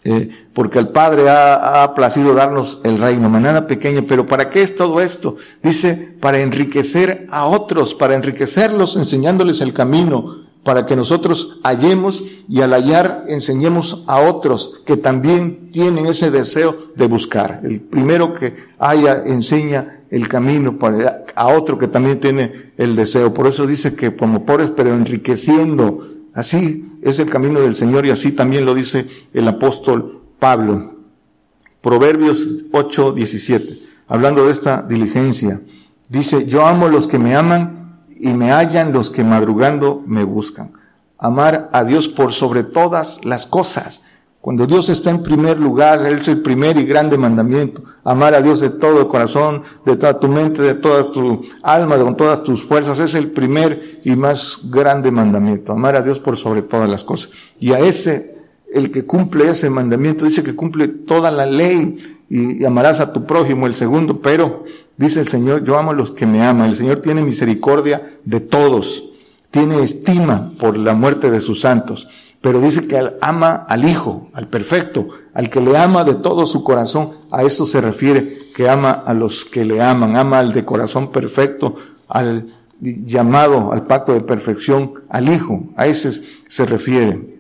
eh, 0.05 0.47
porque 0.55 0.79
el 0.79 0.89
Padre 0.89 1.29
ha, 1.29 1.83
ha, 1.83 1.95
placido 1.95 2.35
darnos 2.35 2.81
el 2.85 2.99
reino, 2.99 3.29
manera 3.29 3.67
pequeña, 3.67 4.03
pero 4.09 4.27
¿para 4.27 4.49
qué 4.49 4.63
es 4.63 4.75
todo 4.75 5.01
esto? 5.01 5.37
Dice, 5.63 6.15
para 6.21 6.41
enriquecer 6.41 7.27
a 7.31 7.47
otros, 7.47 7.95
para 7.95 8.15
enriquecerlos 8.15 8.97
enseñándoles 8.97 9.61
el 9.61 9.75
camino, 9.75 10.50
para 10.63 10.87
que 10.87 10.97
nosotros 10.97 11.59
hallemos 11.63 12.23
y 12.49 12.61
al 12.61 12.73
hallar 12.73 13.25
enseñemos 13.29 14.05
a 14.07 14.21
otros 14.21 14.83
que 14.85 14.97
también 14.97 15.71
tienen 15.71 16.07
ese 16.07 16.31
deseo 16.31 16.77
de 16.97 17.07
buscar. 17.07 17.61
El 17.65 17.81
primero 17.81 18.35
que 18.35 18.57
haya 18.79 19.23
enseña 19.25 20.03
el 20.11 20.29
camino 20.29 20.79
para 20.79 21.25
a 21.35 21.49
otro 21.49 21.79
que 21.79 21.89
también 21.89 22.21
tiene 22.21 22.73
el 22.77 22.97
deseo. 22.97 23.33
Por 23.33 23.47
eso 23.47 23.67
dice 23.67 23.95
que 23.95 24.15
como 24.15 24.45
pobres, 24.45 24.71
pero 24.71 24.95
enriqueciendo 24.95 26.11
Así 26.35 26.99
es 27.03 27.19
el 27.19 27.29
camino 27.29 27.61
del 27.61 27.75
Señor 27.75 28.07
y 28.07 28.11
así 28.11 28.33
también 28.33 28.65
lo 28.65 28.75
dice 28.75 29.07
el 29.35 29.49
apóstol 29.49 30.23
Pablo. 30.39 30.95
Proverbios 31.81 32.65
8, 32.73 33.13
17. 33.13 33.79
Hablando 34.07 34.47
de 34.47 34.53
esta 34.53 34.83
diligencia. 34.83 35.61
Dice, 36.09 36.47
yo 36.47 36.67
amo 36.67 36.89
los 36.89 37.07
que 37.07 37.19
me 37.19 37.35
aman 37.35 37.80
y 38.21 38.35
me 38.35 38.53
hallan 38.53 38.93
los 38.93 39.11
que 39.11 39.25
madrugando 39.25 40.03
me 40.07 40.25
buscan. 40.25 40.73
Amar 41.19 41.69
a 41.73 41.85
Dios 41.85 42.09
por 42.09 42.33
sobre 42.33 42.63
todas 42.63 43.25
las 43.25 43.47
cosas 43.47 44.03
cuando 44.41 44.67
Dios 44.67 44.89
está 44.89 45.11
en 45.11 45.23
primer 45.23 45.61
lugar, 45.61 46.01
Él 46.07 46.15
es 46.15 46.29
el 46.29 46.41
primer 46.41 46.79
y 46.79 46.87
grande 46.87 47.19
mandamiento. 47.19 47.83
Amar 48.05 48.35
a 48.35 48.41
Dios 48.41 48.61
de 48.61 48.71
todo 48.71 49.01
el 49.01 49.09
corazón, 49.09 49.65
de 49.85 49.97
toda 49.97 50.19
tu 50.19 50.29
mente, 50.29 50.63
de 50.63 50.75
toda 50.75 51.13
tu 51.13 51.43
alma, 51.63 51.99
con 51.99 52.17
todas 52.17 52.43
tus 52.43 52.63
fuerzas. 52.63 52.99
Es 53.01 53.15
el 53.15 53.33
primer 53.33 54.01
y 54.03 54.17
más 54.17 54.61
grande 54.65 55.11
mandamiento. 55.11 55.73
Amar 55.73 55.95
a 55.95 56.03
Dios 56.03 56.19
por 56.19 56.39
sobre 56.39 56.63
todas 56.63 56.89
las 56.89 57.05
cosas. 57.05 57.31
Y 57.59 57.73
a 57.73 57.81
ese, 57.81 58.35
el 58.73 58.91
que 58.91 59.05
cumple 59.05 59.51
ese 59.51 59.69
mandamiento, 59.69 60.25
dice 60.25 60.43
que 60.43 60.57
cumple 60.57 60.89
toda 60.89 61.31
la 61.31 61.45
ley 61.45 62.20
y, 62.31 62.65
amarás 62.65 63.01
a 63.01 63.13
tu 63.13 63.27
prójimo, 63.27 63.67
el 63.67 63.75
segundo. 63.75 64.23
Pero, 64.23 64.65
dice 64.97 65.21
el 65.21 65.29
Señor, 65.29 65.65
yo 65.65 65.77
amo 65.77 65.91
a 65.91 65.95
los 65.95 66.13
que 66.13 66.25
me 66.25 66.43
aman. 66.43 66.71
El 66.71 66.77
Señor 66.77 67.01
tiene 67.01 67.23
misericordia 67.23 68.19
de 68.25 68.41
todos. 68.41 69.05
Tiene 69.51 69.83
estima 69.83 70.53
por 70.59 70.79
la 70.79 70.95
muerte 70.95 71.31
de 71.31 71.41
sus 71.41 71.61
santos 71.61 72.09
pero 72.41 72.61
dice 72.61 72.87
que 72.87 73.17
ama 73.21 73.67
al 73.69 73.85
Hijo, 73.85 74.29
al 74.33 74.49
perfecto, 74.49 75.09
al 75.35 75.51
que 75.51 75.61
le 75.61 75.77
ama 75.77 76.05
de 76.05 76.15
todo 76.15 76.47
su 76.47 76.65
corazón. 76.65 77.13
A 77.31 77.43
eso 77.43 77.67
se 77.67 77.81
refiere, 77.81 78.39
que 78.57 78.69
ama 78.69 78.91
a 78.91 79.13
los 79.13 79.45
que 79.45 79.65
le 79.65 79.83
aman, 79.83 80.17
ama 80.17 80.39
al 80.39 80.53
de 80.53 80.65
corazón 80.65 81.11
perfecto, 81.11 81.77
al 82.09 82.47
llamado 82.81 83.73
al 83.73 83.87
pacto 83.87 84.15
de 84.15 84.23
perfección, 84.23 84.95
al 85.11 85.29
Hijo. 85.29 85.65
A 85.77 85.87
ese 85.87 86.23
se 86.49 86.65
refiere. 86.65 87.39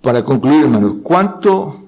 Para 0.00 0.24
concluir, 0.24 0.64
hermanos, 0.64 0.96
¿cuánto? 1.02 1.84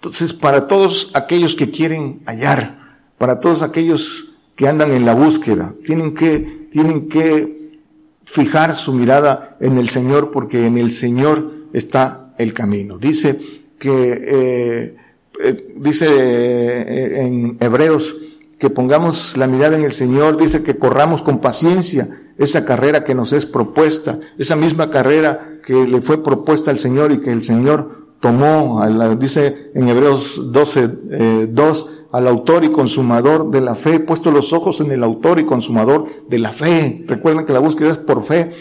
Entonces, 0.00 0.32
para 0.32 0.66
todos 0.66 1.10
aquellos 1.12 1.54
que 1.54 1.70
quieren 1.70 2.22
hallar, 2.24 2.98
para 3.18 3.38
todos 3.38 3.60
aquellos 3.60 4.30
que 4.56 4.66
andan 4.66 4.92
en 4.92 5.04
la 5.04 5.14
búsqueda, 5.14 5.74
tienen 5.84 6.14
que, 6.14 6.68
tienen 6.72 7.06
que 7.10 7.80
fijar 8.24 8.74
su 8.74 8.94
mirada 8.94 9.58
en 9.60 9.76
el 9.76 9.90
Señor 9.90 10.30
porque 10.30 10.64
en 10.64 10.78
el 10.78 10.90
Señor 10.90 11.52
está 11.74 12.32
el 12.38 12.54
camino. 12.54 12.96
Dice 12.96 13.38
que, 13.78 13.92
eh, 13.92 14.96
eh, 15.42 15.74
dice 15.76 16.06
eh, 16.08 17.26
en 17.26 17.58
Hebreos 17.60 18.16
que 18.58 18.70
pongamos 18.70 19.36
la 19.36 19.46
mirada 19.46 19.76
en 19.76 19.84
el 19.84 19.92
Señor, 19.92 20.38
dice 20.38 20.62
que 20.62 20.78
corramos 20.78 21.20
con 21.20 21.42
paciencia 21.42 22.08
esa 22.38 22.64
carrera 22.64 23.04
que 23.04 23.14
nos 23.14 23.34
es 23.34 23.44
propuesta, 23.44 24.18
esa 24.38 24.56
misma 24.56 24.88
carrera 24.88 25.58
que 25.62 25.86
le 25.86 26.00
fue 26.00 26.22
propuesta 26.22 26.70
al 26.70 26.78
Señor 26.78 27.12
y 27.12 27.18
que 27.20 27.32
el 27.32 27.44
Señor 27.44 27.99
tomó, 28.20 28.82
dice 29.18 29.70
en 29.74 29.88
Hebreos 29.88 30.52
12, 30.52 31.48
2, 31.48 31.86
al 32.12 32.28
autor 32.28 32.64
y 32.64 32.70
consumador 32.70 33.50
de 33.50 33.60
la 33.60 33.74
fe, 33.74 34.00
puesto 34.00 34.30
los 34.30 34.52
ojos 34.52 34.80
en 34.80 34.90
el 34.90 35.02
autor 35.02 35.40
y 35.40 35.46
consumador 35.46 36.06
de 36.28 36.38
la 36.38 36.52
fe. 36.52 37.04
Recuerden 37.06 37.46
que 37.46 37.52
la 37.52 37.60
búsqueda 37.60 37.90
es 37.90 37.98
por 37.98 38.22
fe. 38.24 38.52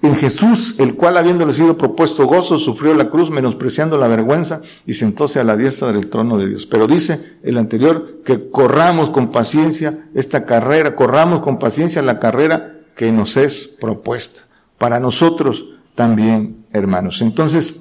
En 0.00 0.14
Jesús, 0.14 0.78
el 0.78 0.94
cual 0.94 1.16
habiéndole 1.16 1.52
sido 1.52 1.76
propuesto 1.76 2.26
gozo, 2.26 2.56
sufrió 2.58 2.94
la 2.94 3.10
cruz, 3.10 3.30
menospreciando 3.30 3.98
la 3.98 4.06
vergüenza, 4.06 4.62
y 4.86 4.94
sentóse 4.94 5.40
a 5.40 5.44
la 5.44 5.56
diestra 5.56 5.90
del 5.92 6.08
trono 6.08 6.38
de 6.38 6.48
Dios. 6.48 6.66
Pero 6.66 6.86
dice 6.86 7.36
el 7.42 7.58
anterior 7.58 8.20
que 8.24 8.48
corramos 8.50 9.10
con 9.10 9.32
paciencia 9.32 10.06
esta 10.14 10.46
carrera, 10.46 10.94
corramos 10.94 11.40
con 11.40 11.58
paciencia 11.58 12.00
la 12.02 12.20
carrera 12.20 12.80
que 12.94 13.10
nos 13.10 13.36
es 13.36 13.76
propuesta. 13.80 14.42
Para 14.78 15.00
nosotros 15.00 15.70
también, 15.96 16.64
hermanos. 16.72 17.20
Entonces, 17.20 17.74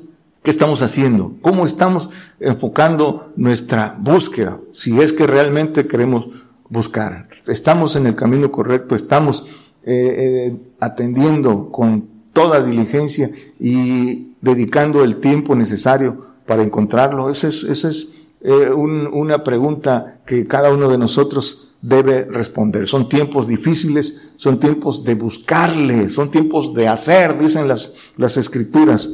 ¿Qué 0.44 0.52
estamos 0.52 0.82
haciendo? 0.82 1.36
¿Cómo 1.42 1.66
estamos 1.66 2.10
enfocando 2.40 3.34
nuestra 3.36 3.98
búsqueda? 4.00 4.60
Si 4.72 5.00
es 5.02 5.14
que 5.14 5.28
realmente 5.28 5.88
queremos 5.88 6.28
buscar. 6.70 7.28
Estamos 7.48 7.96
en 7.96 8.08
el 8.08 8.16
camino 8.16 8.52
correcto, 8.52 8.96
estamos 8.96 9.46
eh, 9.84 10.50
eh, 10.50 10.58
atendiendo 10.80 11.72
con 11.72 12.08
toda 12.34 12.64
diligencia 12.64 13.32
y 13.60 14.34
dedicando 14.42 15.04
el 15.04 15.18
tiempo 15.18 15.56
necesario 15.56 16.26
para 16.46 16.64
encontrarlo. 16.64 17.30
Esa 17.30 17.48
es, 17.48 17.64
esa 17.64 17.90
es 17.90 18.10
eh, 18.42 18.70
una 18.70 19.44
pregunta 19.44 20.20
que 20.26 20.46
cada 20.46 20.72
uno 20.72 20.90
de 20.90 20.98
nosotros 20.98 21.74
debe 21.82 22.26
responder. 22.26 22.88
Son 22.88 23.08
tiempos 23.10 23.48
difíciles, 23.48 24.32
son 24.36 24.60
tiempos 24.60 25.04
de 25.04 25.16
buscarle, 25.16 26.10
son 26.10 26.32
tiempos 26.32 26.74
de 26.74 26.88
hacer, 26.88 27.38
dicen 27.38 27.68
las, 27.68 27.94
las 28.18 28.38
escrituras. 28.38 29.10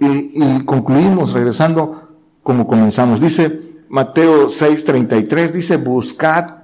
Y, 0.00 0.64
concluimos 0.64 1.32
regresando 1.32 2.08
como 2.42 2.66
comenzamos. 2.66 3.20
Dice 3.20 3.60
Mateo 3.88 4.48
6:33, 4.48 5.52
dice, 5.52 5.76
buscad 5.76 6.62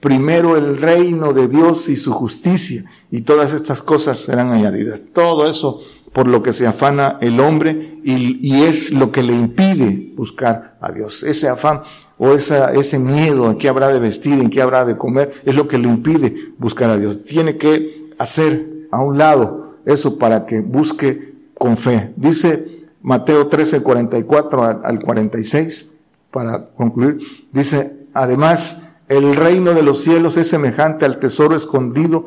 primero 0.00 0.56
el 0.56 0.78
reino 0.78 1.32
de 1.32 1.48
Dios 1.48 1.88
y 1.88 1.96
su 1.96 2.12
justicia, 2.12 2.84
y 3.10 3.22
todas 3.22 3.52
estas 3.52 3.82
cosas 3.82 4.18
serán 4.18 4.50
añadidas. 4.50 5.02
Todo 5.12 5.48
eso 5.48 5.80
por 6.12 6.26
lo 6.26 6.42
que 6.42 6.52
se 6.52 6.66
afana 6.66 7.18
el 7.20 7.40
hombre 7.40 8.00
y, 8.04 8.46
y 8.46 8.62
es 8.64 8.90
lo 8.90 9.10
que 9.10 9.22
le 9.22 9.32
impide 9.32 10.12
buscar 10.16 10.76
a 10.80 10.92
Dios. 10.92 11.22
Ese 11.22 11.48
afán 11.48 11.80
o 12.18 12.34
esa, 12.34 12.72
ese 12.74 12.98
miedo 12.98 13.50
en 13.50 13.58
qué 13.58 13.68
habrá 13.68 13.88
de 13.88 13.98
vestir, 13.98 14.34
en 14.34 14.50
qué 14.50 14.62
habrá 14.62 14.84
de 14.84 14.96
comer, 14.96 15.42
es 15.44 15.56
lo 15.56 15.66
que 15.66 15.78
le 15.78 15.88
impide 15.88 16.52
buscar 16.58 16.90
a 16.90 16.96
Dios. 16.96 17.24
Tiene 17.24 17.56
que 17.56 18.12
hacer 18.18 18.86
a 18.90 19.00
un 19.02 19.18
lado 19.18 19.78
eso 19.84 20.18
para 20.18 20.46
que 20.46 20.60
busque 20.60 21.31
con 21.62 21.76
fe. 21.76 22.12
Dice 22.16 22.88
Mateo 23.02 23.46
13, 23.46 23.84
44 23.84 24.80
al 24.82 24.98
46, 24.98 25.92
para 26.32 26.70
concluir, 26.70 27.18
dice, 27.52 28.08
además, 28.14 28.82
el 29.06 29.36
reino 29.36 29.72
de 29.72 29.84
los 29.84 30.00
cielos 30.02 30.36
es 30.38 30.48
semejante 30.48 31.04
al 31.04 31.20
tesoro 31.20 31.54
escondido 31.54 32.26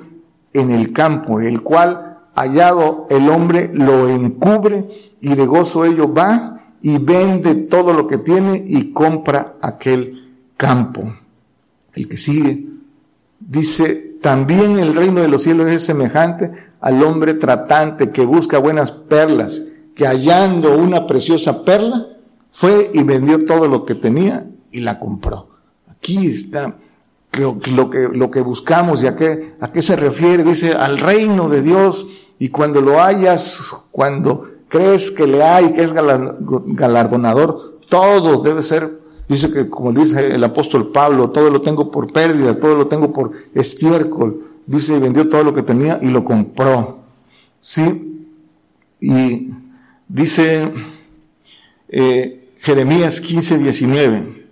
en 0.54 0.72
el 0.72 0.94
campo, 0.94 1.42
el 1.42 1.64
cual, 1.64 2.20
hallado 2.34 3.08
el 3.10 3.28
hombre, 3.28 3.72
lo 3.74 4.08
encubre 4.08 4.88
y 5.20 5.36
de 5.36 5.46
gozo 5.46 5.84
ello 5.84 6.14
va 6.14 6.72
y 6.82 6.98
vende 6.98 7.56
todo 7.56 7.92
lo 7.92 8.08
que 8.08 8.20
tiene 8.20 8.64
y 8.66 8.94
compra 8.94 9.56
aquel 9.62 10.32
campo. 10.56 11.14
El 11.94 12.08
que 12.08 12.16
sigue 12.16 12.68
dice, 13.38 14.02
también 14.22 14.80
el 14.80 14.96
reino 14.96 15.20
de 15.20 15.28
los 15.28 15.44
cielos 15.44 15.70
es 15.70 15.84
semejante 15.84 16.54
al 16.82 17.04
hombre 17.04 17.34
tratante 17.34 18.12
que 18.12 18.26
busca 18.26 18.58
buenas 18.58 18.92
perlas, 18.92 19.64
que 19.96 20.06
hallando 20.06 20.78
una 20.78 21.08
preciosa 21.08 21.64
perla, 21.64 22.08
fue 22.52 22.92
y 22.94 23.04
vendió 23.04 23.46
todo 23.46 23.68
lo 23.68 23.86
que 23.86 23.96
tenía 23.96 24.48
y 24.72 24.80
la 24.82 25.00
compró. 25.00 25.50
Aquí 25.88 26.28
está 26.28 26.76
lo, 27.34 27.90
que, 27.90 28.10
lo 28.12 28.32
que 28.32 28.42
buscamos 28.42 29.04
y 29.04 29.08
a 29.08 29.16
qué, 29.16 29.56
a 29.60 29.72
qué 29.72 29.82
se 29.82 29.96
refiere. 29.96 30.44
Dice 30.44 30.74
al 30.74 31.00
reino 31.00 31.50
de 31.50 31.62
Dios 31.62 32.06
y 32.40 32.50
cuando 32.50 32.82
lo 32.82 33.02
hayas, 33.02 33.60
cuando 33.92 34.44
crees 34.68 35.12
que 35.12 35.28
le 35.28 35.44
hay, 35.44 35.74
que 35.74 35.82
es 35.82 35.94
galardonador, 35.94 37.80
todo 37.90 38.42
debe 38.42 38.64
ser, 38.64 39.00
dice 39.28 39.52
que 39.52 39.70
como 39.70 39.92
dice 39.92 40.36
el 40.36 40.44
apóstol 40.44 40.92
Pablo, 40.92 41.30
todo 41.30 41.50
lo 41.50 41.62
tengo 41.62 41.92
por 41.92 42.12
pérdida, 42.12 42.60
todo 42.60 42.76
lo 42.76 42.88
tengo 42.88 43.12
por 43.12 43.32
estiércol. 43.54 44.45
Dice, 44.68 45.00
vendió 45.00 45.30
todo 45.30 45.44
lo 45.44 45.54
que 45.54 45.64
tenía 45.64 46.00
y 46.02 46.10
lo 46.10 46.24
compró. 46.24 47.00
Sí. 47.60 48.30
Y 49.00 49.52
dice 50.08 50.72
eh, 51.90 52.50
Jeremías 52.62 53.22
15, 53.22 53.60
19. 53.60 54.46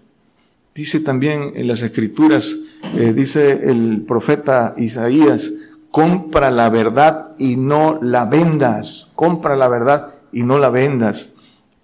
Dice 0.75 0.99
también 0.99 1.53
en 1.55 1.67
las 1.67 1.81
escrituras, 1.81 2.55
eh, 2.95 3.13
dice 3.15 3.69
el 3.69 4.03
profeta 4.07 4.73
Isaías, 4.77 5.51
compra 5.91 6.49
la 6.49 6.69
verdad 6.69 7.35
y 7.37 7.55
no 7.55 7.99
la 8.01 8.25
vendas. 8.25 9.11
Compra 9.15 9.55
la 9.55 9.67
verdad 9.67 10.15
y 10.31 10.43
no 10.43 10.57
la 10.57 10.69
vendas. 10.69 11.29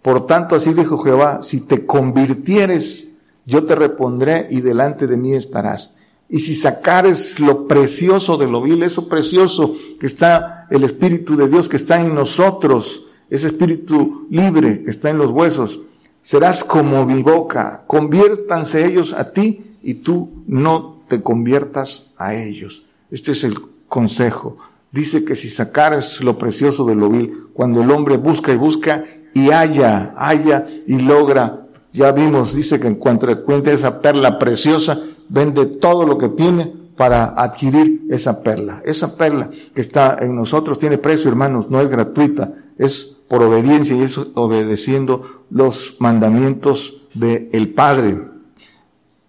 Por 0.01 0.25
tanto, 0.25 0.55
así 0.55 0.73
dijo 0.73 0.97
Jehová, 0.97 1.43
si 1.43 1.61
te 1.61 1.86
convirtieres, 1.86 3.15
yo 3.45 3.65
te 3.65 3.75
repondré 3.75 4.47
y 4.49 4.61
delante 4.61 5.07
de 5.07 5.17
mí 5.17 5.34
estarás. 5.34 5.95
Y 6.30 6.39
si 6.39 6.53
sacares 6.53 7.39
lo 7.39 7.67
precioso 7.67 8.38
de 8.38 8.47
lo 8.47 8.61
vil, 8.61 8.84
eso 8.84 9.09
precioso 9.09 9.75
que 9.99 10.05
está 10.05 10.67
el 10.69 10.84
Espíritu 10.84 11.36
de 11.36 11.49
Dios 11.49 11.67
que 11.67 11.77
está 11.77 11.99
en 11.99 12.13
nosotros, 12.13 13.05
ese 13.32 13.47
Espíritu 13.47 14.27
libre 14.30 14.84
que 14.84 14.91
está 14.91 15.09
en 15.09 15.17
los 15.17 15.32
huesos, 15.32 15.80
serás 16.21 16.63
como 16.63 17.05
mi 17.05 17.23
boca, 17.23 17.84
conviértanse 17.88 18.86
ellos 18.86 19.13
a 19.13 19.25
ti 19.25 19.77
y 19.82 19.95
tú 19.95 20.43
no 20.47 21.01
te 21.07 21.21
conviertas 21.23 22.13
a 22.17 22.36
ellos. 22.36 22.86
Este 23.09 23.32
es 23.32 23.43
el 23.43 23.57
consejo. 23.88 24.57
Dice 24.91 25.25
que 25.25 25.36
si 25.36 25.49
sacares 25.49 26.21
lo 26.21 26.38
precioso 26.38 26.86
de 26.86 26.95
lo 26.95 27.09
vil, 27.09 27.47
cuando 27.53 27.82
el 27.82 27.89
hombre 27.89 28.17
busca 28.17 28.51
y 28.51 28.57
busca 28.57 29.03
y 29.34 29.51
haya, 29.51 30.13
haya 30.17 30.67
y 30.86 30.99
logra, 30.99 31.65
ya 31.91 32.11
vimos, 32.11 32.53
dice 32.53 32.80
que 32.80 32.88
en 32.88 32.95
cuanto 32.95 33.30
encuentre 33.30 33.73
esa 33.73 34.01
perla 34.01 34.38
preciosa, 34.38 34.99
vende 35.30 35.65
todo 35.65 36.05
lo 36.05 36.17
que 36.17 36.30
tiene 36.30 36.73
para 36.97 37.27
adquirir 37.27 38.05
esa 38.09 38.43
perla. 38.43 38.82
Esa 38.84 39.15
perla 39.15 39.49
que 39.73 39.82
está 39.82 40.17
en 40.19 40.36
nosotros 40.36 40.77
tiene 40.77 40.97
precio, 40.97 41.30
hermanos, 41.30 41.69
no 41.69 41.80
es 41.80 41.89
gratuita, 41.89 42.53
es 42.77 43.23
por 43.30 43.41
obediencia 43.41 43.95
y 43.95 44.01
es 44.01 44.19
obedeciendo 44.36 45.45
los 45.49 45.95
mandamientos 45.99 47.01
del 47.13 47.49
el 47.53 47.73
Padre. 47.73 48.27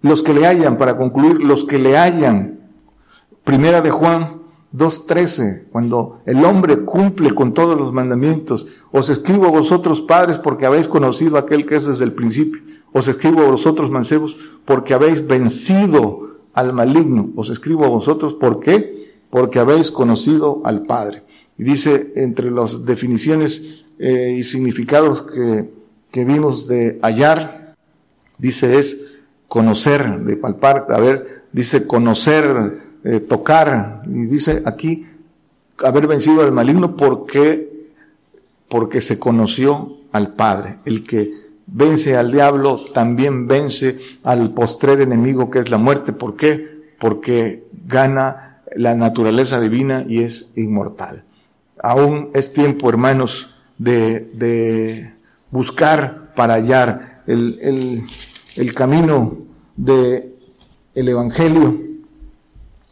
Los 0.03 0.23
que 0.23 0.35
le 0.35 0.47
hayan, 0.47 0.79
para 0.79 0.97
concluir, 0.97 1.43
los 1.43 1.65
que 1.65 1.79
le 1.79 1.97
hayan. 1.97 2.59
Primera 3.45 3.83
de 3.83 3.91
Juan 3.91 4.41
2.13, 4.75 5.71
cuando 5.71 6.21
el 6.27 6.45
hombre 6.45 6.85
cumple 6.85 7.35
con 7.35 7.53
todos 7.55 7.79
los 7.79 7.93
mandamientos. 7.93 8.67
Os 8.93 9.11
escribo 9.11 9.47
a 9.47 9.51
vosotros 9.51 10.01
padres 10.01 10.39
porque 10.39 10.67
habéis 10.67 10.89
conocido 10.89 11.39
aquel 11.39 11.67
que 11.67 11.77
es 11.77 11.87
desde 11.87 12.05
el 12.05 12.15
principio. 12.15 12.63
Os 12.93 13.09
escribo 13.09 13.43
a 13.43 13.51
vosotros 13.51 13.91
mancebos 13.91 14.37
porque 14.65 14.95
habéis 14.95 15.27
vencido 15.27 16.39
al 16.55 16.73
maligno. 16.73 17.31
Os 17.37 17.51
escribo 17.51 17.85
a 17.85 17.89
vosotros 17.89 18.35
¿por 18.35 18.61
qué? 18.61 19.15
Porque 19.31 19.59
habéis 19.59 19.91
conocido 19.91 20.61
al 20.65 20.87
Padre. 20.87 21.23
Y 21.57 21.63
dice 21.63 22.13
entre 22.17 22.51
las 22.51 22.85
definiciones 22.85 23.85
eh, 23.99 24.37
y 24.39 24.45
significados 24.45 25.23
que, 25.23 25.71
que 26.11 26.25
vimos 26.25 26.67
de 26.67 26.99
hallar, 27.03 27.75
dice 28.39 28.79
es 28.79 29.05
conocer, 29.47 30.21
de 30.21 30.37
palpar, 30.37 30.87
a 30.91 31.01
ver, 31.01 31.45
dice 31.53 31.87
conocer, 31.87 32.47
eh, 33.05 33.21
tocar, 33.21 34.03
y 34.07 34.27
dice 34.27 34.63
aquí 34.65 35.07
haber 35.83 36.07
vencido 36.07 36.43
al 36.43 36.53
maligno 36.53 36.97
porque, 36.97 37.89
porque 38.69 39.01
se 39.01 39.19
conoció 39.19 39.97
al 40.13 40.35
Padre. 40.35 40.79
El 40.85 41.05
que 41.05 41.50
vence 41.73 42.17
al 42.17 42.33
diablo 42.33 42.81
también 42.93 43.47
vence 43.47 43.99
al 44.25 44.53
postrer 44.53 45.01
enemigo 45.01 45.51
que 45.51 45.61
es 45.61 45.71
la 45.71 45.79
muerte. 45.79 46.13
¿Por 46.13 46.37
qué? 46.37 46.93
Porque 46.99 47.65
gana 47.87 48.63
la 48.77 48.95
naturaleza 48.95 49.61
divina 49.61 50.05
y 50.09 50.23
es 50.23 50.53
inmortal. 50.57 51.25
Aún 51.83 52.31
es 52.35 52.53
tiempo, 52.53 52.89
hermanos, 52.89 53.55
de, 53.79 54.21
de 54.35 55.15
buscar 55.51 56.35
para 56.35 56.55
hallar 56.55 57.23
el, 57.27 57.59
el, 57.63 58.03
el 58.57 58.75
camino 58.75 59.39
de 59.77 60.35
el 60.95 61.09
evangelio. 61.09 61.75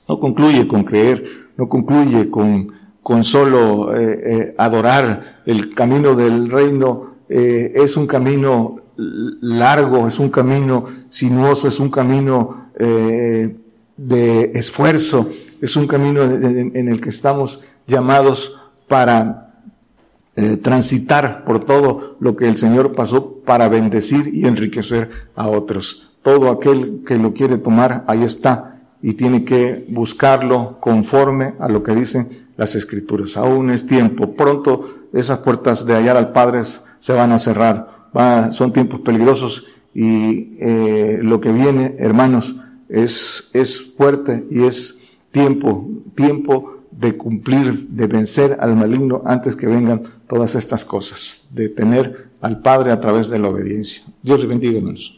No 0.08 0.18
concluye 0.20 0.66
con 0.66 0.84
creer, 0.84 1.48
no 1.56 1.68
concluye 1.68 2.30
con, 2.30 2.72
con 3.02 3.24
solo 3.24 3.94
eh, 3.94 4.20
eh, 4.24 4.54
adorar. 4.56 5.42
El 5.44 5.74
camino 5.74 6.14
del 6.14 6.50
reino 6.50 7.17
eh, 7.28 7.72
es 7.74 7.96
un 7.96 8.06
camino 8.06 8.80
largo, 8.96 10.08
es 10.08 10.18
un 10.18 10.30
camino 10.30 10.86
sinuoso, 11.08 11.68
es 11.68 11.78
un 11.78 11.90
camino 11.90 12.68
de 12.78 14.52
esfuerzo, 14.54 15.28
es 15.60 15.76
un 15.76 15.86
camino 15.86 16.22
en 16.22 16.88
el 16.88 17.00
que 17.00 17.10
estamos 17.10 17.60
llamados 17.86 18.56
para 18.88 19.48
eh, 20.40 20.56
transitar 20.56 21.44
por 21.44 21.64
todo 21.64 22.16
lo 22.20 22.36
que 22.36 22.46
el 22.46 22.56
Señor 22.56 22.94
pasó 22.94 23.40
para 23.44 23.68
bendecir 23.68 24.32
y 24.32 24.46
enriquecer 24.46 25.10
a 25.34 25.48
otros. 25.48 26.12
Todo 26.22 26.50
aquel 26.50 27.02
que 27.04 27.18
lo 27.18 27.34
quiere 27.34 27.58
tomar, 27.58 28.04
ahí 28.06 28.22
está, 28.22 28.82
y 29.02 29.14
tiene 29.14 29.44
que 29.44 29.84
buscarlo 29.88 30.78
conforme 30.78 31.54
a 31.58 31.68
lo 31.68 31.82
que 31.82 31.92
dicen 31.92 32.28
las 32.56 32.76
Escrituras. 32.76 33.36
Aún 33.36 33.70
es 33.70 33.84
tiempo, 33.84 34.36
pronto 34.36 34.82
esas 35.12 35.38
puertas 35.38 35.84
de 35.84 35.94
hallar 35.94 36.16
al 36.16 36.30
Padre 36.30 36.60
se 36.98 37.12
van 37.12 37.32
a 37.32 37.38
cerrar. 37.38 38.08
son 38.50 38.72
tiempos 38.72 39.00
peligrosos 39.00 39.66
y 39.94 40.56
eh, 40.60 41.18
lo 41.22 41.40
que 41.40 41.52
viene, 41.52 41.96
hermanos, 41.98 42.56
es, 42.88 43.50
es 43.52 43.94
fuerte 43.96 44.46
y 44.50 44.64
es 44.64 44.98
tiempo, 45.30 45.88
tiempo 46.14 46.78
de 46.90 47.16
cumplir, 47.16 47.88
de 47.88 48.06
vencer 48.06 48.56
al 48.60 48.74
maligno 48.74 49.22
antes 49.24 49.54
que 49.56 49.66
vengan 49.66 50.02
todas 50.26 50.54
estas 50.54 50.84
cosas, 50.84 51.44
de 51.50 51.68
tener 51.68 52.28
al 52.40 52.60
Padre 52.60 52.92
a 52.92 53.00
través 53.00 53.28
de 53.28 53.38
la 53.38 53.48
obediencia. 53.48 54.02
Dios 54.22 54.40
les 54.40 54.48
bendiga, 54.48 54.78
hermanos. 54.78 55.17